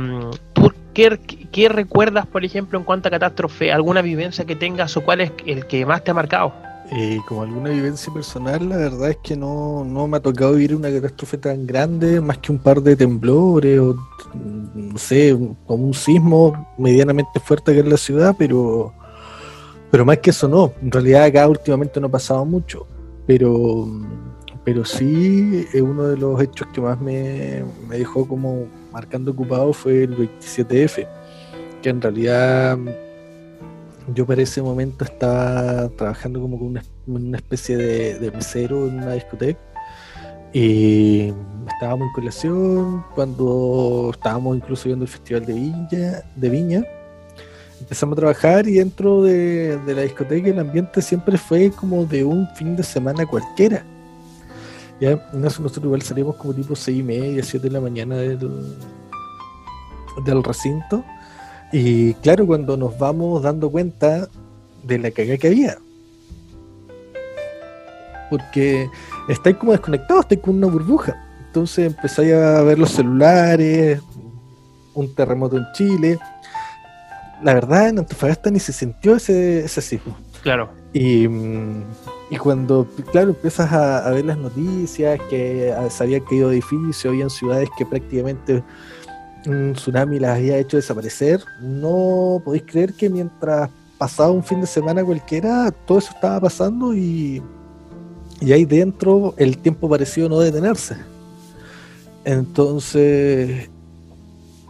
¿tú 0.53 0.54
qué, 0.95 1.69
recuerdas, 1.69 2.25
por 2.25 2.45
ejemplo, 2.45 2.79
en 2.79 2.85
cuanto 2.85 3.09
a 3.09 3.11
catástrofe? 3.11 3.71
¿Alguna 3.71 4.01
vivencia 4.01 4.45
que 4.45 4.55
tengas 4.55 4.95
o 4.97 5.03
cuál 5.03 5.21
es 5.21 5.31
el 5.45 5.67
que 5.67 5.85
más 5.85 6.03
te 6.03 6.11
ha 6.11 6.13
marcado? 6.13 6.53
Eh, 6.91 7.19
como 7.27 7.41
alguna 7.43 7.71
vivencia 7.71 8.13
personal, 8.13 8.69
la 8.69 8.77
verdad 8.77 9.09
es 9.09 9.17
que 9.23 9.35
no, 9.35 9.83
me 9.83 10.17
ha 10.17 10.19
tocado 10.19 10.53
vivir 10.53 10.75
una 10.75 10.91
catástrofe 10.91 11.37
tan 11.37 11.65
grande, 11.65 12.21
más 12.21 12.37
que 12.37 12.51
un 12.51 12.59
par 12.59 12.81
de 12.81 12.95
temblores 12.95 13.79
o, 13.79 13.95
no 14.33 14.97
sé, 14.97 15.37
como 15.65 15.85
un 15.85 15.93
sismo 15.93 16.73
medianamente 16.77 17.39
fuerte 17.39 17.71
acá 17.71 17.79
en 17.81 17.89
la 17.89 17.97
ciudad, 17.97 18.35
pero, 18.37 18.93
pero 19.91 20.05
más 20.05 20.19
que 20.19 20.29
eso 20.29 20.47
no. 20.47 20.73
En 20.81 20.91
realidad 20.91 21.23
acá 21.23 21.47
últimamente 21.47 21.99
no 21.99 22.07
ha 22.07 22.11
pasado 22.11 22.45
mucho, 22.45 22.87
pero, 23.25 23.87
pero 24.65 24.83
sí 24.83 25.67
uno 25.75 26.07
de 26.07 26.17
los 26.17 26.41
hechos 26.41 26.67
que 26.73 26.81
más 26.81 26.99
me, 26.99 27.63
me 27.87 27.99
dejó 27.99 28.27
como 28.27 28.67
marcando 28.91 29.31
ocupado 29.31 29.71
fue 29.71 30.03
el 30.03 30.17
27F, 30.17 31.07
que 31.81 31.89
en 31.89 32.01
realidad 32.01 32.77
yo 34.13 34.25
para 34.25 34.41
ese 34.41 34.61
momento 34.61 35.03
estaba 35.03 35.89
trabajando 35.89 36.39
como 36.41 36.59
con 36.59 36.79
una, 37.07 37.37
especie 37.37 37.77
de, 37.77 38.31
mesero 38.31 38.87
en 38.87 38.97
una 38.97 39.13
discoteca 39.13 39.59
y 40.53 41.33
estábamos 41.67 42.07
en 42.07 42.13
colación 42.13 43.05
cuando 43.15 44.11
estábamos 44.13 44.57
incluso 44.57 44.85
viendo 44.85 45.05
el 45.05 45.09
festival 45.09 45.45
de 45.45 45.53
Viña, 45.53 46.23
de 46.35 46.49
Viña. 46.49 46.83
Empezamos 47.81 48.13
a 48.13 48.21
trabajar 48.21 48.67
y 48.67 48.75
dentro 48.75 49.23
de, 49.23 49.77
la 49.85 50.01
discoteca 50.03 50.49
el 50.49 50.59
ambiente 50.59 51.01
siempre 51.01 51.37
fue 51.37 51.71
como 51.71 52.05
de 52.05 52.23
un 52.23 52.47
fin 52.55 52.75
de 52.75 52.83
semana 52.83 53.25
cualquiera. 53.25 53.85
Ya, 54.99 55.29
nosotros 55.33 55.83
igual 55.83 56.01
salimos 56.01 56.35
como 56.37 56.53
tipo 56.53 56.75
seis 56.75 56.99
y 56.99 57.03
media, 57.03 57.43
siete 57.43 57.67
de 57.67 57.73
la 57.73 57.81
mañana 57.81 58.15
del, 58.15 58.75
del 60.25 60.43
recinto 60.43 61.03
y 61.77 62.13
claro, 62.15 62.45
cuando 62.45 62.77
nos 62.77 62.97
vamos 62.97 63.41
dando 63.41 63.69
cuenta 63.69 64.29
de 64.83 64.97
la 64.97 65.11
cagada 65.11 65.37
que 65.37 65.47
había. 65.47 65.77
Porque 68.29 68.89
estáis 69.27 69.57
como 69.57 69.73
desconectados, 69.73 70.23
estáis 70.23 70.41
con 70.41 70.55
una 70.55 70.67
burbuja. 70.67 71.21
Entonces 71.47 71.87
empezáis 71.87 72.33
a 72.33 72.61
ver 72.61 72.79
los 72.79 72.91
celulares, 72.91 74.01
un 74.93 75.13
terremoto 75.13 75.57
en 75.57 75.65
Chile. 75.73 76.19
La 77.43 77.53
verdad, 77.53 77.89
en 77.89 77.99
Antofagasta 77.99 78.49
ni 78.49 78.59
se 78.59 78.71
sintió 78.71 79.15
ese, 79.15 79.65
ese 79.65 79.81
sismo. 79.81 80.15
Claro. 80.45 80.69
Y, 80.93 81.27
mm, 81.27 81.83
y 82.29 82.37
cuando, 82.37 82.87
claro, 83.11 83.29
empiezas 83.29 83.73
a, 83.73 84.11
ver 84.11 84.25
las 84.25 84.37
noticias, 84.37 85.19
que 85.27 85.75
se 85.89 86.03
habían 86.03 86.21
caído 86.21 86.51
edificios, 86.51 87.11
habían 87.11 87.31
ciudades 87.31 87.67
que 87.75 87.83
prácticamente 87.83 88.63
un 89.47 89.73
tsunami 89.73 90.19
las 90.19 90.37
había 90.37 90.59
hecho 90.59 90.77
desaparecer, 90.77 91.43
no 91.63 92.39
podéis 92.45 92.63
creer 92.67 92.93
que 92.93 93.09
mientras 93.09 93.71
pasaba 93.97 94.29
un 94.29 94.43
fin 94.43 94.61
de 94.61 94.67
semana 94.67 95.03
cualquiera, 95.03 95.71
todo 95.71 95.97
eso 95.97 96.11
estaba 96.13 96.39
pasando 96.41 96.93
y, 96.93 97.41
y 98.39 98.51
ahí 98.51 98.65
dentro 98.65 99.33
el 99.37 99.57
tiempo 99.57 99.89
pareció 99.89 100.29
no 100.29 100.39
detenerse. 100.39 100.95
Entonces, 102.23 103.67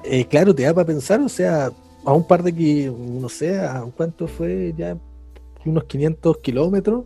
eh, 0.05 0.25
claro, 0.29 0.55
te 0.55 0.63
da 0.63 0.73
para 0.73 0.87
pensar, 0.87 1.19
o 1.19 1.27
sea, 1.27 1.69
a 2.05 2.13
un 2.13 2.25
par 2.25 2.43
de 2.43 2.55
que, 2.55 2.89
no 2.97 3.27
sé, 3.27 3.59
a 3.59 3.83
cuánto 3.97 4.25
fue 4.25 4.73
ya, 4.77 4.95
unos 5.65 5.85
500 5.85 6.37
kilómetros, 6.39 7.05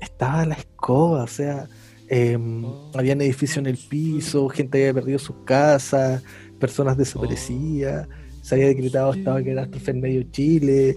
estaba 0.00 0.46
la 0.46 0.54
escoba, 0.54 1.24
o 1.24 1.26
sea, 1.26 1.68
em, 2.08 2.64
habían 2.94 3.20
edificios 3.20 3.58
en 3.58 3.66
el 3.66 3.76
piso, 3.76 4.48
gente 4.48 4.78
había 4.78 4.94
perdido 4.94 5.18
sus 5.18 5.36
casas, 5.44 6.22
personas 6.58 6.96
desaparecidas, 6.96 8.08
se 8.42 8.54
había 8.54 8.68
decretado 8.68 9.12
estado 9.12 9.36
de 9.36 9.44
catástrofe 9.44 9.90
en 9.90 10.00
medio 10.00 10.22
Chile. 10.30 10.96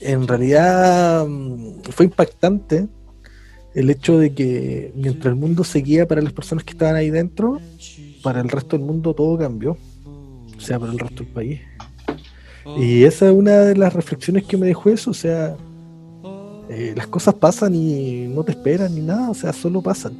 En 0.00 0.26
realidad 0.26 1.26
mm, 1.26 1.82
fue 1.90 2.06
impactante 2.06 2.88
el 3.74 3.90
hecho 3.90 4.18
de 4.18 4.34
que 4.34 4.92
mientras 4.96 5.26
el 5.26 5.36
mundo 5.38 5.64
seguía 5.64 6.08
para 6.08 6.22
las 6.22 6.32
personas 6.32 6.64
que 6.64 6.72
estaban 6.72 6.96
ahí 6.96 7.10
dentro, 7.10 7.60
para 8.22 8.40
el 8.40 8.48
resto 8.48 8.76
del 8.76 8.84
mundo 8.84 9.14
todo 9.14 9.38
cambió, 9.38 9.76
o 10.56 10.60
sea, 10.60 10.78
para 10.78 10.92
el 10.92 10.98
resto 10.98 11.22
del 11.22 11.32
país. 11.32 11.60
Y 12.76 13.04
esa 13.04 13.26
es 13.26 13.32
una 13.34 13.58
de 13.60 13.76
las 13.76 13.92
reflexiones 13.92 14.44
que 14.44 14.56
me 14.56 14.66
dejó 14.66 14.90
eso, 14.90 15.10
o 15.10 15.14
sea, 15.14 15.56
eh, 16.68 16.94
las 16.96 17.06
cosas 17.06 17.34
pasan 17.34 17.74
y 17.74 18.26
no 18.28 18.44
te 18.44 18.52
esperan 18.52 18.94
ni 18.94 19.00
nada, 19.00 19.30
o 19.30 19.34
sea, 19.34 19.52
solo 19.52 19.80
pasan. 19.80 20.12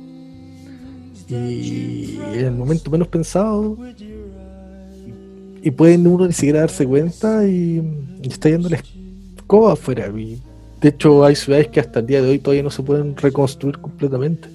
Y 1.28 2.18
en 2.32 2.46
el 2.46 2.52
momento 2.52 2.90
menos 2.90 3.08
pensado, 3.08 3.76
y 5.62 5.70
pueden 5.70 6.06
uno 6.06 6.26
ni 6.26 6.32
siquiera 6.32 6.60
darse 6.60 6.86
cuenta 6.86 7.46
y, 7.46 7.82
está 8.22 8.48
yendo 8.48 8.68
la 8.68 8.82
escoba 9.36 9.72
afuera. 9.74 10.08
Y 10.16 10.40
de 10.80 10.88
hecho, 10.88 11.24
hay 11.24 11.36
ciudades 11.36 11.68
que 11.68 11.80
hasta 11.80 12.00
el 12.00 12.06
día 12.06 12.22
de 12.22 12.30
hoy 12.30 12.38
todavía 12.38 12.62
no 12.62 12.70
se 12.70 12.82
pueden 12.82 13.16
reconstruir 13.16 13.78
completamente. 13.78 14.48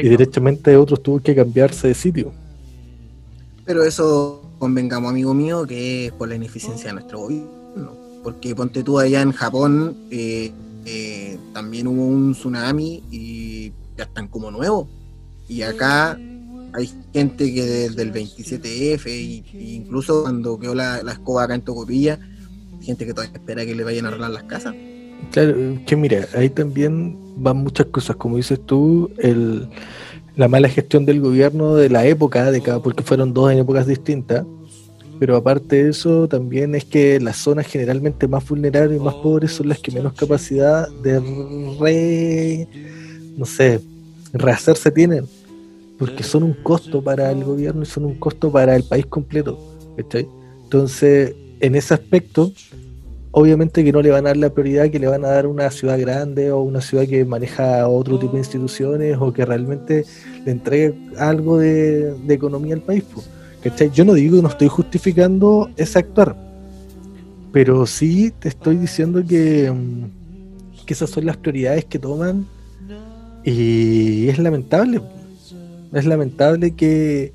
Y 0.00 0.08
directamente 0.08 0.76
otros 0.76 1.02
tuvo 1.02 1.20
que 1.20 1.34
cambiarse 1.34 1.88
de 1.88 1.94
sitio. 1.94 2.32
Pero 3.64 3.82
eso, 3.82 4.42
convengamos, 4.58 5.10
amigo 5.10 5.34
mío, 5.34 5.66
que 5.66 6.06
es 6.06 6.12
por 6.12 6.28
la 6.28 6.36
ineficiencia 6.36 6.88
de 6.88 6.94
nuestro 6.94 7.20
gobierno. 7.20 7.92
Porque 8.22 8.54
ponte 8.54 8.84
tú 8.84 8.98
allá 8.98 9.22
en 9.22 9.32
Japón, 9.32 9.96
eh, 10.10 10.52
eh, 10.84 11.38
también 11.52 11.86
hubo 11.86 12.06
un 12.06 12.32
tsunami 12.32 13.02
y 13.10 13.72
ya 13.96 14.04
están 14.04 14.28
como 14.28 14.50
nuevos. 14.50 14.88
Y 15.48 15.62
acá 15.62 16.18
hay 16.72 16.90
gente 17.12 17.52
que 17.52 17.64
desde 17.64 18.02
el 18.02 18.12
27F, 18.12 19.08
y, 19.08 19.44
incluso 19.76 20.22
cuando 20.22 20.58
quedó 20.58 20.74
la, 20.74 20.98
escoba 20.98 21.44
acá 21.44 21.54
en 21.54 21.62
Tocopilla, 21.62 22.18
gente 22.80 23.06
que 23.06 23.12
todavía 23.12 23.34
espera 23.34 23.64
que 23.64 23.74
le 23.74 23.84
vayan 23.84 24.06
a 24.06 24.08
arreglar 24.08 24.30
las 24.30 24.44
casas. 24.44 24.74
Claro, 25.30 25.54
que 25.86 25.96
mira, 25.96 26.26
ahí 26.34 26.50
también 26.50 27.16
van 27.36 27.58
muchas 27.58 27.86
cosas, 27.86 28.16
como 28.16 28.36
dices 28.36 28.60
tú, 28.64 29.10
el, 29.18 29.68
la 30.36 30.48
mala 30.48 30.68
gestión 30.68 31.04
del 31.04 31.20
gobierno 31.20 31.74
de 31.74 31.90
la 31.90 32.06
época, 32.06 32.50
de 32.50 32.60
cada, 32.60 32.82
porque 32.82 33.02
fueron 33.02 33.32
dos 33.32 33.52
en 33.52 33.58
épocas 33.58 33.86
distintas, 33.86 34.44
pero 35.22 35.36
aparte 35.36 35.84
de 35.84 35.90
eso, 35.90 36.26
también 36.26 36.74
es 36.74 36.84
que 36.84 37.20
las 37.20 37.36
zonas 37.36 37.68
generalmente 37.68 38.26
más 38.26 38.44
vulnerables 38.48 39.00
y 39.00 39.04
más 39.04 39.14
pobres 39.14 39.52
son 39.52 39.68
las 39.68 39.78
que 39.78 39.92
menos 39.92 40.14
capacidad 40.14 40.88
de 41.00 41.20
re, 41.78 42.66
no 43.36 43.46
sé, 43.46 43.80
rehacerse 44.32 44.90
tienen 44.90 45.24
porque 45.96 46.24
son 46.24 46.42
un 46.42 46.54
costo 46.54 47.04
para 47.04 47.30
el 47.30 47.44
gobierno 47.44 47.84
y 47.84 47.86
son 47.86 48.04
un 48.04 48.16
costo 48.16 48.50
para 48.50 48.74
el 48.74 48.82
país 48.82 49.06
completo. 49.06 49.56
Entonces, 49.96 51.36
en 51.60 51.76
ese 51.76 51.94
aspecto, 51.94 52.52
obviamente 53.30 53.84
que 53.84 53.92
no 53.92 54.02
le 54.02 54.10
van 54.10 54.26
a 54.26 54.30
dar 54.30 54.38
la 54.38 54.50
prioridad 54.50 54.90
que 54.90 54.98
le 54.98 55.06
van 55.06 55.24
a 55.24 55.28
dar 55.28 55.46
una 55.46 55.70
ciudad 55.70 56.00
grande 56.00 56.50
o 56.50 56.62
una 56.62 56.80
ciudad 56.80 57.06
que 57.06 57.24
maneja 57.24 57.86
otro 57.86 58.18
tipo 58.18 58.32
de 58.32 58.40
instituciones 58.40 59.16
o 59.20 59.32
que 59.32 59.44
realmente 59.44 60.04
le 60.44 60.50
entregue 60.50 60.96
algo 61.16 61.58
de, 61.58 62.12
economía 62.28 62.74
al 62.74 62.82
país. 62.82 63.04
Yo 63.92 64.04
no 64.04 64.14
digo, 64.14 64.42
no 64.42 64.48
estoy 64.48 64.68
justificando 64.68 65.70
ese 65.76 66.00
actuar, 66.00 66.36
pero 67.52 67.86
sí 67.86 68.32
te 68.38 68.48
estoy 68.48 68.76
diciendo 68.76 69.22
que, 69.26 69.70
mm, 69.70 70.84
que 70.84 70.94
esas 70.94 71.10
son 71.10 71.26
las 71.26 71.36
prioridades 71.36 71.84
que 71.84 71.98
toman 71.98 72.46
y 73.44 74.28
es 74.28 74.38
lamentable. 74.38 75.00
Es 75.92 76.06
lamentable 76.06 76.74
que, 76.74 77.32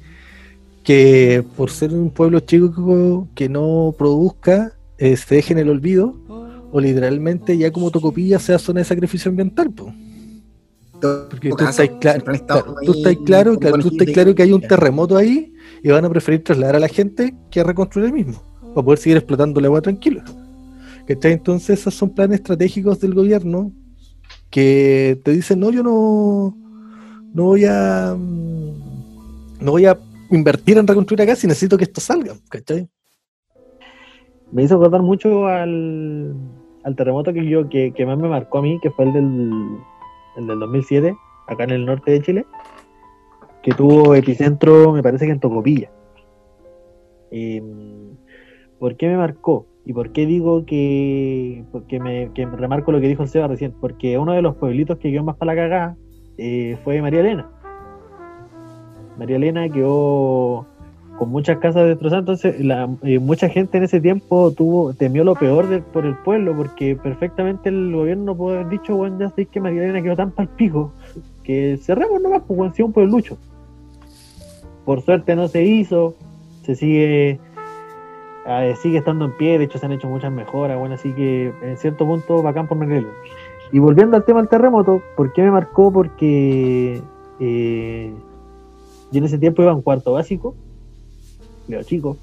que 0.83 1.43
por 1.55 1.69
ser 1.69 1.93
un 1.93 2.09
pueblo 2.09 2.39
chico 2.41 3.27
que 3.35 3.47
no 3.47 3.93
produzca, 3.97 4.73
eh, 4.97 5.15
se 5.15 5.35
deje 5.35 5.53
en 5.53 5.59
el 5.59 5.69
olvido, 5.69 6.15
o 6.71 6.81
literalmente 6.81 7.57
ya 7.57 7.71
como 7.71 7.91
Tocopilla 7.91 8.39
sea 8.39 8.59
zona 8.59 8.79
de 8.79 8.85
sacrificio 8.85 9.29
ambiental. 9.29 9.71
Porque 9.71 11.49
tú 11.49 11.63
estás, 11.63 11.89
claro, 12.01 12.23
tú 12.83 12.91
estás 12.91 13.15
claro, 13.23 13.57
tú 13.57 13.89
estás 13.89 14.07
claro 14.13 14.33
que 14.35 14.43
hay 14.43 14.51
un 14.51 14.61
terremoto 14.61 15.15
ahí 15.15 15.53
y 15.83 15.89
van 15.89 16.05
a 16.05 16.09
preferir 16.09 16.43
trasladar 16.43 16.75
a 16.75 16.79
la 16.79 16.87
gente 16.87 17.35
que 17.51 17.59
a 17.59 17.63
reconstruir 17.63 18.07
el 18.07 18.13
mismo, 18.13 18.41
para 18.73 18.85
poder 18.85 18.99
seguir 18.99 19.17
explotando 19.17 19.59
el 19.59 19.65
agua 19.65 19.81
tranquilo. 19.81 20.21
¿Cachai? 21.07 21.33
Entonces 21.33 21.79
esos 21.79 21.93
son 21.93 22.13
planes 22.13 22.39
estratégicos 22.39 22.99
del 22.99 23.13
gobierno 23.13 23.71
que 24.49 25.19
te 25.23 25.31
dicen, 25.31 25.59
no, 25.59 25.71
yo 25.71 25.83
no, 25.83 26.57
no 27.33 27.43
voy 27.43 27.65
a 27.65 28.15
mm, 28.17 28.87
no 29.61 29.71
voy 29.71 29.85
a 29.85 29.97
invertir 30.29 30.77
en 30.77 30.87
reconstruir 30.87 31.21
acá 31.21 31.35
si 31.35 31.47
necesito 31.47 31.77
que 31.77 31.85
esto 31.85 32.01
salga, 32.01 32.33
¿cachai? 32.49 32.87
Me 34.51 34.63
hizo 34.63 34.75
acordar 34.75 35.01
mucho 35.01 35.47
al, 35.47 36.33
al 36.83 36.95
terremoto 36.95 37.33
que 37.33 37.45
yo 37.47 37.67
que, 37.69 37.93
que 37.93 38.05
más 38.05 38.17
me 38.17 38.29
marcó 38.29 38.59
a 38.59 38.61
mí, 38.61 38.79
que 38.81 38.91
fue 38.91 39.05
el 39.05 39.13
del, 39.13 39.51
el 40.37 40.47
del 40.47 40.59
2007, 40.59 41.15
acá 41.47 41.63
en 41.63 41.71
el 41.71 41.85
norte 41.85 42.11
de 42.11 42.21
Chile, 42.21 42.45
que 43.67 43.73
tuvo 43.73 44.15
epicentro, 44.15 44.93
me 44.93 45.03
parece 45.03 45.25
que 45.25 45.33
en 45.33 45.41
Tocopilla. 45.41 45.89
Eh, 47.31 47.61
¿Por 48.79 48.95
qué 48.95 49.09
me 49.09 49.17
marcó? 49.17 49.65
¿Y 49.83 49.91
por 49.91 50.13
qué 50.13 50.25
digo 50.25 50.65
que, 50.65 51.65
porque 51.73 51.99
me, 51.99 52.31
que 52.33 52.45
remarco 52.45 52.93
lo 52.93 53.01
que 53.01 53.09
dijo 53.09 53.23
el 53.23 53.27
Seba 53.27 53.49
recién? 53.49 53.73
Porque 53.81 54.17
uno 54.17 54.31
de 54.31 54.41
los 54.41 54.55
pueblitos 54.55 54.99
que 54.99 55.11
quedó 55.11 55.25
más 55.25 55.35
para 55.35 55.53
la 55.53 55.61
cagada 55.61 55.97
eh, 56.37 56.77
fue 56.85 57.01
María 57.01 57.19
Elena. 57.19 57.45
María 59.19 59.35
Elena 59.35 59.67
quedó 59.67 60.65
con 61.17 61.29
muchas 61.29 61.57
casas 61.57 61.87
destrozadas, 61.89 62.21
entonces 62.21 62.63
la, 62.63 62.87
eh, 63.03 63.19
mucha 63.19 63.49
gente 63.49 63.79
en 63.79 63.83
ese 63.83 63.99
tiempo 63.99 64.53
tuvo 64.53 64.93
temió 64.93 65.25
lo 65.25 65.35
peor 65.35 65.67
de- 65.67 65.81
por 65.81 66.05
el 66.05 66.15
pueblo, 66.15 66.55
porque 66.55 66.95
perfectamente 66.95 67.67
el 67.67 67.91
gobierno 67.93 68.33
puede 68.33 68.59
haber 68.59 68.69
dicho, 68.69 68.95
bueno, 68.95 69.19
ya 69.19 69.29
sé 69.31 69.45
que 69.45 69.59
María 69.59 69.83
Elena 69.83 70.01
quedó 70.01 70.15
tan 70.15 70.31
palpijo, 70.31 70.93
que 71.43 71.77
cerremos 71.81 72.21
nomás, 72.21 72.43
pues 72.47 72.57
bueno, 72.57 72.73
si 72.73 72.81
un 72.81 72.93
pueblucho. 72.93 73.37
Por 74.87 75.01
suerte 75.01 75.35
no 75.35 75.49
se 75.49 75.65
hizo, 75.65 76.15
se 76.63 76.73
sigue 76.73 77.41
eh, 78.47 78.73
sigue 78.81 78.99
estando 78.99 79.25
en 79.25 79.35
pie, 79.35 79.57
de 79.57 79.65
hecho 79.65 79.77
se 79.77 79.85
han 79.85 79.91
hecho 79.91 80.07
muchas 80.07 80.31
mejoras, 80.31 80.79
bueno, 80.79 80.95
así 80.95 81.11
que 81.11 81.53
en 81.61 81.75
cierto 81.75 82.05
punto 82.05 82.41
bacán 82.41 82.69
por 82.69 82.81
Elena. 82.81 83.09
Y 83.73 83.79
volviendo 83.79 84.15
al 84.15 84.23
tema 84.23 84.39
del 84.39 84.47
terremoto, 84.47 85.01
¿por 85.17 85.33
qué 85.33 85.41
me 85.41 85.51
marcó? 85.51 85.91
Porque 85.91 87.01
eh, 87.41 88.13
yo 89.11 89.17
en 89.17 89.25
ese 89.25 89.37
tiempo 89.37 89.61
iba 89.61 89.73
en 89.73 89.81
cuarto 89.81 90.13
básico, 90.13 90.55
Leo 91.67 91.83
chico, 91.83 92.15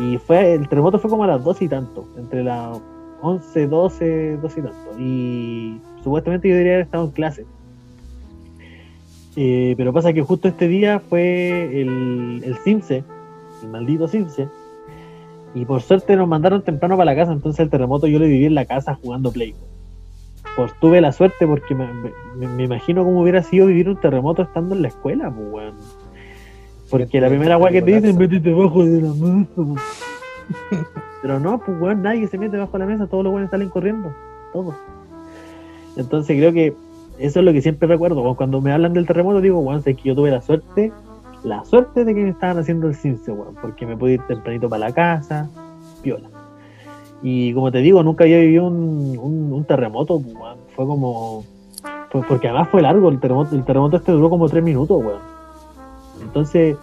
y 0.00 0.18
fue 0.18 0.54
el 0.54 0.68
terremoto 0.68 0.98
fue 0.98 1.08
como 1.08 1.22
a 1.22 1.28
las 1.28 1.44
12 1.44 1.64
y 1.64 1.68
tanto, 1.68 2.08
entre 2.16 2.42
las 2.42 2.76
11, 3.22 3.68
12, 3.68 4.36
12 4.38 4.58
y 4.58 4.62
tanto. 4.64 4.98
Y 4.98 5.80
supuestamente 6.02 6.48
yo 6.48 6.54
debería 6.54 6.72
haber 6.72 6.86
estado 6.86 7.04
en 7.04 7.10
clase. 7.12 7.46
Eh, 9.40 9.74
pero 9.76 9.92
pasa 9.92 10.12
que 10.12 10.22
justo 10.22 10.48
este 10.48 10.66
día 10.66 10.98
fue 10.98 11.80
el, 11.80 12.42
el 12.44 12.56
CIMSE, 12.56 13.04
el 13.62 13.68
maldito 13.68 14.08
CIMSE, 14.08 14.48
y 15.54 15.64
por 15.64 15.80
suerte 15.80 16.16
nos 16.16 16.26
mandaron 16.26 16.62
temprano 16.62 16.96
para 16.96 17.12
la 17.12 17.16
casa, 17.20 17.32
entonces 17.32 17.60
el 17.60 17.70
terremoto 17.70 18.08
yo 18.08 18.18
lo 18.18 18.24
viví 18.24 18.46
en 18.46 18.56
la 18.56 18.64
casa 18.64 18.96
jugando 19.00 19.30
Play. 19.30 19.54
Pues 20.56 20.72
tuve 20.80 21.00
la 21.00 21.12
suerte 21.12 21.46
porque 21.46 21.72
me, 21.76 21.86
me- 22.36 22.48
me 22.48 22.64
imagino 22.64 23.04
cómo 23.04 23.20
hubiera 23.22 23.44
sido 23.44 23.66
vivir 23.66 23.88
un 23.88 24.00
terremoto 24.00 24.42
estando 24.42 24.74
en 24.74 24.82
la 24.82 24.88
escuela, 24.88 25.30
pues, 25.32 25.46
weón. 25.52 25.74
Porque 26.90 27.20
la 27.20 27.28
primera 27.28 27.58
weá 27.58 27.70
que 27.70 27.82
te 27.82 27.92
dicen, 28.00 28.18
métete 28.18 28.48
debajo 28.48 28.84
de 28.84 29.02
la 29.02 29.12
mesa. 29.14 29.82
Pero 31.22 31.38
no, 31.38 31.60
pues 31.60 31.80
weón, 31.80 32.02
nadie 32.02 32.26
se 32.26 32.38
mete 32.38 32.56
debajo 32.56 32.72
de 32.72 32.78
la 32.80 32.86
mesa, 32.86 33.06
todos 33.06 33.22
los 33.22 33.32
weones 33.32 33.50
salen 33.52 33.68
corriendo, 33.68 34.12
todos. 34.52 34.74
Entonces 35.96 36.36
creo 36.36 36.52
que 36.52 36.74
eso 37.18 37.40
es 37.40 37.44
lo 37.44 37.52
que 37.52 37.62
siempre 37.62 37.88
recuerdo. 37.88 38.34
Cuando 38.36 38.60
me 38.60 38.72
hablan 38.72 38.92
del 38.92 39.06
terremoto, 39.06 39.40
digo, 39.40 39.58
weón, 39.60 39.82
sé 39.82 39.94
que 39.94 40.08
yo 40.08 40.14
tuve 40.14 40.30
la 40.30 40.40
suerte, 40.40 40.92
la 41.42 41.64
suerte 41.64 42.04
de 42.04 42.14
que 42.14 42.22
me 42.22 42.30
estaban 42.30 42.58
haciendo 42.58 42.88
el 42.88 42.94
cince, 42.94 43.32
weón, 43.32 43.54
porque 43.60 43.86
me 43.86 43.96
pude 43.96 44.14
ir 44.14 44.20
tempranito 44.26 44.68
para 44.68 44.86
la 44.86 44.92
casa, 44.92 45.50
piola. 46.02 46.28
Y 47.22 47.52
como 47.52 47.72
te 47.72 47.78
digo, 47.78 48.02
nunca 48.02 48.24
había 48.24 48.38
vivido 48.38 48.66
un, 48.68 49.64
terremoto, 49.66 50.16
weón. 50.16 50.58
Fue 50.74 50.86
como. 50.86 51.44
Porque 52.10 52.48
además 52.48 52.68
fue 52.70 52.80
largo, 52.80 53.08
el 53.08 53.20
terremoto, 53.20 53.54
el 53.54 53.64
terremoto 53.64 53.96
este 53.96 54.12
duró 54.12 54.30
como 54.30 54.48
tres 54.48 54.62
minutos, 54.62 55.02
weón. 55.04 55.20
Entonces, 56.22 56.76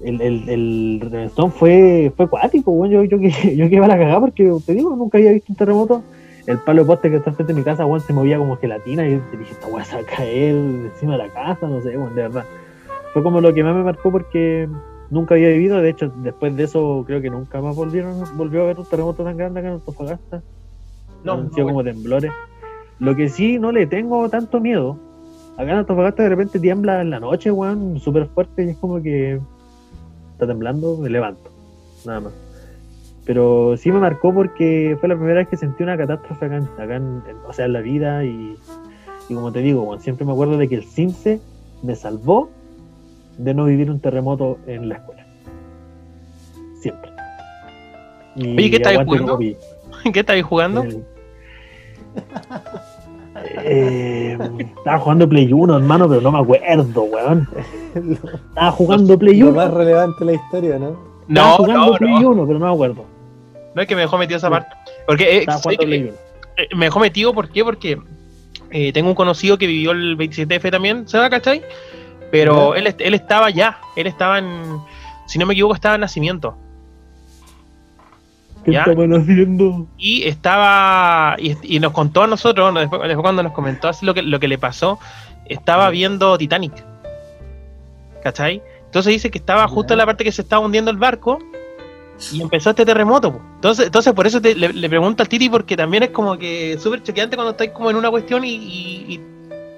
el, 0.00 0.20
el, 0.20 0.48
el 0.48 1.30
fue, 1.50 2.12
fue 2.14 2.28
cuático, 2.28 2.70
weón. 2.72 2.90
Yo, 2.90 3.04
yo, 3.04 3.16
yo 3.18 3.68
que 3.68 3.74
iba 3.74 3.86
a 3.86 3.88
la 3.88 3.98
cagada 3.98 4.20
porque 4.20 4.52
te 4.66 4.74
digo, 4.74 4.94
nunca 4.94 5.18
había 5.18 5.32
visto 5.32 5.52
un 5.52 5.56
terremoto. 5.56 6.02
El 6.46 6.58
palo 6.58 6.82
de 6.82 6.86
poste 6.86 7.10
que 7.10 7.16
está 7.16 7.32
frente 7.32 7.52
de 7.54 7.58
mi 7.58 7.64
casa, 7.64 7.86
weón, 7.86 8.00
se 8.00 8.12
movía 8.12 8.36
como 8.36 8.56
gelatina 8.56 9.06
y 9.06 9.14
dije, 9.14 9.52
esta 9.52 9.66
weá 9.66 9.84
se 9.84 9.96
va 9.96 10.02
a 10.02 10.04
caer 10.04 10.54
encima 10.54 11.12
de 11.12 11.18
la 11.18 11.28
casa, 11.28 11.66
no 11.66 11.80
sé, 11.80 11.96
weón, 11.96 12.14
de 12.14 12.22
verdad. 12.22 12.44
Fue 13.12 13.22
como 13.22 13.40
lo 13.40 13.54
que 13.54 13.64
más 13.64 13.74
me 13.74 13.82
marcó 13.82 14.10
porque 14.10 14.68
nunca 15.10 15.34
había 15.34 15.48
vivido, 15.48 15.80
de 15.80 15.88
hecho, 15.88 16.12
después 16.16 16.54
de 16.56 16.64
eso 16.64 17.04
creo 17.06 17.22
que 17.22 17.30
nunca 17.30 17.62
más 17.62 17.74
volvieron, 17.74 18.24
volvió 18.36 18.60
a 18.60 18.64
haber 18.64 18.78
un 18.78 18.86
terremoto 18.86 19.24
tan 19.24 19.36
grande 19.36 19.60
acá 19.60 19.68
en 19.68 19.74
Antofagasta. 19.74 20.42
No, 21.22 21.32
han 21.32 21.44
no, 21.44 21.52
sido 21.54 21.66
como 21.68 21.82
temblores. 21.82 22.30
Lo 22.98 23.16
que 23.16 23.30
sí 23.30 23.58
no 23.58 23.72
le 23.72 23.86
tengo 23.86 24.28
tanto 24.28 24.60
miedo. 24.60 24.98
Acá 25.54 25.72
en 25.72 25.78
Antofagasta 25.78 26.24
de 26.24 26.28
repente 26.28 26.60
tiembla 26.60 27.00
en 27.00 27.10
la 27.10 27.20
noche, 27.20 27.50
weón, 27.50 27.98
súper 28.00 28.26
fuerte 28.26 28.64
y 28.64 28.70
es 28.70 28.76
como 28.76 29.00
que 29.02 29.40
está 30.32 30.46
temblando, 30.46 30.98
me 30.98 31.08
levanto. 31.08 31.50
Nada 32.04 32.20
más. 32.20 32.43
Pero 33.24 33.76
sí 33.78 33.90
me 33.90 34.00
marcó 34.00 34.34
porque 34.34 34.96
fue 35.00 35.08
la 35.08 35.14
primera 35.16 35.38
vez 35.38 35.48
que 35.48 35.56
sentí 35.56 35.82
una 35.82 35.96
catástrofe 35.96 36.44
acá, 36.46 36.56
en, 36.56 36.64
acá 36.64 36.96
en- 36.96 37.22
en- 37.28 37.36
o 37.48 37.52
sea, 37.52 37.64
en 37.64 37.72
la 37.72 37.80
vida 37.80 38.24
y, 38.24 38.54
y 39.28 39.34
como 39.34 39.50
te 39.50 39.60
digo, 39.60 39.98
siempre 39.98 40.26
me 40.26 40.32
acuerdo 40.32 40.58
de 40.58 40.68
que 40.68 40.74
el 40.74 40.84
CIMSE 40.84 41.40
me 41.82 41.94
salvó 41.96 42.50
de 43.38 43.54
no 43.54 43.64
vivir 43.64 43.90
un 43.90 43.98
terremoto 44.00 44.58
en 44.66 44.88
la 44.90 44.96
escuela. 44.96 45.26
Siempre. 46.80 47.10
Y 48.36 48.56
Oye, 48.58 48.70
¿qué 48.70 48.76
estáis 48.76 48.98
jugando? 49.04 49.38
¿Qué 50.12 50.20
estáis 50.20 50.44
jugando? 50.44 50.82
El- 50.82 51.04
Eh, 53.64 54.38
estaba 54.58 54.98
jugando 55.00 55.28
Play 55.28 55.52
1, 55.52 55.76
hermano, 55.76 56.08
pero 56.08 56.20
no 56.20 56.30
me 56.32 56.38
acuerdo, 56.38 57.02
weón. 57.02 57.48
lo, 57.94 58.12
Estaba 58.48 58.70
jugando 58.70 59.18
Play 59.18 59.38
lo 59.38 59.48
1. 59.48 59.56
más 59.56 59.74
relevante 59.74 60.16
de 60.20 60.24
la 60.26 60.32
historia, 60.34 60.78
¿no? 60.78 60.96
Estaba 61.28 61.48
No, 61.50 61.56
jugando 61.56 61.86
no, 61.92 61.96
Play 61.98 62.20
no. 62.20 62.30
1, 62.30 62.46
pero 62.46 62.58
no 62.60 62.66
me 62.66 62.72
acuerdo. 62.72 63.04
No 63.74 63.82
es 63.82 63.88
que 63.88 63.94
me 63.94 64.02
dejó 64.02 64.18
metido 64.18 64.38
esa 64.38 64.50
parte. 64.50 64.74
Porque 65.06 65.38
eh, 65.38 65.44
1. 66.02 66.12
eh, 66.56 66.68
me 66.76 66.86
dejó 66.86 67.00
metido, 67.00 67.34
¿por 67.34 67.48
qué? 67.50 67.64
Porque 67.64 67.98
eh, 68.70 68.92
tengo 68.92 69.08
un 69.08 69.14
conocido 69.14 69.58
que 69.58 69.66
vivió 69.66 69.90
el 69.92 70.16
27F 70.16 70.70
también, 70.70 71.08
¿se 71.08 71.18
va, 71.18 71.28
cachai? 71.30 71.62
Pero 72.30 72.74
él, 72.74 72.92
él 72.98 73.14
estaba 73.14 73.50
ya, 73.50 73.78
él 73.96 74.06
estaba 74.06 74.38
en, 74.38 74.78
si 75.26 75.38
no 75.38 75.46
me 75.46 75.52
equivoco, 75.54 75.74
estaba 75.74 75.94
en 75.96 76.00
nacimiento. 76.02 76.56
¿Qué 78.64 78.72
Ya. 78.72 78.80
estaban 78.80 79.12
haciendo? 79.14 79.86
Y 79.98 80.22
estaba, 80.26 81.36
y, 81.38 81.54
y 81.76 81.80
nos 81.80 81.92
contó 81.92 82.22
a 82.22 82.26
nosotros, 82.26 82.72
¿no? 82.72 82.80
después, 82.80 83.02
después 83.02 83.22
cuando 83.22 83.42
nos 83.42 83.52
comentó 83.52 83.88
así 83.88 84.06
lo 84.06 84.14
que, 84.14 84.22
lo 84.22 84.40
que 84.40 84.48
le 84.48 84.58
pasó, 84.58 84.98
estaba 85.46 85.90
viendo 85.90 86.36
Titanic. 86.38 86.72
¿Cachai? 88.22 88.62
Entonces 88.86 89.12
dice 89.12 89.30
que 89.30 89.38
estaba 89.38 89.68
justo 89.68 89.92
en 89.94 89.98
la 89.98 90.06
parte 90.06 90.24
que 90.24 90.32
se 90.32 90.42
estaba 90.42 90.64
hundiendo 90.64 90.90
el 90.90 90.96
barco 90.96 91.38
y 92.32 92.40
empezó 92.42 92.70
este 92.70 92.84
terremoto. 92.86 93.32
po. 93.32 93.40
Entonces, 93.56 93.86
entonces 93.86 94.12
por 94.12 94.26
eso 94.26 94.40
te- 94.40 94.54
le, 94.54 94.72
le 94.72 94.88
pregunto 94.88 95.22
al 95.22 95.28
Titi, 95.28 95.48
porque 95.48 95.76
también 95.76 96.02
es 96.04 96.10
como 96.10 96.36
que 96.38 96.78
súper 96.78 97.02
choqueante 97.02 97.36
cuando 97.36 97.50
estás 97.52 97.68
como 97.68 97.90
en 97.90 97.96
una 97.96 98.10
cuestión 98.10 98.44
y, 98.44 98.54
y- 98.54 99.04
y 99.14 99.20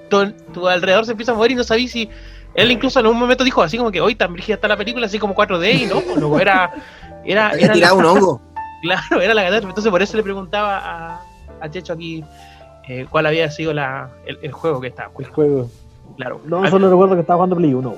tu, 0.09 0.31
tu 0.53 0.67
alrededor 0.67 1.05
se 1.05 1.11
empieza 1.11 1.31
a 1.31 1.35
mover 1.35 1.51
y 1.51 1.55
no 1.55 1.63
sabís 1.63 1.91
si. 1.91 2.09
Él 2.53 2.71
incluso 2.71 2.99
en 2.99 3.07
un 3.07 3.17
momento 3.19 3.43
dijo 3.43 3.61
así 3.61 3.77
como 3.77 3.91
que 3.91 4.01
hoy 4.01 4.15
tan 4.15 4.33
brígida 4.33 4.55
está 4.55 4.67
la 4.67 4.77
película, 4.77 5.05
así 5.05 5.19
como 5.19 5.35
4D 5.35 5.73
y 5.83 5.85
no, 5.85 5.99
pues, 6.01 6.17
no, 6.17 6.39
era. 6.39 6.71
Era, 7.25 7.49
Había 7.49 7.65
era 7.65 7.73
tirado 7.73 8.01
la- 8.01 8.11
un 8.11 8.17
hongo. 8.17 8.41
Claro, 8.81 9.21
era 9.21 9.33
la 9.33 9.41
catástrofe. 9.43 9.71
Entonces 9.71 9.91
por 9.91 10.01
eso 10.01 10.17
le 10.17 10.23
preguntaba 10.23 10.77
a, 10.77 11.21
a 11.61 11.69
Checho 11.69 11.93
aquí 11.93 12.23
eh, 12.87 13.05
cuál 13.09 13.25
había 13.25 13.49
sido 13.51 13.73
la, 13.73 14.09
el, 14.25 14.39
el 14.41 14.51
juego 14.51 14.79
que 14.79 14.87
estaba 14.87 15.11
El 15.19 15.25
juego. 15.25 15.69
Claro. 16.15 16.39
No, 16.45 16.67
solo 16.69 16.89
recuerdo 16.89 17.15
que 17.15 17.21
estaba 17.21 17.35
jugando 17.37 17.55
Play 17.57 17.73
1, 17.73 17.95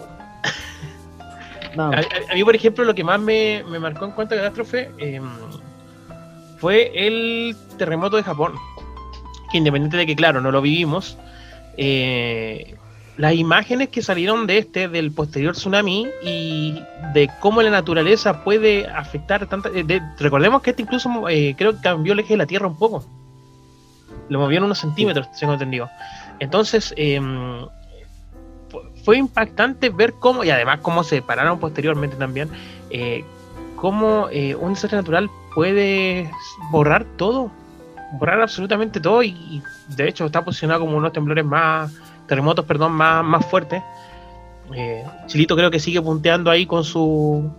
Nada 1.76 1.98
a- 1.98 2.32
a- 2.32 2.36
mí, 2.36 2.44
por 2.44 2.56
ejemplo, 2.56 2.84
lo 2.84 2.96
que 2.96 3.04
más 3.04 3.20
me, 3.20 3.64
me 3.70 3.80
marcó 3.80 4.06
en 4.06 4.12
cuanto 4.12 4.36
a 4.36 4.38
catástrofe 4.40 4.92
eh, 4.98 5.22
fue 6.58 6.92
el 6.96 7.56
terremoto 7.78 8.18
de 8.18 8.24
Japón. 8.24 8.54
Que 9.52 9.58
independiente 9.58 9.98
de 9.98 10.06
que, 10.06 10.16
claro, 10.16 10.42
no 10.42 10.52
lo 10.52 10.62
vivimos, 10.62 11.18
eh, 11.78 12.76
las 13.18 13.34
imágenes 13.34 13.90
que 13.90 14.02
salieron 14.02 14.48
de 14.48 14.60
este, 14.60 14.88
del 14.88 15.12
posterior 15.12 15.54
tsunami 15.54 16.08
y 16.24 16.82
de 17.14 17.30
cómo 17.40 17.62
la 17.62 17.70
naturaleza 17.70 18.44
puede 18.44 18.88
afectar 18.88 19.46
tanta... 19.48 19.70
eh, 19.74 19.84
de- 19.84 20.02
recordemos 20.20 20.62
que 20.62 20.70
este 20.72 20.84
incluso 20.84 21.28
eh, 21.30 21.56
creo 21.58 21.74
que 21.76 21.82
cambió 21.82 22.14
el 22.14 22.20
eje 22.20 22.34
de 22.34 22.38
la 22.38 22.46
Tierra 22.46 22.68
un 22.68 22.78
poco. 22.78 23.04
Lo 24.30 24.40
movieron 24.40 24.66
unos 24.66 24.80
centímetros, 24.80 25.28
tengo 25.40 25.54
entendido. 25.54 25.90
Entonces, 26.40 26.94
eh, 26.98 27.20
fu- 27.20 27.70
fue 29.04 29.18
impactante 29.18 29.90
ver 29.90 30.14
cómo, 30.20 30.44
y 30.44 30.50
además 30.50 30.80
cómo 30.82 31.04
se 31.04 31.22
pararon 31.22 31.60
posteriormente 31.60 32.16
también, 32.16 32.50
eh, 32.90 33.24
cómo 33.76 34.28
eh, 34.32 34.56
un 34.56 34.74
desastre 34.74 34.98
natural 34.98 35.30
puede 35.54 36.30
borrar 36.72 37.06
todo, 37.18 37.52
borrar 38.20 38.42
absolutamente 38.42 39.00
todo, 39.00 39.24
y, 39.24 39.30
y 39.30 39.64
de 39.96 40.08
hecho 40.08 40.26
está 40.26 40.44
posicionado 40.44 40.82
como 40.82 40.92
uno 40.94 41.02
de 41.02 41.08
los 41.08 41.14
temblores 41.14 41.46
más, 41.46 41.94
terremotos, 42.28 42.66
perdón, 42.66 42.94
más, 42.94 43.26
más 43.26 43.46
fuertes. 43.46 43.82
Eh, 44.74 45.04
Chilito 45.26 45.56
creo 45.56 45.72
que 45.72 45.80
sigue 45.80 46.02
punteando 46.02 46.52
ahí 46.52 46.66
con 46.66 46.84
su 46.84 47.50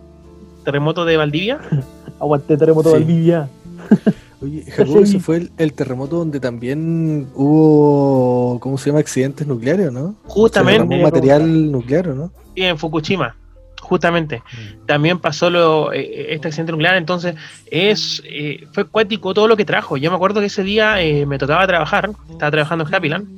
terremoto 0.65 1.05
de 1.05 1.17
Valdivia. 1.17 1.59
Aguanté 2.21 2.57
terremoto 2.57 2.91
Sí. 2.91 2.95
Valdivia. 2.95 3.49
Oye, 4.43 4.65
Jacobo, 4.71 5.01
ese 5.01 5.21
fue 5.21 5.37
el, 5.37 5.51
el 5.59 5.73
terremoto 5.73 6.17
donde 6.17 6.41
también 6.41 7.29
hubo, 7.35 8.59
¿cómo 8.61 8.79
se 8.79 8.91
llama? 8.91 9.01
Accidentes 9.01 9.47
nucleares, 9.47 9.93
¿no? 9.93 10.15
Justamente 10.25 11.03
material 11.03 11.73
nuclear, 11.73 12.09
¿no? 12.09 12.33
sí, 12.55 12.63
en 12.63 12.79
Fukushima. 12.79 13.37
Justamente. 13.83 14.43
También 14.87 15.19
pasó 15.19 15.51
lo, 15.51 15.93
eh, 15.93 16.35
este 16.35 16.49
accidente 16.49 16.71
nuclear, 16.73 16.97
entonces 16.97 17.35
es 17.71 18.23
eh, 18.25 18.67
fue 18.73 18.85
cuático 18.85 19.35
todo 19.35 19.49
lo 19.49 19.57
que 19.57 19.65
trajo. 19.65 19.97
Yo 19.97 20.11
me 20.11 20.17
acuerdo 20.17 20.39
que 20.41 20.47
ese 20.47 20.63
día 20.63 21.03
eh, 21.03 21.27
me 21.27 21.39
tocaba 21.39 21.67
trabajar, 21.67 22.11
estaba 22.31 22.51
trabajando 22.53 22.87
en 22.87 22.95
Happyland. 22.95 23.29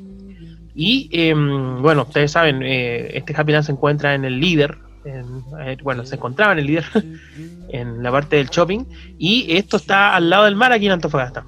Y 0.75 1.09
em, 1.13 1.81
bueno, 1.81 2.03
ustedes 2.03 2.33
saben, 2.33 2.63
eh, 2.63 3.17
este 3.17 3.35
Happyland 3.37 3.65
se 3.65 3.73
encuentra 3.73 4.15
en 4.15 4.25
el 4.25 4.41
líder, 4.41 4.79
en- 5.05 5.43
eh, 5.67 5.77
bueno, 5.83 6.05
se 6.05 6.17
encontraba 6.17 6.53
en 6.53 6.59
el 6.59 6.67
líder, 6.67 6.85
en 7.73 8.03
la 8.03 8.11
parte 8.13 8.37
del 8.37 8.49
shopping, 8.49 8.85
y 9.19 9.57
esto 9.57 9.77
está 9.77 10.15
al 10.15 10.31
lado 10.31 10.45
del 10.45 10.57
mar 10.57 10.73
aquí 10.73 10.87
en 10.87 10.93
Antofagasta. 10.93 11.45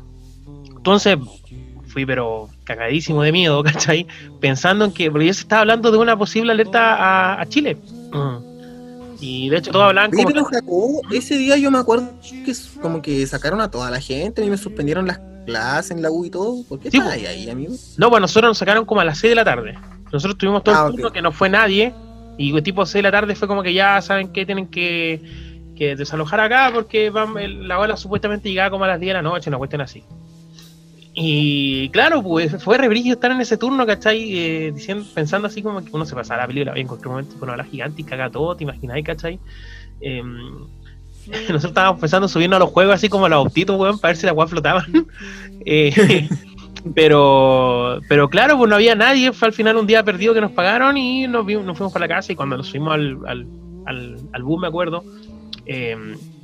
Entonces 0.77 1.17
fui 1.87 2.05
pero 2.05 2.49
cagadísimo 2.65 3.23
de 3.23 3.31
miedo, 3.33 3.63
¿cachai? 3.65 4.07
Pensando 4.41 4.85
en 4.85 4.93
que, 4.93 5.11
porque 5.11 5.27
ya 5.27 5.35
se 5.35 5.43
estaba 5.43 5.61
hablando 5.61 5.91
de 5.93 5.99
una 5.99 6.17
posible 6.17 6.53
alerta 6.53 6.95
a, 6.97 7.41
a 7.41 7.47
Chile. 7.47 7.77
Mm. 8.13 8.55
Y 9.21 9.49
de 9.49 9.59
hecho 9.59 9.71
todos 9.71 9.87
hablaban 9.87 10.11
como... 10.11 10.27
pero 10.27 10.45
Jacobo, 10.45 11.01
ese 11.11 11.39
día 11.39 11.57
yo 11.57 11.71
me 11.71 11.79
acuerdo 11.79 12.11
que 12.45 12.53
como 12.83 13.01
que 13.01 13.27
sacaron 13.27 13.61
a 13.61 13.71
toda 13.71 13.91
la 13.91 14.01
gente, 14.01 14.43
a 14.43 14.45
mí 14.45 14.51
me 14.51 14.59
suspendieron 14.59 15.07
las 15.07 15.21
clases 15.47 15.93
en 15.93 16.03
la 16.03 16.11
U 16.11 16.25
y 16.25 16.31
todo. 16.31 16.63
¿Por 16.69 16.81
qué 16.81 16.91
Sí, 16.91 16.99
estás 16.99 17.13
ahí, 17.13 17.25
ahí, 17.27 17.49
amigo? 17.49 17.75
No, 17.97 18.11
bueno, 18.11 18.25
nosotros 18.25 18.51
nos 18.51 18.59
sacaron 18.59 18.85
como 18.85 19.01
a 19.01 19.05
las 19.05 19.19
6 19.19 19.31
de 19.31 19.35
la 19.37 19.45
tarde. 19.45 19.79
Nosotros 20.13 20.37
tuvimos 20.37 20.63
todo 20.65 20.75
Ah, 20.75 20.87
el 20.89 20.93
turno 20.93 21.09
ok. 21.09 21.15
que 21.15 21.23
no 21.23 21.33
fue 21.33 21.49
nadie. 21.49 21.95
Y 22.37 22.61
tipo 22.63 22.85
6 22.85 22.95
de 22.95 23.03
la 23.03 23.13
tarde 23.13 23.35
fue 23.35 23.47
como 23.49 23.63
que 23.63 23.73
ya 23.73 24.01
saben 24.03 24.29
que 24.33 24.45
tienen 24.45 24.67
que, 24.67 25.23
que 25.77 25.97
desalojar 25.97 26.41
acá 26.41 26.71
porque 26.73 27.11
van, 27.11 27.37
el- 27.39 27.67
la 27.69 27.79
ola 27.79 27.97
supuestamente 27.97 28.49
llegaba 28.49 28.71
como 28.71 28.85
a 28.85 28.89
las 28.89 29.01
10 29.01 29.11
de 29.11 29.15
la 29.15 29.23
noche, 29.23 29.51
una 29.51 29.59
cuestión 29.59 29.81
así. 29.83 30.03
Y 31.17 31.89
claro, 31.91 32.23
pues 32.23 32.63
fue 32.63 32.77
re 32.77 32.89
brígido 32.89 33.15
estar 33.15 33.31
en 33.31 33.41
ese 33.41 33.57
turno, 33.57 33.87
¿cachai? 33.87 34.37
Eh, 34.37 34.73
diciendo, 34.75 35.05
pensando 35.15 35.47
así 35.47 35.63
como 35.63 35.85
que 35.85 35.91
uno 35.93 36.05
se 36.05 36.15
pasaba 36.15 36.41
la 36.43 36.47
película 36.49 36.73
en 36.77 36.87
cualquier 36.89 37.09
momento 37.11 37.35
con 37.39 37.45
una 37.49 37.55
ola 37.55 37.65
gigante 37.65 38.03
y 38.03 38.05
caga 38.05 38.31
todo, 38.31 38.57
¿te 38.57 38.65
imagináis, 38.65 39.05
cachai? 39.05 39.39
Eh, 40.01 40.23
nosotros 41.29 41.65
estábamos 41.67 42.01
pensando 42.01 42.27
en 42.27 42.31
subirnos 42.31 42.57
a 42.57 42.61
los 42.61 42.71
juegos 42.71 42.95
así 42.97 43.09
como 43.09 43.27
a 43.27 43.29
los 43.29 43.37
autitos, 43.39 43.79
weón, 43.79 43.99
para 44.01 44.11
ver 44.11 44.17
si 44.17 44.27
las 44.27 44.35
weas 44.35 44.51
flotaban. 44.51 44.85
Eh, 45.67 46.29
pero, 46.95 48.01
pero 48.09 48.29
claro, 48.29 48.59
pues 48.59 48.69
no 48.69 48.75
había 48.77 48.95
nadie. 48.95 49.33
Fue 49.33 49.49
al 49.49 49.55
final 49.55 49.77
un 49.79 49.87
día 49.87 50.03
perdido 50.03 50.35
que 50.35 50.41
nos 50.43 50.51
pagaron 50.53 50.97
y 50.99 51.27
nos, 51.27 51.47
vi- 51.47 51.57
nos 51.57 51.79
fuimos 51.79 51.93
para 51.93 52.07
la 52.07 52.15
casa. 52.17 52.33
Y 52.33 52.37
cuando 52.37 52.57
nos 52.59 52.67
subimos 52.67 52.93
al, 52.93 53.17
al, 53.27 53.47
al, 53.87 54.19
al 54.33 54.43
bus, 54.43 54.61
me 54.61 54.67
acuerdo, 54.67 55.03
eh, 55.67 55.97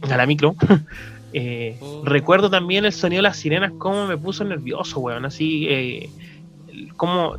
a 0.02 0.16
la 0.16 0.26
micro, 0.26 0.54
eh, 1.32 1.78
recuerdo 2.04 2.50
también 2.50 2.84
el 2.84 2.92
sonido 2.92 3.18
de 3.18 3.22
las 3.28 3.36
sirenas, 3.36 3.72
cómo 3.78 4.06
me 4.06 4.16
puso 4.16 4.44
nervioso, 4.44 5.00
weón. 5.00 5.24
Así, 5.24 5.66
eh, 5.68 6.10
cómo 6.96 7.36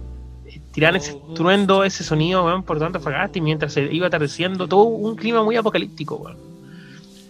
tiran 0.73 0.95
ese 0.95 1.11
estruendo, 1.11 1.83
ese 1.83 2.03
sonido, 2.03 2.45
weón, 2.45 2.63
por 2.63 2.79
tanto 2.79 2.99
fagaste. 2.99 3.39
Y 3.39 3.41
mientras 3.41 3.73
se 3.73 3.83
iba 3.93 4.07
atardeciendo, 4.07 4.67
todo 4.67 4.83
un 4.83 5.15
clima 5.15 5.43
muy 5.43 5.55
apocalíptico, 5.55 6.15
weón. 6.15 6.37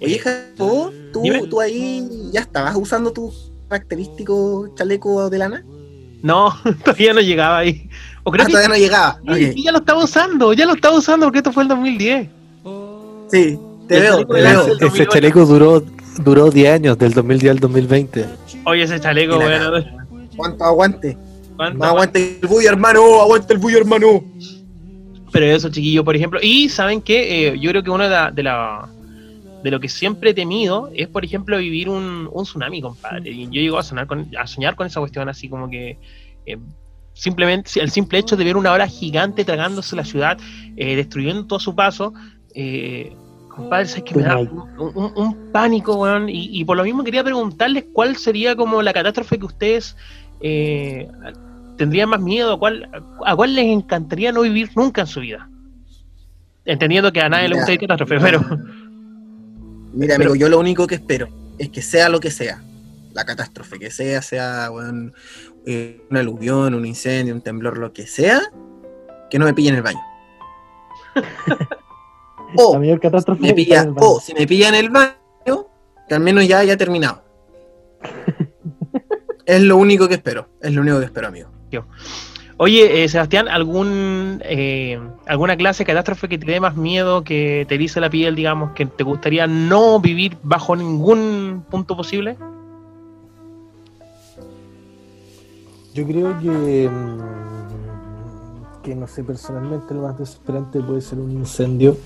Oye, 0.01 0.17
Jacobo, 0.17 0.91
¿tú, 1.13 1.21
Dime. 1.21 1.47
tú 1.47 1.61
ahí 1.61 2.07
ya 2.31 2.41
estabas 2.41 2.75
usando 2.75 3.11
tu 3.13 3.31
característico 3.69 4.73
chaleco 4.75 5.29
de 5.29 5.37
lana? 5.37 5.63
No, 6.23 6.53
todavía 6.83 7.13
no 7.13 7.21
llegaba 7.21 7.59
ahí. 7.59 7.87
O 8.23 8.31
creo 8.31 8.43
Ah, 8.43 8.47
que 8.47 8.51
todavía 8.53 8.69
no 8.69 8.77
llegaba. 8.77 9.19
sí, 9.23 9.45
Ok. 9.45 9.53
sí, 9.53 9.63
ya 9.63 9.71
lo 9.71 9.77
estaba 9.79 10.03
usando, 10.03 10.53
ya 10.53 10.65
lo 10.65 10.73
estaba 10.73 10.95
usando 10.97 11.25
porque 11.27 11.39
esto 11.39 11.51
fue 11.51 11.63
el 11.63 11.69
2010. 11.69 12.29
Sí, 13.31 13.57
te 13.95 13.99
veo, 14.01 14.25
te 14.25 14.33
veo. 14.33 14.61
Ese 14.61 14.69
2008. 14.85 15.09
chaleco 15.11 15.45
duró, 15.45 15.83
duró 16.23 16.49
10 16.49 16.73
años, 16.73 16.97
del 16.97 17.13
2010 17.13 17.51
al 17.51 17.59
2020. 17.59 18.25
Oye, 18.65 18.83
ese 18.83 18.99
chaleco, 18.99 19.35
bueno. 19.37 19.71
¿Cuánto 20.35 20.63
aguante? 20.63 21.17
¿cuánto 21.55 21.77
No 21.79 21.85
aguante 21.85 22.39
el 22.41 22.47
bullo, 22.47 22.69
hermano, 22.69 23.21
aguante 23.21 23.53
el 23.53 23.59
bullo, 23.59 23.77
hermano. 23.77 24.23
Pero 25.31 25.45
eso, 25.45 25.69
chiquillo, 25.69 26.03
por 26.03 26.15
ejemplo. 26.15 26.39
Y 26.41 26.69
saben 26.69 27.01
que 27.01 27.57
yo 27.59 27.69
creo 27.71 27.83
que 27.83 27.89
uno 27.89 28.03
de, 28.03 28.09
la, 28.09 28.31
de, 28.31 28.43
la- 28.43 28.89
de 29.63 29.71
lo 29.71 29.79
que 29.79 29.87
siempre 29.87 30.31
he 30.31 30.33
temido 30.33 30.89
es, 30.95 31.07
por 31.07 31.23
ejemplo, 31.23 31.57
vivir 31.57 31.87
un, 31.87 32.27
un 32.31 32.43
tsunami, 32.43 32.81
compadre. 32.81 33.29
Y 33.31 33.45
yo 33.45 33.61
llego 33.61 33.77
a 33.77 33.83
soñar 33.83 34.07
con, 34.07 34.27
a 34.37 34.47
soñar 34.47 34.75
con 34.75 34.87
esa 34.87 34.99
cuestión 34.99 35.29
así 35.29 35.47
como 35.47 35.69
que 35.69 35.97
eh, 36.45 36.57
simplemente 37.13 37.79
el 37.79 37.91
simple 37.91 38.19
hecho 38.19 38.35
de 38.35 38.43
ver 38.43 38.57
una 38.57 38.71
ola 38.73 38.87
gigante 38.87 39.45
tragándose 39.45 39.95
la 39.95 40.03
ciudad, 40.03 40.37
eh, 40.75 40.95
destruyendo 40.95 41.45
todo 41.45 41.59
su 41.59 41.75
paso. 41.75 42.13
Eh, 42.53 43.13
compadre, 43.55 43.83
es 43.83 44.01
que 44.03 44.15
me 44.15 44.23
da 44.23 44.37
un, 44.39 44.49
un- 44.77 45.13
un 45.15 45.51
pánico, 45.51 45.95
weón. 45.95 46.29
Y, 46.29 46.49
y 46.59 46.65
por 46.65 46.77
lo 46.77 46.83
mismo 46.83 47.03
quería 47.03 47.23
preguntarles 47.23 47.85
cuál 47.93 48.15
sería 48.17 48.55
como 48.55 48.81
la 48.81 48.93
catástrofe 48.93 49.37
que 49.39 49.45
ustedes 49.45 49.95
eh, 50.41 51.09
tendrían 51.77 52.09
más 52.09 52.21
miedo, 52.21 52.53
a 52.53 52.59
cuál, 52.59 52.89
a 53.25 53.35
cuál 53.35 53.53
les 53.55 53.65
encantaría 53.65 54.31
no 54.31 54.41
vivir 54.41 54.69
nunca 54.75 55.01
en 55.01 55.07
su 55.07 55.19
vida. 55.19 55.49
Entendiendo 56.65 57.11
que 57.11 57.21
a 57.21 57.29
nadie 57.29 57.49
le 57.49 57.55
gusta 57.55 57.71
el 57.71 57.79
catástrofe, 57.79 58.19
pero 58.19 58.39
Mira, 59.93 60.15
Pero- 60.17 60.29
amigo, 60.31 60.35
yo 60.35 60.47
lo 60.49 60.59
único 60.59 60.87
que 60.87 60.95
espero 60.95 61.27
es 61.57 61.69
que 61.69 61.81
sea 61.81 62.07
lo 62.09 62.19
que 62.19 62.31
sea, 62.31 62.63
la 63.13 63.25
catástrofe 63.25 63.77
que 63.77 63.91
sea, 63.91 64.21
sea 64.21 64.69
weón, 64.71 65.13
eh, 65.65 66.01
un 66.09 66.17
aluvión, 66.17 66.73
un 66.75 66.85
incendio, 66.85 67.33
un 67.35 67.41
temblor, 67.41 67.77
lo 67.77 67.91
que 67.91 68.07
sea, 68.07 68.39
que 69.29 69.37
no 69.37 69.45
me 69.45 69.53
pille 69.53 69.69
en 69.69 69.75
el 69.75 69.81
baño. 69.81 69.99
La 72.55 72.63
o, 72.63 72.79
mayor 72.79 72.99
catástrofe 72.99 73.41
me 73.41 73.49
está 73.49 73.55
pilla, 73.55 73.81
en 73.81 73.87
el 73.87 73.93
baño. 73.93 74.07
o 74.07 74.19
si 74.19 74.33
me 74.33 74.47
pilla 74.47 74.69
en 74.69 74.75
el 74.75 74.89
baño, 74.89 75.67
que 76.07 76.15
al 76.15 76.21
menos 76.21 76.47
ya 76.47 76.59
haya 76.59 76.77
terminado. 76.77 77.23
es 79.45 79.61
lo 79.61 79.77
único 79.77 80.07
que 80.07 80.15
espero, 80.15 80.47
es 80.61 80.73
lo 80.73 80.81
único 80.81 80.99
que 80.99 81.05
espero, 81.05 81.27
amigo. 81.27 81.49
Oye, 82.57 83.03
eh, 83.03 83.09
Sebastián, 83.09 83.47
¿algún, 83.47 84.39
eh, 84.45 84.99
¿alguna 85.25 85.57
clase 85.57 85.79
de 85.79 85.87
catástrofe 85.87 86.29
que 86.29 86.37
te 86.37 86.45
dé 86.45 86.59
más 86.59 86.75
miedo, 86.75 87.23
que 87.23 87.65
te 87.67 87.73
erice 87.73 87.99
la 87.99 88.11
piel, 88.11 88.35
digamos, 88.35 88.73
que 88.73 88.85
te 88.85 89.03
gustaría 89.03 89.47
no 89.47 89.99
vivir 89.99 90.37
bajo 90.43 90.75
ningún 90.75 91.65
punto 91.71 91.97
posible? 91.97 92.37
Yo 95.95 96.05
creo 96.05 96.39
que, 96.39 96.87
mm, 96.87 98.81
que 98.83 98.95
no 98.95 99.07
sé, 99.07 99.23
personalmente 99.23 99.95
lo 99.95 100.03
más 100.03 100.19
desesperante 100.19 100.81
puede 100.81 101.01
ser 101.01 101.17
un 101.17 101.31
incendio. 101.31 101.97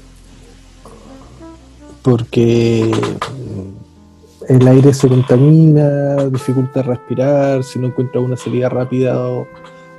Porque 2.06 2.92
mm, 2.94 4.54
el 4.54 4.68
aire 4.68 4.94
se 4.94 5.08
contamina, 5.10 6.16
dificulta 6.28 6.84
respirar, 6.84 7.64
si 7.64 7.80
no 7.80 7.88
encuentras 7.88 8.24
una 8.24 8.38
salida 8.38 8.70
rápida, 8.70 9.18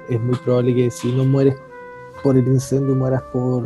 es 0.09 0.21
muy 0.21 0.37
probable 0.37 0.73
que 0.73 0.91
si 0.93 1.11
no 1.11 1.25
mueres 1.25 1.57
por 2.23 2.37
el 2.37 2.47
incendio, 2.47 2.95
mueras 2.95 3.23
por, 3.33 3.65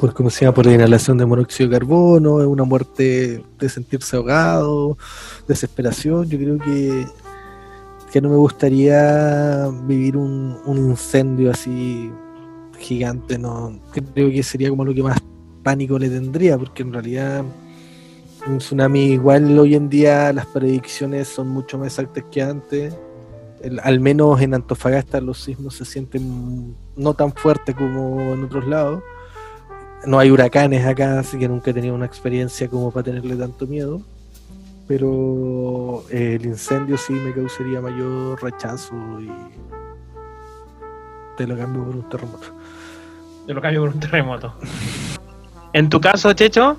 por 0.00 0.14
¿cómo 0.14 0.30
se 0.30 0.46
llama? 0.46 0.54
por 0.54 0.64
la 0.64 0.72
inhalación 0.72 1.18
de 1.18 1.26
monóxido 1.26 1.68
de 1.68 1.78
carbono, 1.78 2.40
es 2.40 2.46
una 2.46 2.64
muerte 2.64 3.44
de 3.58 3.68
sentirse 3.68 4.16
ahogado, 4.16 4.96
desesperación. 5.46 6.26
Yo 6.26 6.38
creo 6.38 6.58
que 6.58 7.06
que 8.14 8.20
no 8.20 8.28
me 8.28 8.36
gustaría 8.36 9.68
vivir 9.88 10.16
un, 10.16 10.56
un 10.66 10.78
incendio 10.78 11.50
así 11.50 12.12
gigante, 12.78 13.36
no 13.36 13.80
creo 14.14 14.30
que 14.30 14.42
sería 14.44 14.70
como 14.70 14.84
lo 14.84 14.94
que 14.94 15.02
más 15.02 15.20
pánico 15.64 15.98
le 15.98 16.08
tendría, 16.08 16.56
porque 16.56 16.82
en 16.84 16.92
realidad 16.92 17.42
un 18.46 18.58
tsunami 18.58 19.00
igual 19.14 19.58
hoy 19.58 19.74
en 19.74 19.88
día 19.88 20.32
las 20.32 20.46
predicciones 20.46 21.26
son 21.26 21.48
mucho 21.48 21.78
más 21.78 21.88
exactas 21.88 22.24
que 22.30 22.42
antes. 22.42 22.94
El- 23.62 23.80
al 23.80 23.98
menos 23.98 24.40
en 24.40 24.54
Antofagasta 24.54 25.20
los 25.20 25.40
sismos 25.42 25.74
se 25.74 25.84
sienten 25.84 26.76
no 26.96 27.14
tan 27.14 27.32
fuertes 27.32 27.74
como 27.74 28.20
en 28.34 28.44
otros 28.44 28.66
lados. 28.68 29.02
No 30.06 30.18
hay 30.20 30.30
huracanes 30.30 30.86
acá, 30.86 31.18
así 31.18 31.38
que 31.38 31.48
nunca 31.48 31.70
he 31.70 31.74
tenido 31.74 31.94
una 31.94 32.04
experiencia 32.06 32.68
como 32.68 32.92
para 32.92 33.04
tenerle 33.04 33.34
tanto 33.36 33.66
miedo 33.66 34.00
pero 34.86 36.04
eh, 36.10 36.36
el 36.38 36.44
incendio 36.44 36.98
sí 36.98 37.14
me 37.14 37.32
causaría 37.32 37.80
mayor 37.80 38.42
rechazo 38.42 38.94
y 39.18 39.30
te 41.38 41.46
lo 41.46 41.56
cambio 41.56 41.84
por 41.84 41.96
un 41.96 42.08
terremoto. 42.10 42.46
Yo 43.48 43.54
lo 43.54 43.62
cambio 43.62 43.80
por 43.80 43.94
un 43.94 44.00
terremoto. 44.00 44.54
En 45.74 45.88
tu 45.88 46.00
caso, 46.00 46.32
Checho, 46.32 46.76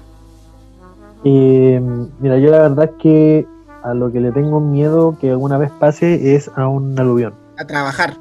Eh, 1.24 1.82
mira, 2.20 2.38
yo 2.38 2.52
la 2.52 2.60
verdad 2.62 2.86
es 2.86 2.92
que 3.02 3.48
a 3.84 3.94
lo 3.94 4.12
que 4.12 4.20
le 4.20 4.32
tengo 4.32 4.60
miedo 4.60 5.18
que 5.20 5.30
alguna 5.32 5.58
vez 5.58 5.72
pase 5.80 6.36
es 6.36 6.50
a 6.56 6.68
un 6.68 6.98
aluvión. 7.00 7.34
A 7.58 7.66
trabajar. 7.66 8.16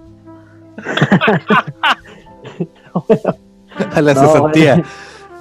A 3.95 4.01
la 4.01 4.15
No, 4.15 4.21
cesantía. 4.21 4.83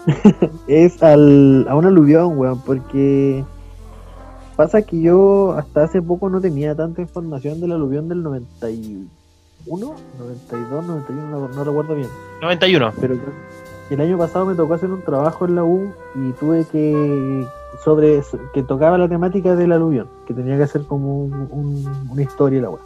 es 0.68 1.02
al, 1.02 1.66
a 1.70 1.76
un 1.76 1.86
aluvión, 1.86 2.38
weón, 2.38 2.60
porque 2.62 3.44
pasa 4.56 4.82
que 4.82 5.02
yo 5.02 5.54
hasta 5.58 5.84
hace 5.86 6.02
poco 6.02 6.30
no 6.30 6.42
tenía 6.42 6.76
tanta 6.76 7.02
información 7.02 7.60
del 7.62 7.72
aluvión 7.72 8.08
del 8.10 8.22
91, 8.24 9.08
92, 10.20 10.86
91, 10.86 11.30
no, 11.30 11.48
no 11.48 11.64
recuerdo 11.64 11.96
bien. 11.96 12.10
91. 12.42 12.92
Pero 13.00 13.16
el 13.90 14.02
año 14.02 14.18
pasado 14.18 14.46
me 14.46 14.56
tocó 14.56 14.74
hacer 14.74 14.92
un 14.92 15.02
trabajo 15.02 15.46
en 15.46 15.56
la 15.56 15.64
U 15.64 15.92
y 16.16 16.32
tuve 16.34 16.66
que 16.66 17.46
sobre 17.84 18.22
que 18.54 18.64
tocaba 18.64 18.98
la 18.98 19.10
temática 19.10 19.56
del 19.56 19.72
aluvión, 19.72 20.08
que 20.26 20.34
tenía 20.34 20.58
que 20.58 20.68
ser 20.68 20.84
como 20.84 21.26
un- 21.26 21.48
un- 21.52 22.08
una 22.12 22.22
historia 22.22 22.62
la 22.62 22.70
weá. 22.70 22.82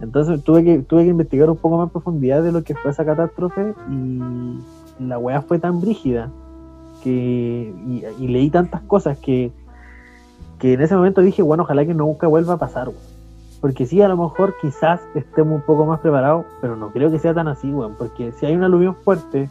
Entonces 0.00 0.42
tuve 0.42 0.64
que, 0.64 0.78
tuve 0.80 1.04
que 1.04 1.10
investigar 1.10 1.48
un 1.50 1.56
poco 1.56 1.76
más 1.78 1.86
en 1.86 1.90
profundidad 1.90 2.42
de 2.42 2.52
lo 2.52 2.62
que 2.62 2.74
fue 2.74 2.90
esa 2.90 3.04
catástrofe 3.04 3.74
y 3.90 4.20
la 5.00 5.18
weá 5.18 5.42
fue 5.42 5.58
tan 5.58 5.80
brígida 5.80 6.30
que 7.02 7.72
y, 7.86 8.04
y 8.18 8.28
leí 8.28 8.50
tantas 8.50 8.82
cosas 8.82 9.18
que, 9.18 9.52
que 10.58 10.72
en 10.74 10.80
ese 10.80 10.96
momento 10.96 11.20
dije, 11.20 11.42
bueno, 11.42 11.62
ojalá 11.62 11.84
que 11.86 11.94
nunca 11.94 12.26
vuelva 12.26 12.54
a 12.54 12.58
pasar, 12.58 12.88
weón. 12.88 13.00
Porque 13.60 13.86
sí, 13.86 14.02
a 14.02 14.08
lo 14.08 14.16
mejor 14.18 14.54
quizás 14.60 15.00
estemos 15.14 15.54
un 15.56 15.62
poco 15.62 15.86
más 15.86 16.00
preparados, 16.00 16.44
pero 16.60 16.76
no 16.76 16.90
creo 16.90 17.10
que 17.10 17.18
sea 17.18 17.32
tan 17.34 17.48
así, 17.48 17.70
weón. 17.72 17.94
Porque 17.98 18.32
si 18.32 18.44
hay 18.46 18.54
un 18.54 18.62
aluvión 18.64 18.94
fuerte, 18.96 19.48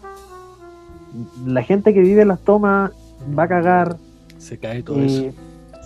la 1.45 1.63
gente 1.63 1.93
que 1.93 2.01
vive 2.01 2.21
en 2.23 2.29
las 2.29 2.39
tomas 2.39 2.91
va 3.37 3.43
a 3.43 3.47
cagar, 3.47 3.97
Se 4.37 4.57
cae 4.57 4.83
todo 4.83 5.01
eso. 5.01 5.23
eh, 5.23 5.33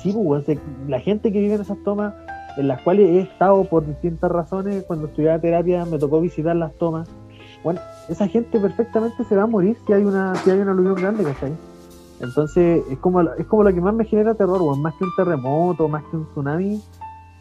sí, 0.01 0.13
pues, 0.13 0.45
la 0.87 0.99
gente 0.99 1.31
que 1.31 1.39
vive 1.39 1.55
en 1.55 1.61
esas 1.61 1.77
tomas, 1.83 2.13
en 2.57 2.67
las 2.67 2.81
cuales 2.81 3.09
he 3.09 3.21
estado 3.21 3.63
por 3.65 3.85
distintas 3.85 4.31
razones, 4.31 4.83
cuando 4.85 5.07
estudiaba 5.07 5.39
terapia 5.39 5.85
me 5.85 5.97
tocó 5.97 6.19
visitar 6.19 6.55
las 6.55 6.73
tomas. 6.73 7.07
Bueno, 7.63 7.79
esa 8.07 8.27
gente 8.27 8.59
perfectamente 8.59 9.23
se 9.23 9.35
va 9.35 9.43
a 9.43 9.47
morir 9.47 9.77
si 9.85 9.93
hay 9.93 10.03
una, 10.03 10.35
si 10.35 10.49
hay 10.49 10.59
un 10.59 10.69
aluvión 10.69 10.95
grande, 10.95 11.23
¿cachai? 11.23 11.51
Entonces, 12.21 12.83
es 12.89 12.97
como, 12.99 13.21
es 13.21 13.45
como 13.45 13.63
lo 13.63 13.73
que 13.73 13.81
más 13.81 13.93
me 13.93 14.05
genera 14.05 14.33
terror, 14.33 14.61
weón, 14.61 14.81
más 14.81 14.93
que 14.95 15.05
un 15.05 15.11
terremoto, 15.15 15.87
más 15.87 16.03
que 16.05 16.17
un 16.17 16.25
tsunami, 16.31 16.81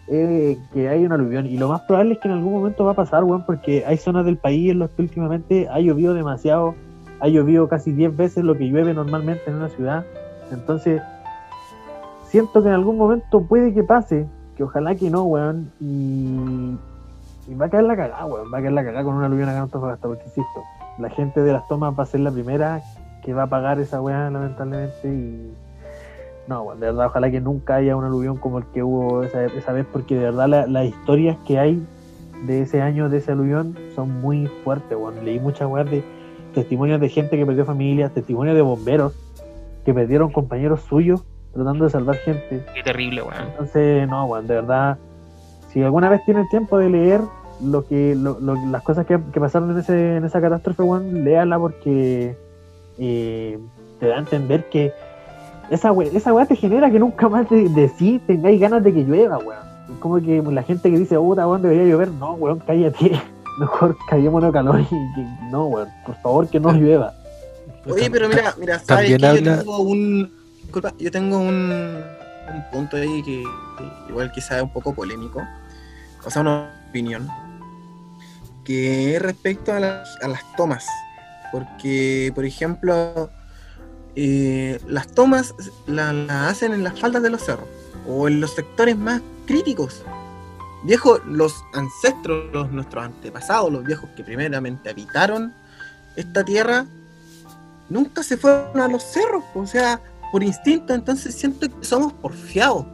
eh, 0.09 0.59
que 0.73 0.89
hay 0.89 1.05
un 1.05 1.13
aluvión. 1.13 1.47
Y 1.47 1.57
lo 1.59 1.69
más 1.69 1.83
probable 1.83 2.15
es 2.15 2.21
que 2.21 2.29
en 2.29 2.35
algún 2.35 2.53
momento 2.53 2.85
va 2.85 2.93
a 2.93 2.97
pasar, 2.97 3.25
weón, 3.25 3.45
porque 3.45 3.85
hay 3.87 3.97
zonas 3.97 4.25
del 4.25 4.37
país 4.39 4.71
en 4.71 4.81
las 4.81 4.91
que 4.91 5.03
últimamente 5.03 5.69
ha 5.69 5.81
llovido 5.81 6.15
demasiado, 6.15 6.75
ha 7.21 7.29
llovido 7.29 7.69
casi 7.69 7.93
10 7.93 8.17
veces 8.17 8.45
lo 8.45 8.57
que 8.57 8.69
llueve 8.69 8.95
normalmente 8.95 9.43
en 9.47 9.57
una 9.57 9.69
ciudad. 9.69 10.05
Entonces, 10.53 11.03
siento 12.29 12.63
que 12.63 12.69
en 12.69 12.75
algún 12.75 12.97
momento 12.97 13.43
puede 13.43 13.75
que 13.75 13.83
pase, 13.83 14.27
que 14.57 14.65
ojalá 14.65 14.95
que 14.95 15.11
no, 15.11 15.25
weón, 15.25 15.71
y, 15.81 16.77
va 17.55 17.67
a 17.67 17.71
caer 17.71 17.85
la 17.85 17.97
cagada, 17.97 18.27
weón, 18.27 18.53
va 18.53 18.59
a 18.59 18.61
caer 18.61 18.73
la 18.73 18.85
cagada 18.85 19.05
con 19.05 19.15
una 19.15 19.27
aluvión 19.27 19.49
acá 19.49 19.59
en 19.59 19.65
Antofagasta, 19.65 20.09
porque 20.09 20.25
insisto, 20.25 20.63
la 20.99 21.11
gente 21.11 21.43
de 21.43 21.53
las 21.53 21.67
tomas 21.69 21.99
va 21.99 22.03
a 22.03 22.07
ser 22.07 22.21
la 22.21 22.31
primera 22.31 22.83
que 23.25 23.33
va 23.35 23.45
a 23.45 23.47
pagar 23.47 23.79
esa 23.81 24.01
weá, 24.01 24.31
lamentablemente, 24.31 25.09
y 25.09 25.53
no, 26.47 26.63
weón, 26.63 26.81
de 26.81 26.87
verdad, 26.87 27.07
ojalá 27.07 27.31
que 27.31 27.41
nunca 27.41 27.77
haya 27.77 27.97
un 27.97 28.05
aluvión 28.05 28.37
como 28.37 28.59
el 28.59 28.65
que 28.67 28.83
hubo 28.83 29.23
esa, 29.23 29.45
esa 29.45 29.73
vez, 29.73 29.87
porque 29.91 30.15
de 30.15 30.25
verdad 30.25 30.49
la- 30.49 30.67
las 30.67 30.87
historias 30.87 31.37
que 31.47 31.59
hay 31.59 31.85
de 32.47 32.63
ese 32.63 32.81
año, 32.81 33.09
de 33.09 33.19
ese 33.19 33.33
aluvión, 33.33 33.77
son 33.95 34.21
muy 34.21 34.47
fuertes, 34.65 34.97
weón. 34.97 35.25
Leí 35.25 35.41
muchas 35.41 35.69
weas 35.69 35.91
de 35.91 36.03
testimonios 36.61 37.01
de 37.01 37.09
gente 37.09 37.37
que 37.37 37.47
perdió 37.47 37.65
familia, 37.65 38.09
testimonios 38.09 38.55
de 38.57 38.63
bomberos 38.63 39.13
que 39.85 39.95
perdieron 39.95 40.31
compañeros 40.33 40.81
suyos 40.89 41.23
tratando 41.55 41.85
de 41.85 41.91
salvar 41.91 42.17
gente. 42.17 42.63
Qué 42.75 42.83
terrible, 42.83 43.23
weón. 43.23 43.49
Entonces, 43.51 44.09
no, 44.09 44.27
weón, 44.27 44.47
de 44.47 44.55
verdad, 44.57 44.99
si 45.73 45.83
alguna 45.83 46.09
vez 46.11 46.25
tienen 46.25 46.49
tiempo 46.49 46.79
de 46.79 46.91
leer 46.91 47.21
lo 47.63 47.87
que 47.87 48.15
lo- 48.15 48.39
lo- 48.41 48.55
las 48.67 48.83
cosas 48.83 49.07
que, 49.07 49.19
que 49.33 49.41
pasaron 49.41 49.71
en, 49.73 49.79
ese, 49.79 50.17
en 50.17 50.25
esa 50.25 50.41
catástrofe, 50.41 50.83
weón, 50.83 51.25
léala 51.25 51.59
porque 51.59 52.37
eh, 52.99 53.59
te 53.99 54.07
da 54.07 54.17
a 54.17 54.19
entender 54.21 54.69
que 54.69 54.93
esa 55.71 55.91
weá, 55.93 56.09
esa 56.13 56.33
weá 56.33 56.47
te 56.47 56.57
genera 56.57 56.91
que 56.91 56.99
nunca 56.99 57.29
más 57.29 57.49
de, 57.51 57.69
de 57.69 57.89
sí 57.89 58.21
tengáis 58.27 58.61
ganas 58.61 58.83
de 58.85 58.93
que 58.93 59.03
llueva, 59.05 59.39
weón. 59.39 59.69
Es 59.91 59.99
como 60.01 60.17
que 60.21 60.43
la 60.43 60.63
gente 60.63 60.91
que 60.91 60.99
dice, 60.99 61.17
puta, 61.17 61.47
weón, 61.49 61.63
debería 61.63 61.85
llover, 61.85 62.11
no, 62.13 62.35
weón, 62.35 62.61
cállate. 62.67 63.21
Mejor 63.59 63.97
callémonos 64.09 64.53
calor 64.53 64.81
y 64.81 64.85
que 64.87 65.27
no, 65.51 65.67
weón, 65.67 65.89
por 66.07 66.15
favor 66.23 66.49
que 66.49 66.61
no 66.61 66.73
llueva. 66.73 67.13
Oye, 67.87 68.11
pero 68.11 68.29
mira, 68.29 68.55
mira, 68.59 68.79
sabes 68.79 69.19
También 69.19 69.19
que 69.19 69.27
habla- 69.27 69.41
yo 69.41 69.59
tengo 69.59 69.79
un. 69.81 70.33
Disculpa, 70.63 70.93
yo 70.99 71.11
tengo 71.11 71.39
un, 71.39 71.73
un 72.55 72.65
punto 72.71 72.97
ahí 72.97 73.23
que, 73.23 73.43
que 73.79 74.11
igual 74.11 74.31
quizá 74.33 74.59
es 74.59 74.63
un 74.63 74.73
poco 74.73 74.95
polémico. 74.95 75.43
O 76.25 76.31
sea, 76.31 76.43
una 76.43 76.71
opinión. 76.91 77.29
Que 78.65 79.17
es 79.17 79.23
respecto 79.23 79.73
a, 79.73 79.81
las- 79.81 80.19
a 80.23 80.29
las 80.29 80.41
tomas. 80.57 80.87
Porque, 81.51 82.31
por 82.35 82.45
ejemplo, 82.45 83.31
eh, 84.15 84.79
las 84.87 85.09
tomas 85.09 85.55
las 85.87 86.15
la 86.15 86.49
hacen 86.49 86.75
en 86.75 86.85
las 86.85 87.01
faldas 87.01 87.23
de 87.23 87.31
los 87.31 87.43
cerros. 87.43 87.67
O 88.07 88.29
en 88.29 88.41
los 88.41 88.55
sectores 88.55 88.97
más 88.97 89.23
críticos. 89.47 90.03
Viejo, 90.85 91.19
los 91.27 91.65
ancestros, 91.73 92.71
nuestros 92.71 93.05
antepasados, 93.05 93.73
los 93.73 93.85
viejos 93.85 94.09
que 94.17 94.23
primeramente 94.23 94.91
habitaron 94.91 95.53
esta 96.17 96.45
tierra, 96.45 96.87
nunca 97.89 98.23
se 98.23 98.37
fueron 98.37 98.81
a 98.81 98.89
los 98.89 99.03
cerros, 99.03 99.45
o 99.55 99.67
sea, 99.67 100.01
por 100.31 100.43
instinto, 100.43 100.95
entonces 100.95 101.35
siento 101.35 101.69
que 101.69 101.85
somos 101.85 102.13
porfiados. 102.13 102.87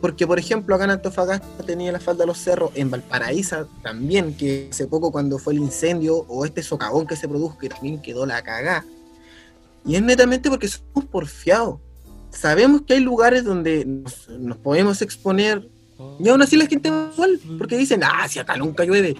Porque, 0.00 0.26
por 0.26 0.38
ejemplo, 0.38 0.74
acá 0.74 0.84
en 0.84 0.90
Antofagasta 0.90 1.64
tenía 1.64 1.90
la 1.90 2.00
falda 2.00 2.22
de 2.22 2.26
los 2.26 2.38
cerros, 2.38 2.70
en 2.74 2.90
Valparaíso 2.90 3.66
también, 3.82 4.36
que 4.36 4.68
hace 4.70 4.86
poco 4.86 5.10
cuando 5.10 5.38
fue 5.38 5.54
el 5.54 5.60
incendio 5.60 6.16
o 6.28 6.44
este 6.44 6.62
socavón 6.62 7.06
que 7.06 7.16
se 7.16 7.28
produjo, 7.28 7.58
que 7.58 7.70
también 7.70 8.00
quedó 8.02 8.26
la 8.26 8.42
cagá. 8.42 8.84
Y 9.84 9.96
es 9.96 10.02
netamente 10.02 10.50
porque 10.50 10.68
somos 10.68 11.06
porfiados. 11.10 11.80
Sabemos 12.30 12.82
que 12.82 12.94
hay 12.94 13.00
lugares 13.00 13.44
donde 13.44 13.86
nos 14.38 14.58
podemos 14.58 15.00
exponer, 15.00 15.66
y 16.18 16.28
aún 16.28 16.42
así 16.42 16.56
la 16.56 16.66
gente 16.66 16.90
va 16.90 17.10
igual, 17.12 17.40
porque 17.58 17.76
dicen, 17.76 18.02
ah, 18.04 18.26
si 18.28 18.38
acá 18.38 18.56
nunca 18.56 18.84
llueve. 18.84 19.16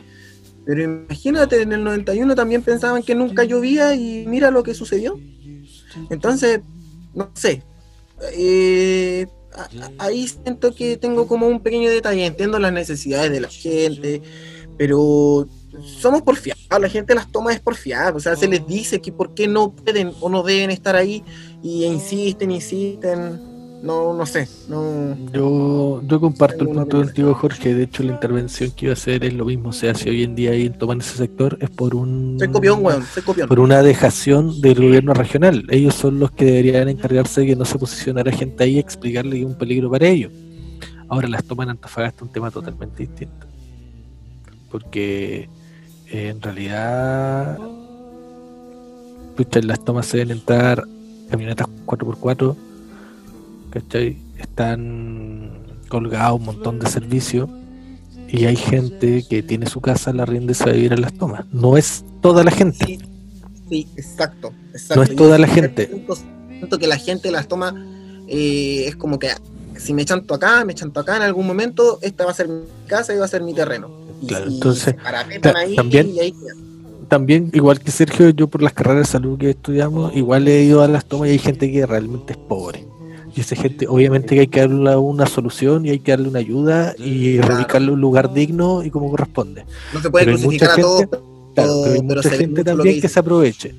Pero 0.65 0.83
imagínate, 0.83 1.63
en 1.63 1.73
el 1.73 1.85
91 1.85 2.35
también 2.35 2.63
pensaban 2.63 3.03
que 3.03 3.15
nunca 3.15 3.45
llovía 3.45 3.95
y 3.95 4.27
mira 4.27 4.51
lo 4.51 4.63
que 4.63 4.75
sucedió. 4.75 5.19
Entonces, 6.11 6.61
no 7.15 7.31
sé. 7.35 7.63
Eh, 8.33 9.27
ahí 9.99 10.27
siento 10.27 10.75
que 10.75 10.97
tengo 10.97 11.29
como 11.29 11.47
un 11.47 11.61
pequeño 11.61 11.89
detalle. 11.89 12.27
Entiendo 12.27 12.59
las 12.59 12.73
necesidades 12.73 13.31
de 13.31 13.41
la 13.41 13.49
gente, 13.49 14.23
pero 14.77 15.47
somos 16.01 16.23
porfiados. 16.23 16.63
La 16.81 16.89
gente 16.89 17.15
las 17.15 17.31
toma 17.31 17.53
es 17.53 17.61
porfiada. 17.61 18.13
O 18.15 18.21
sea, 18.21 18.35
se 18.35 18.49
les 18.49 18.67
dice 18.67 19.01
que 19.01 19.13
por 19.13 19.35
qué 19.35 19.47
no 19.47 19.73
pueden 19.73 20.13
o 20.21 20.29
no 20.29 20.43
deben 20.43 20.71
estar 20.71 20.97
ahí 20.97 21.23
y 21.63 21.85
insisten, 21.85 22.51
insisten. 22.51 23.56
No, 23.87 24.13
no 24.13 24.27
sé. 24.27 24.49
No. 24.69 25.17
Yo, 25.33 26.03
yo 26.03 26.21
comparto 26.21 26.65
el 26.65 26.71
punto 26.71 26.99
contigo, 26.99 27.35
Jorge. 27.35 27.75
De 27.75 27.85
hecho, 27.85 28.03
la 28.03 28.13
intervención 28.13 28.73
que 28.73 28.87
iba 28.87 28.93
a 28.93 28.95
hacer 28.95 29.25
es 29.25 29.33
lo 29.33 29.45
mismo. 29.45 29.69
O 29.69 29.73
sea, 29.73 29.95
si 29.95 30.09
hoy 30.09 30.25
en 30.25 30.35
día 30.35 30.51
hay 30.51 30.69
toman 30.71 31.01
ese 31.01 31.17
sector, 31.17 31.57
es 31.61 31.71
por 31.71 31.95
un 31.95 32.37
weón. 32.83 33.05
Por 33.49 33.61
una 33.61 33.83
dejación 33.83 34.61
del 34.61 34.75
gobierno 34.75 35.15
regional. 35.15 35.65
Ellos 35.71 35.95
son 35.95 36.19
los 36.19 36.33
que 36.33 36.45
deberían 36.45 36.89
encargarse 36.89 37.43
de 37.43 37.47
que 37.49 37.57
no 37.57 37.65
se 37.65 37.79
posicionara 37.79 38.33
gente 38.33 38.65
ahí 38.65 38.77
y 38.77 38.79
explicarle 38.79 39.37
que 39.37 39.43
es 39.43 39.47
un 39.47 39.57
peligro 39.57 39.91
para 39.91 40.07
ellos. 40.09 40.33
Ahora 41.09 41.29
las 41.29 41.45
toman 41.45 41.69
en 41.69 41.71
Antofagasta 41.73 42.25
un 42.25 42.33
tema 42.33 42.51
totalmente 42.51 43.05
distinto. 43.05 43.47
Porque 44.71 45.49
eh, 46.11 46.29
en 46.29 46.43
realidad 46.43 47.57
pucha, 49.37 49.61
las 49.61 49.85
tomas 49.85 50.07
se 50.07 50.19
deben 50.19 50.39
entrar 50.39 50.83
camionetas 51.31 51.69
4x4, 51.85 52.57
¿cachai? 53.81 54.17
Están 54.39 55.51
colgados 55.89 56.41
un 56.41 56.47
montón 56.47 56.79
de 56.79 56.87
servicios 56.89 57.49
y 58.29 58.45
hay 58.47 58.57
gente 58.57 59.25
que 59.29 59.43
tiene 59.43 59.67
su 59.67 59.81
casa, 59.81 60.13
la 60.13 60.25
rienda 60.25 60.53
y 60.53 60.55
se 60.55 60.65
va 60.65 60.71
a 60.71 60.75
vivir 60.75 60.93
en 60.93 61.01
las 61.03 61.13
tomas. 61.15 61.45
No 61.53 61.77
es 61.77 62.05
toda 62.21 62.43
la 62.43 62.51
gente. 62.51 62.85
Sí, 62.87 62.99
sí, 63.69 63.89
exacto, 63.97 64.53
exacto. 64.73 64.97
No 64.97 65.03
es 65.03 65.15
toda 65.17 65.39
la 65.39 65.47
gente. 65.47 65.91
Siento, 66.59 66.79
que 66.79 66.87
la 66.87 66.97
gente 66.97 67.31
las 67.31 67.47
toma, 67.49 67.75
eh, 68.29 68.85
es 68.89 68.97
como 68.97 69.19
que 69.19 69.29
si 69.77 69.93
me 69.93 70.05
chanto 70.07 70.35
acá, 70.35 70.65
me 70.65 70.75
chanto 70.75 71.01
acá 71.01 71.17
en 71.17 71.23
algún 71.23 71.47
momento, 71.47 71.99
esta 72.01 72.25
va 72.25 72.31
a 72.31 72.35
ser 72.35 72.49
mi 72.49 72.63
casa 72.87 73.15
y 73.15 73.19
va 73.19 73.27
a 73.27 73.29
ser 73.29 73.43
mi 73.43 73.53
terreno. 73.55 73.91
Claro, 74.27 74.51
y 74.51 74.55
entonces, 74.55 74.97
ta- 75.43 75.53
ahí 75.59 75.77
también- 75.77 76.09
y 76.15 76.21
ahí 76.21 76.33
quedan. 76.33 76.57
También, 77.09 77.51
igual 77.53 77.79
que 77.79 77.91
Sergio, 77.93 78.31
yo 78.31 78.49
por 78.49 78.63
las 78.63 78.73
carreras 78.73 79.07
de 79.07 79.13
salud 79.13 79.39
que 79.39 79.51
estudiamos, 79.51 80.17
igual 80.17 80.49
he 80.49 80.65
ido 80.65 80.83
a 80.83 80.89
las 80.89 81.05
tomas 81.05 81.29
y 81.29 81.33
hay 81.33 81.39
gente 81.39 81.71
que 81.71 81.87
realmente 81.87 82.33
es 82.33 82.39
pobre. 82.39 82.85
Y 83.37 83.41
esa 83.43 83.55
gente, 83.55 83.87
obviamente 83.87 84.35
que 84.35 84.41
hay 84.41 84.47
que 84.47 84.61
darle 84.61 84.97
una 84.97 85.27
solución 85.27 85.85
y 85.85 85.91
hay 85.91 85.99
que 85.99 86.11
darle 86.13 86.29
una 86.29 86.39
ayuda 86.39 86.95
y 86.99 87.37
Claro. 87.37 87.53
reubicarle 87.55 87.93
un 87.93 88.01
lugar 88.01 88.33
digno 88.33 88.83
y 88.83 88.91
como 88.91 89.11
corresponde. 89.11 89.67
no 89.93 90.01
se 90.01 90.11
puede 90.11 90.25
pero 90.25 90.39
crucificar 90.39 90.71
a 90.71 90.77
mucha 90.77 90.97
gente- 90.99 91.19
Claro, 91.55 91.73
pero 91.83 91.93
hay 91.95 92.01
pero 92.01 92.03
mucha 92.23 92.31
gente 92.31 92.65
también 92.65 93.01
que 93.01 93.09
se 93.09 93.19
aproveche. 93.21 93.75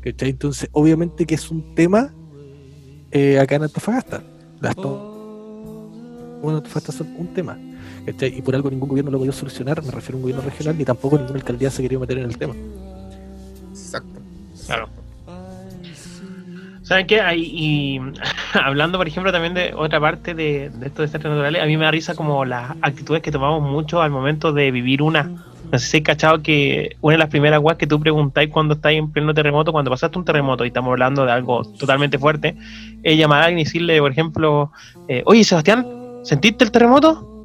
¿cachai? 0.00 0.30
Entonces, 0.30 0.68
obviamente 0.72 1.24
que 1.26 1.34
es 1.34 1.50
un 1.50 1.74
tema 1.74 2.12
eh, 3.10 3.38
acá 3.38 3.56
en 3.56 3.62
Antofagasta. 3.64 4.22
Las 4.60 4.76
en 4.76 6.50
Antofagasta 6.50 6.92
son 6.92 7.08
un 7.18 7.28
tema. 7.34 7.58
¿cachai? 8.04 8.36
Y 8.38 8.42
por 8.42 8.54
algo 8.54 8.70
ningún 8.70 8.88
gobierno 8.90 9.10
lo 9.10 9.18
podía 9.18 9.32
solucionar, 9.32 9.82
me 9.82 9.90
refiero 9.90 10.14
a 10.14 10.18
un 10.18 10.22
gobierno 10.22 10.42
regional, 10.42 10.76
ni 10.76 10.84
tampoco 10.84 11.16
ninguna 11.16 11.36
alcaldía 11.38 11.70
se 11.70 11.80
quería 11.82 11.98
meter 11.98 12.18
en 12.18 12.24
el 12.24 12.36
tema. 12.36 12.54
Exacto. 13.70 14.20
Claro. 14.66 14.88
¿Saben 16.88 17.06
qué? 17.06 17.20
Y 17.36 18.00
hablando, 18.54 18.96
por 18.96 19.06
ejemplo, 19.06 19.30
también 19.30 19.52
de 19.52 19.74
otra 19.76 20.00
parte 20.00 20.32
de, 20.32 20.70
de 20.70 20.86
estos 20.86 21.04
desastres 21.04 21.30
naturales, 21.30 21.62
a 21.62 21.66
mí 21.66 21.76
me 21.76 21.84
da 21.84 21.90
risa 21.90 22.14
como 22.14 22.46
las 22.46 22.70
actitudes 22.80 23.20
que 23.20 23.30
tomamos 23.30 23.62
mucho 23.62 24.00
al 24.00 24.10
momento 24.10 24.54
de 24.54 24.70
vivir 24.70 25.02
una. 25.02 25.30
No 25.70 25.78
sé 25.78 25.86
si 25.86 25.96
hay 25.98 26.02
cachado 26.02 26.42
que 26.42 26.96
una 27.02 27.12
de 27.12 27.18
las 27.18 27.28
primeras 27.28 27.60
weas 27.60 27.76
que 27.76 27.86
tú 27.86 28.00
preguntáis 28.00 28.48
cuando 28.48 28.72
estáis 28.72 28.98
en 28.98 29.12
pleno 29.12 29.34
terremoto, 29.34 29.70
cuando 29.70 29.90
pasaste 29.90 30.18
un 30.18 30.24
terremoto 30.24 30.64
y 30.64 30.68
estamos 30.68 30.92
hablando 30.92 31.26
de 31.26 31.32
algo 31.32 31.62
totalmente 31.62 32.18
fuerte, 32.18 32.56
es 33.02 33.18
llamar 33.18 33.42
a 33.42 33.44
alguien 33.44 33.58
y 33.58 33.64
decirle, 33.64 34.00
por 34.00 34.10
ejemplo, 34.10 34.72
eh, 35.08 35.22
oye 35.26 35.44
Sebastián, 35.44 35.86
¿sentiste 36.22 36.64
el 36.64 36.70
terremoto? 36.70 37.44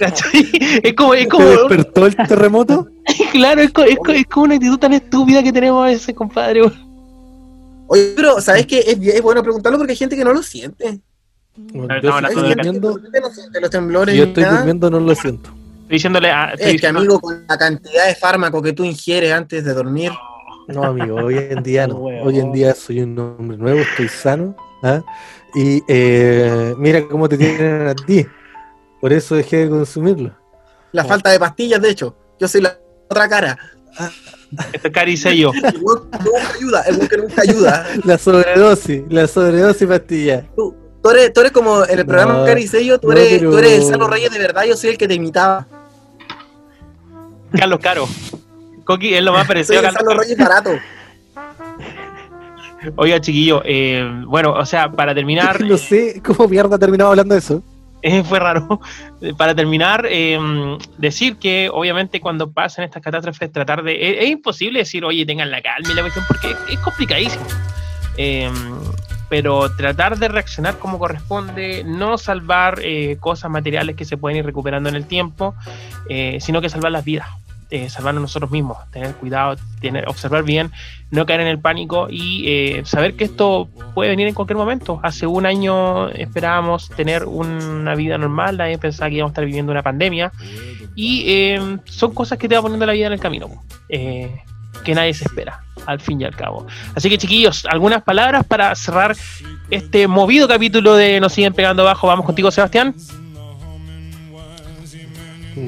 Es 0.00 0.94
como, 0.94 1.12
es 1.12 1.26
como, 1.26 1.44
¿Te 1.44 1.50
despertó 1.50 2.06
el 2.06 2.14
terremoto? 2.14 2.88
claro, 3.32 3.60
es, 3.60 3.72
es 3.86 3.98
es 4.14 4.26
como 4.26 4.44
una 4.44 4.54
actitud 4.54 4.78
tan 4.78 4.92
estúpida 4.92 5.42
que 5.42 5.52
tenemos 5.52 5.82
a 5.82 5.86
veces, 5.88 6.14
compadre. 6.14 6.62
Oye, 7.88 8.12
pero 8.14 8.40
¿sabes 8.40 8.66
qué? 8.66 8.80
Es, 8.86 8.98
bien- 8.98 9.16
es 9.16 9.22
bueno 9.22 9.42
preguntarlo 9.42 9.78
porque 9.78 9.92
hay 9.92 9.96
gente 9.96 10.16
que 10.16 10.24
no 10.24 10.32
lo 10.32 10.42
siente. 10.42 11.00
Bueno, 11.56 12.00
yo 12.00 12.10
estoy 12.18 12.34
durmiendo, 12.54 12.98
no 12.98 13.30
siente 13.30 13.60
los 13.60 13.70
temblores 13.70 14.12
si 14.12 14.18
yo 14.18 14.24
ni 14.24 14.28
estoy 14.30 14.42
nada. 14.44 14.56
durmiendo 14.58 14.90
no 14.90 15.00
lo 15.00 15.14
siento. 15.14 15.50
Estoy 15.50 15.88
diciéndole 15.96 16.30
a. 16.30 16.52
estoy 16.52 16.74
Es 16.76 16.80
que 16.80 16.86
amigo, 16.86 17.18
con 17.18 17.44
la 17.48 17.58
cantidad 17.58 18.06
de 18.06 18.14
fármaco 18.14 18.62
que 18.62 18.72
tú 18.72 18.84
ingieres 18.84 19.32
antes 19.32 19.64
de 19.64 19.74
dormir, 19.74 20.12
No, 20.68 20.84
amigo, 20.84 21.16
hoy 21.16 21.38
en 21.38 21.62
día 21.62 21.86
no. 21.86 21.96
Hoy 22.24 22.38
en 22.38 22.52
día 22.52 22.74
soy 22.74 23.00
un 23.00 23.18
hombre 23.18 23.56
nuevo, 23.56 23.80
estoy 23.80 24.06
sano. 24.08 24.54
¿ah? 24.82 25.02
Y 25.54 25.82
eh, 25.88 26.74
mira 26.76 27.08
cómo 27.08 27.28
te 27.28 27.38
tienen 27.38 27.88
a 27.88 27.94
ti. 27.94 28.24
Por 29.00 29.12
eso 29.12 29.34
dejé 29.34 29.64
de 29.64 29.70
consumirlo. 29.70 30.36
la 30.92 31.04
falta 31.04 31.30
de 31.30 31.38
pastillas, 31.40 31.80
de 31.80 31.90
hecho. 31.90 32.14
Yo 32.38 32.46
soy 32.46 32.60
la 32.60 32.78
otra 33.08 33.28
cara. 33.28 33.58
Esto 34.72 34.88
es 34.88 34.92
caricello. 34.94 35.52
El 35.52 35.80
nunca 35.80 36.18
ayuda, 36.56 36.82
el 36.82 37.08
que 37.08 37.16
nunca 37.18 37.42
ayuda. 37.42 37.86
La 38.04 38.16
sobredosis, 38.18 39.02
la 39.10 39.26
sobredosis 39.26 39.86
pastilla. 39.86 40.44
Tú, 40.56 40.74
tú 41.02 41.10
eres, 41.10 41.32
tú 41.32 41.40
eres 41.40 41.52
como 41.52 41.84
en 41.84 41.98
el 41.98 42.06
programa 42.06 42.38
No, 42.38 42.44
Caricello, 42.46 42.98
tú, 42.98 43.08
no, 43.08 43.12
eres, 43.12 43.38
pero- 43.38 43.50
tú 43.50 43.58
eres 43.58 43.72
el 43.72 43.82
Salo 43.84 44.06
Reyes 44.08 44.30
de 44.30 44.38
verdad, 44.38 44.64
yo 44.64 44.76
soy 44.76 44.90
el 44.90 44.98
que 44.98 45.06
te 45.08 45.14
imitaba. 45.14 45.66
Carlos 47.52 47.78
Caro. 47.80 48.08
Coqui 48.84 49.14
es 49.14 49.22
lo 49.22 49.32
más 49.32 49.42
Soy 49.42 49.48
parecido 49.48 49.80
a 49.80 49.88
el 49.88 49.94
Carlos 49.94 50.10
Salo. 50.12 50.20
Reyes 50.22 50.38
barato. 50.38 50.70
Oiga, 52.96 53.20
chiquillo, 53.20 53.60
eh, 53.64 54.08
bueno, 54.26 54.52
o 54.52 54.64
sea, 54.64 54.90
para 54.90 55.14
terminar, 55.14 55.60
No 55.64 55.76
sé 55.76 56.22
cómo 56.24 56.48
mierda 56.48 56.76
ha 56.76 56.78
terminado 56.78 57.10
hablando 57.10 57.34
de 57.34 57.40
eso. 57.40 57.62
fue 58.24 58.38
raro. 58.38 58.80
Para 59.36 59.54
terminar, 59.54 60.06
eh, 60.08 60.38
decir 60.96 61.36
que 61.36 61.70
obviamente 61.72 62.20
cuando 62.20 62.50
pasan 62.50 62.84
estas 62.84 63.02
catástrofes, 63.02 63.52
tratar 63.52 63.82
de. 63.82 64.10
Es, 64.10 64.24
es 64.24 64.30
imposible 64.30 64.80
decir, 64.80 65.04
oye, 65.04 65.26
tengan 65.26 65.50
la 65.50 65.62
calma 65.62 65.90
y 65.90 65.94
la 65.94 66.02
cuestión, 66.02 66.24
porque 66.28 66.54
es, 66.68 66.78
complicadísimo. 66.80 67.44
Eh, 68.16 68.50
pero 69.28 69.70
tratar 69.74 70.18
de 70.18 70.28
reaccionar 70.28 70.78
como 70.78 70.98
corresponde, 70.98 71.84
no 71.84 72.18
salvar 72.18 72.80
eh, 72.82 73.18
cosas 73.20 73.50
materiales 73.50 73.96
que 73.96 74.04
se 74.04 74.16
pueden 74.16 74.38
ir 74.38 74.46
recuperando 74.46 74.88
en 74.88 74.94
el 74.94 75.06
tiempo, 75.06 75.54
eh, 76.08 76.38
sino 76.40 76.60
que 76.60 76.68
salvar 76.68 76.92
las 76.92 77.04
vidas. 77.04 77.28
Eh, 77.70 77.90
salvarnos 77.90 78.22
nosotros 78.22 78.50
mismos, 78.50 78.78
tener 78.90 79.14
cuidado, 79.14 79.56
tener, 79.80 80.08
observar 80.08 80.42
bien, 80.42 80.70
no 81.10 81.26
caer 81.26 81.40
en 81.40 81.48
el 81.48 81.58
pánico 81.58 82.08
y 82.10 82.44
eh, 82.48 82.82
saber 82.84 83.14
que 83.14 83.24
esto 83.24 83.68
puede 83.94 84.10
venir 84.10 84.26
en 84.26 84.34
cualquier 84.34 84.56
momento. 84.56 85.00
Hace 85.02 85.26
un 85.26 85.46
año 85.46 86.08
esperábamos 86.10 86.88
tener 86.90 87.24
una 87.24 87.94
vida 87.94 88.18
normal, 88.18 88.56
nadie 88.56 88.78
pensaba 88.78 89.08
que 89.08 89.16
íbamos 89.16 89.30
a 89.30 89.32
estar 89.32 89.44
viviendo 89.44 89.72
una 89.72 89.82
pandemia 89.82 90.32
y 90.94 91.24
eh, 91.26 91.78
son 91.84 92.12
cosas 92.12 92.38
que 92.38 92.48
te 92.48 92.56
va 92.56 92.62
poniendo 92.62 92.84
la 92.84 92.92
vida 92.92 93.06
en 93.06 93.12
el 93.12 93.20
camino, 93.20 93.48
eh, 93.88 94.42
que 94.84 94.94
nadie 94.94 95.14
se 95.14 95.24
espera, 95.24 95.62
al 95.86 96.00
fin 96.00 96.20
y 96.20 96.24
al 96.24 96.34
cabo. 96.34 96.66
Así 96.94 97.08
que 97.08 97.18
chiquillos, 97.18 97.64
algunas 97.66 98.02
palabras 98.02 98.44
para 98.44 98.74
cerrar 98.74 99.16
este 99.70 100.08
movido 100.08 100.48
capítulo 100.48 100.94
de 100.94 101.20
Nos 101.20 101.32
siguen 101.34 101.54
pegando 101.54 101.82
abajo. 101.82 102.06
Vamos 102.06 102.26
contigo, 102.26 102.50
Sebastián. 102.50 102.94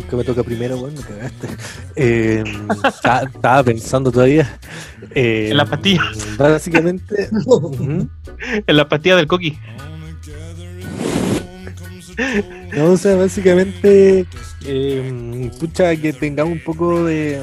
Que 0.09 0.17
me 0.17 0.25
toca 0.25 0.43
primero, 0.43 0.77
bueno, 0.79 1.01
me 1.01 1.07
cagaste. 1.07 1.49
Eh, 1.97 2.45
estaba, 2.85 3.63
pensando 3.63 4.11
todavía. 4.11 4.59
Eh, 5.15 5.49
En 5.51 5.57
las 5.57 5.69
pastillas. 5.69 6.37
Básicamente. 6.37 7.29
ujú. 7.47 8.09
En 8.67 8.77
la 8.77 8.89
pastilla 8.89 9.17
del 9.17 9.27
coqui. 9.27 9.59
No, 12.77 12.93
o 12.93 12.97
sea, 12.97 13.17
básicamente, 13.17 14.27
eh, 14.65 15.51
pucha, 15.59 15.97
que 15.97 16.13
tengamos 16.13 16.53
un 16.53 16.65
poco 16.65 17.05
de, 17.05 17.41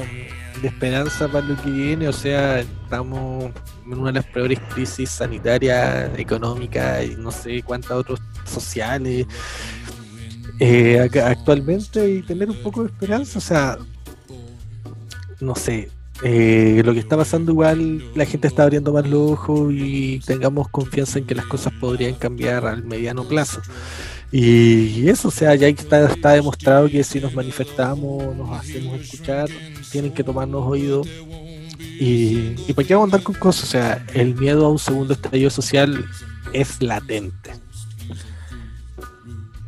de 0.62 0.68
esperanza 0.68 1.28
para 1.28 1.46
lo 1.46 1.56
que 1.60 1.70
viene. 1.70 2.08
O 2.08 2.12
sea, 2.12 2.60
estamos 2.60 3.50
en 3.86 3.98
una 3.98 4.12
de 4.12 4.20
las 4.20 4.26
peores 4.26 4.58
crisis 4.74 5.10
sanitarias, 5.10 6.10
económicas 6.18 7.04
y 7.04 7.16
no 7.16 7.30
sé 7.30 7.62
cuántas 7.62 7.92
otras 7.92 8.20
sociales 8.44 9.26
eh, 10.60 11.08
actualmente 11.24 12.10
y 12.10 12.22
tener 12.22 12.50
un 12.50 12.62
poco 12.62 12.82
de 12.82 12.90
esperanza. 12.90 13.38
O 13.38 13.42
sea, 13.42 13.78
no 15.40 15.54
sé. 15.54 15.90
eh, 16.22 16.82
lo 16.84 16.92
que 16.94 16.98
está 17.00 17.16
pasando 17.16 17.52
igual 17.52 18.02
la 18.16 18.24
gente 18.26 18.48
está 18.48 18.64
abriendo 18.64 18.92
más 18.92 19.08
los 19.08 19.32
ojos 19.32 19.72
y 19.72 20.18
tengamos 20.26 20.68
confianza 20.68 21.18
en 21.20 21.26
que 21.26 21.36
las 21.36 21.46
cosas 21.46 21.72
podrían 21.80 22.14
cambiar 22.14 22.66
al 22.66 22.82
mediano 22.82 23.22
plazo 23.22 23.60
y 24.30 25.08
eso, 25.08 25.28
o 25.28 25.30
sea, 25.30 25.54
ya 25.54 25.68
está, 25.68 26.04
está 26.04 26.32
demostrado 26.32 26.88
que 26.88 27.02
si 27.02 27.18
nos 27.18 27.34
manifestamos, 27.34 28.36
nos 28.36 28.50
hacemos 28.58 29.00
escuchar, 29.00 29.48
tienen 29.90 30.12
que 30.12 30.22
tomarnos 30.22 30.66
oído. 30.66 31.02
Y, 31.98 32.54
y 32.68 32.72
para 32.74 32.86
qué 32.86 32.94
vamos 32.94 33.08
andar 33.08 33.22
con 33.22 33.34
cosas, 33.36 33.64
o 33.64 33.66
sea, 33.66 34.06
el 34.12 34.34
miedo 34.34 34.66
a 34.66 34.70
un 34.70 34.78
segundo 34.78 35.14
estallido 35.14 35.48
social 35.48 36.04
es 36.52 36.82
latente. 36.82 37.52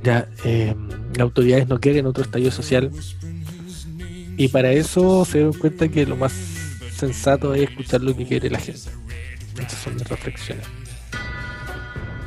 Ya, 0.02 0.28
eh, 0.44 0.74
las 1.12 1.20
autoridades 1.20 1.68
no 1.68 1.78
quieren 1.78 2.06
otro 2.06 2.24
estallido 2.24 2.50
social. 2.50 2.90
Y 4.36 4.48
para 4.48 4.72
eso 4.72 5.24
se 5.24 5.38
dieron 5.38 5.52
cuenta 5.52 5.88
que 5.88 6.06
lo 6.06 6.16
más 6.16 6.32
sensato 6.94 7.54
es 7.54 7.68
escuchar 7.68 8.00
lo 8.00 8.16
que 8.16 8.26
quiere 8.26 8.48
la 8.48 8.58
gente. 8.58 8.90
Esas 9.58 9.78
son 9.78 9.94
mis 9.96 10.08
reflexiones. 10.08 10.66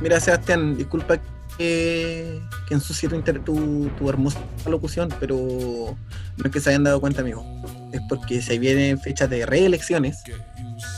Mira, 0.01 0.19
Sebastián, 0.19 0.77
disculpa 0.77 1.19
que, 1.57 2.39
que 2.67 2.73
ensucie 2.73 3.09
tu, 3.09 3.21
tu, 3.21 3.89
tu 3.97 4.09
hermosa 4.09 4.39
locución, 4.67 5.09
pero 5.19 5.35
no 6.37 6.45
es 6.45 6.51
que 6.51 6.59
se 6.59 6.69
hayan 6.69 6.83
dado 6.83 6.99
cuenta, 6.99 7.21
amigo. 7.21 7.43
Es 7.91 8.01
porque 8.09 8.41
se 8.41 8.59
vienen 8.59 8.99
fechas 8.99 9.29
de 9.29 9.45
reelecciones 9.45 10.23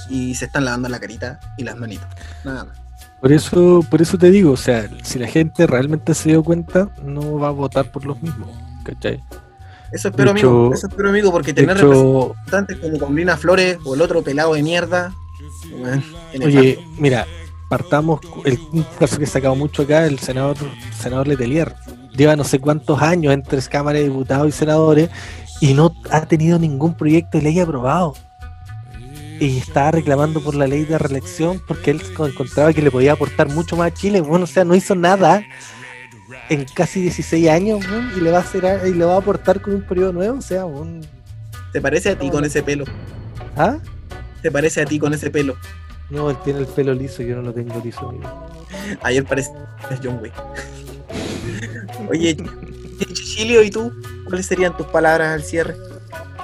y 0.09 0.35
se 0.35 0.45
están 0.45 0.65
lavando 0.65 0.89
la 0.89 0.99
carita 0.99 1.39
y 1.57 1.63
las 1.63 1.77
manitas. 1.77 2.07
Nada 2.43 2.65
más. 2.65 2.84
Por 3.25 3.33
eso, 3.33 3.83
por 3.89 4.03
eso 4.03 4.19
te 4.19 4.29
digo, 4.29 4.51
o 4.51 4.55
sea, 4.55 4.87
si 5.01 5.17
la 5.17 5.25
gente 5.25 5.65
realmente 5.65 6.13
se 6.13 6.29
dio 6.29 6.43
cuenta, 6.43 6.91
no 7.03 7.39
va 7.39 7.47
a 7.47 7.51
votar 7.51 7.91
por 7.91 8.05
los 8.05 8.21
mismos, 8.21 8.47
¿cachai? 8.83 9.19
Eso 9.91 10.09
espero, 10.09 10.29
hecho- 10.29 10.47
amigo. 10.47 10.71
Eso 10.71 10.85
espero, 10.85 11.09
amigo, 11.09 11.31
porque 11.31 11.51
tener 11.51 11.75
hecho, 11.75 12.35
representantes 12.35 12.77
como 12.77 12.99
con 12.99 13.15
Lina 13.15 13.35
Flores 13.35 13.79
o 13.83 13.95
el 13.95 14.03
otro 14.03 14.21
pelado 14.21 14.53
de 14.53 14.61
mierda. 14.61 15.11
bueno, 15.71 16.03
oye, 16.45 16.77
mira, 16.99 17.25
partamos, 17.67 18.19
el 18.43 18.59
un 18.71 18.85
caso 18.99 19.17
que 19.17 19.23
he 19.23 19.27
sacado 19.27 19.55
mucho 19.55 19.81
acá, 19.81 20.05
el 20.05 20.19
senador, 20.19 20.57
senador 20.95 21.27
Letelier, 21.27 21.73
lleva 22.15 22.35
no 22.35 22.43
sé 22.43 22.59
cuántos 22.59 23.01
años 23.01 23.33
entre 23.33 23.59
cámaras 23.63 24.01
de 24.03 24.09
diputados 24.09 24.49
y 24.49 24.51
senadores 24.51 25.09
y 25.61 25.73
no 25.73 25.95
ha 26.11 26.27
tenido 26.27 26.59
ningún 26.59 26.93
proyecto 26.93 27.39
de 27.39 27.45
ley 27.45 27.59
aprobado. 27.59 28.13
Y 29.39 29.57
estaba 29.57 29.91
reclamando 29.91 30.41
por 30.41 30.55
la 30.55 30.65
ley 30.67 30.85
de 30.85 30.97
reelección 30.97 31.61
porque 31.67 31.91
él 31.91 32.01
co- 32.13 32.27
encontraba 32.27 32.71
que 32.73 32.81
le 32.81 32.89
podía 32.91 33.13
aportar 33.13 33.49
mucho 33.49 33.75
más 33.75 33.91
a 33.91 33.93
Chile. 33.93 34.21
Bueno, 34.21 34.45
o 34.45 34.47
sea, 34.47 34.63
no 34.63 34.75
hizo 34.75 34.95
nada 34.95 35.43
en 36.49 36.65
casi 36.73 37.01
16 37.01 37.49
años 37.49 37.85
weón, 37.89 38.11
y 38.15 38.21
le 38.21 38.31
va 38.31 38.37
a 38.37 38.41
hacer 38.41 38.65
a- 38.65 38.87
y 38.87 38.93
le 38.93 39.03
va 39.05 39.15
a 39.15 39.17
aportar 39.17 39.61
con 39.61 39.75
un 39.75 39.81
periodo 39.81 40.13
nuevo. 40.13 40.37
O 40.37 40.41
sea, 40.41 40.65
weón, 40.65 41.01
¿Te 41.73 41.81
parece 41.81 42.09
a 42.11 42.17
ti 42.17 42.29
con 42.29 42.45
ese 42.45 42.63
pelo? 42.63 42.85
¿ah? 43.57 43.77
¿Te 44.41 44.49
parece 44.49 44.81
a 44.81 44.85
ti 44.85 44.97
con 44.97 45.13
ese 45.13 45.29
pelo? 45.29 45.57
No, 46.09 46.29
él 46.29 46.37
tiene 46.43 46.59
el 46.59 46.67
pelo 46.67 46.93
liso, 46.93 47.21
yo 47.21 47.35
no 47.35 47.41
lo 47.41 47.53
tengo 47.53 47.81
liso. 47.83 48.07
amigo. 48.09 48.47
Ayer 49.01 49.25
parece 49.25 49.51
John 50.01 50.19
Wick. 50.21 50.33
Oye, 52.09 52.37
Chichilio, 53.13 53.61
¿y 53.63 53.69
tú? 53.71 53.91
¿Cuáles 54.25 54.45
serían 54.45 54.77
tus 54.77 54.85
palabras 54.87 55.33
al 55.33 55.43
cierre? 55.43 55.75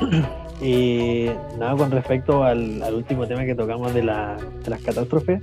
Eh, 0.62 1.36
nada, 1.60 1.76
con 1.76 1.90
respecto 1.92 2.44
al, 2.44 2.82
último 2.94 3.28
tema 3.28 3.46
que 3.46 3.56
tocamos 3.56 3.94
de, 3.94 4.04
la- 4.04 4.38
las 4.68 4.82
catástrofes, 4.82 5.40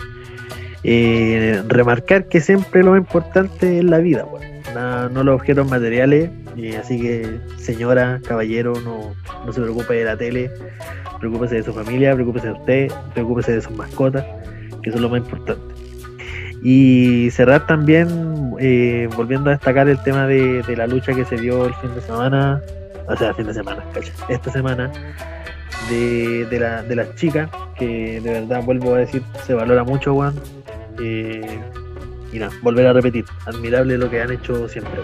eh, 0.85 1.63
remarcar 1.67 2.27
que 2.29 2.41
siempre 2.41 2.83
lo 2.85 2.97
importante 2.97 3.79
es 3.79 3.85
la 3.85 3.99
vida, 3.99 4.25
weón. 4.25 4.47
Nada, 4.75 5.09
no 5.09 5.25
los 5.25 5.35
objetos 5.37 5.69
materiales. 5.69 6.31
eh, 6.57 6.77
así 6.77 7.01
que, 7.01 7.39
señora, 7.57 8.21
caballero, 8.27 8.75
no, 8.85 9.15
no 9.45 9.53
se 9.53 9.61
preocupe 9.61 9.95
de 9.95 10.05
la 10.05 10.17
tele, 10.17 10.51
preocúpese 11.19 11.57
de 11.57 11.63
su 11.65 11.73
familia, 11.73 12.15
preocúpese 12.15 12.49
de 12.49 12.53
usted, 12.53 12.93
preocúpese 13.15 13.53
de 13.53 13.63
sus 13.63 13.77
mascotas, 13.77 14.25
que 14.83 14.91
eso 14.91 14.99
es 14.99 15.03
lo 15.03 15.09
más 15.09 15.21
importante. 15.21 15.63
Y 16.63 17.29
cerrar 17.31 17.67
también, 17.67 18.09
eh, 18.61 19.09
volviendo 19.17 19.51
a 19.51 19.53
destacar 19.55 19.89
el 19.89 20.01
tema 20.03 20.27
de, 20.27 20.63
de 20.63 20.77
la 20.77 20.87
lucha 20.87 21.13
que 21.15 21.25
se 21.25 21.37
dio 21.37 21.67
el 21.67 21.75
fin 21.75 21.95
de 21.95 22.01
semana, 22.03 22.61
o 23.09 23.17
sea, 23.17 23.33
fin 23.35 23.47
de 23.47 23.55
semana, 23.55 23.83
esta 24.29 24.53
semana, 24.53 24.91
de, 25.89 26.47
de, 26.47 26.61
la, 26.61 26.83
de 26.83 26.97
las 26.97 27.15
chicas, 27.15 27.49
que 27.77 28.21
de 28.21 28.33
verdad, 28.41 28.63
vuelvo 28.63 28.95
a 28.95 28.99
decir, 28.99 29.23
se 29.47 29.55
valora 29.55 29.85
mucho, 29.85 30.15
weón. 30.15 30.41
Eh, 31.01 31.59
y 32.33 32.39
nada, 32.39 32.53
volver 32.63 32.87
a 32.87 32.93
repetir, 32.93 33.25
admirable 33.47 33.97
lo 33.97 34.11
que 34.11 34.21
han 34.21 34.33
hecho 34.33 34.69
siempre. 34.69 35.01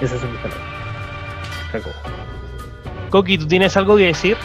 Esas 0.00 0.20
son 0.20 0.32
mis 0.32 0.40
palabras. 0.40 0.66
Jacobo. 1.72 1.94
Coqui, 3.10 3.38
¿tú 3.38 3.46
tienes 3.46 3.76
algo 3.76 3.96
que 3.96 4.06
decir? 4.06 4.36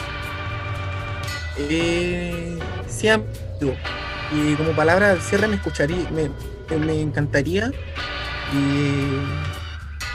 Eh, 1.57 2.57
sí, 2.87 3.07
amigo. 3.07 3.75
Y 4.33 4.55
como 4.55 4.71
palabra 4.71 5.11
al 5.11 5.21
cierre 5.21 5.47
me 5.47 5.55
escucharía, 5.55 6.09
me, 6.11 6.29
me 6.77 7.01
encantaría 7.01 7.67
eh, 8.53 9.21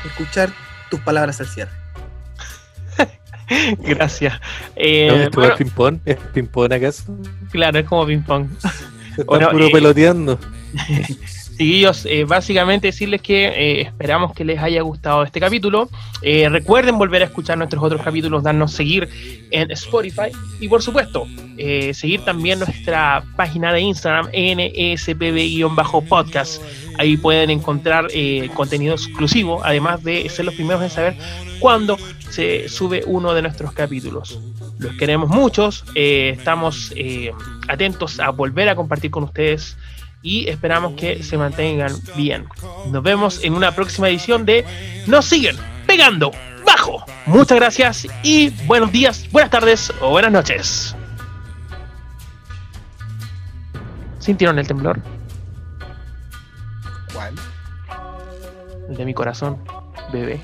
escuchar 0.04 0.50
tus 0.90 1.00
palabras 1.00 1.40
al 1.40 1.46
cierre. 1.46 1.85
Gracias. 3.78 4.34
¿No? 4.34 4.46
Eh, 4.76 5.24
¿Esto 5.24 5.40
bueno, 5.40 5.52
es 5.52 5.58
ping-pong? 5.58 5.98
¿Es 6.04 6.16
ping-pong 6.32 6.72
acaso? 6.72 7.04
claro, 7.50 7.78
es 7.78 7.86
como 7.86 8.06
ping-pong. 8.06 8.48
Están 9.10 9.26
Bueno, 9.26 9.50
puro 9.50 9.66
eh, 9.66 9.70
peloteando. 9.72 10.38
Chiquillos, 11.56 12.04
eh, 12.04 12.24
básicamente 12.24 12.88
decirles 12.88 13.22
que 13.22 13.46
eh, 13.46 13.80
esperamos 13.80 14.34
que 14.34 14.44
les 14.44 14.60
haya 14.60 14.82
gustado 14.82 15.22
este 15.22 15.40
capítulo. 15.40 15.88
Eh, 16.20 16.50
recuerden 16.50 16.98
volver 16.98 17.22
a 17.22 17.24
escuchar 17.24 17.56
nuestros 17.56 17.82
otros 17.82 18.02
capítulos, 18.02 18.42
darnos 18.42 18.72
seguir 18.72 19.08
en 19.50 19.70
Spotify 19.70 20.28
y 20.60 20.68
por 20.68 20.82
supuesto, 20.82 21.26
seguir 21.94 22.22
también 22.26 22.58
nuestra 22.58 23.24
página 23.36 23.72
de 23.72 23.80
Instagram, 23.80 24.26
NSPB-podcast. 24.32 26.60
Ahí 26.98 27.16
pueden 27.16 27.48
encontrar 27.48 28.08
contenido 28.52 28.94
exclusivo, 28.94 29.64
además 29.64 30.04
de 30.04 30.28
ser 30.28 30.44
los 30.44 30.54
primeros 30.54 30.82
en 30.82 30.90
saber 30.90 31.16
cuándo 31.58 31.96
se 32.28 32.68
sube 32.68 33.02
uno 33.06 33.32
de 33.32 33.40
nuestros 33.40 33.72
capítulos. 33.72 34.38
Los 34.78 34.94
queremos 34.96 35.30
muchos, 35.30 35.86
estamos 35.94 36.92
atentos 37.68 38.20
a 38.20 38.28
volver 38.28 38.68
a 38.68 38.76
compartir 38.76 39.10
con 39.10 39.22
ustedes 39.22 39.78
y 40.26 40.48
esperamos 40.48 40.94
que 40.94 41.22
se 41.22 41.38
mantengan 41.38 41.92
bien. 42.16 42.46
Nos 42.90 43.02
vemos 43.04 43.44
en 43.44 43.54
una 43.54 43.70
próxima 43.70 44.08
edición 44.08 44.44
de 44.44 44.66
Nos 45.06 45.24
siguen 45.26 45.56
pegando 45.86 46.32
bajo. 46.64 47.04
Muchas 47.26 47.56
gracias 47.56 48.08
y 48.24 48.50
buenos 48.66 48.90
días, 48.90 49.30
buenas 49.30 49.52
tardes 49.52 49.92
o 50.00 50.10
buenas 50.10 50.32
noches. 50.32 50.96
¿Sintieron 54.18 54.58
el 54.58 54.66
temblor? 54.66 54.98
¿Cuál? 57.14 57.34
El 58.88 58.96
de 58.96 59.04
mi 59.04 59.14
corazón, 59.14 59.62
bebé. 60.12 60.40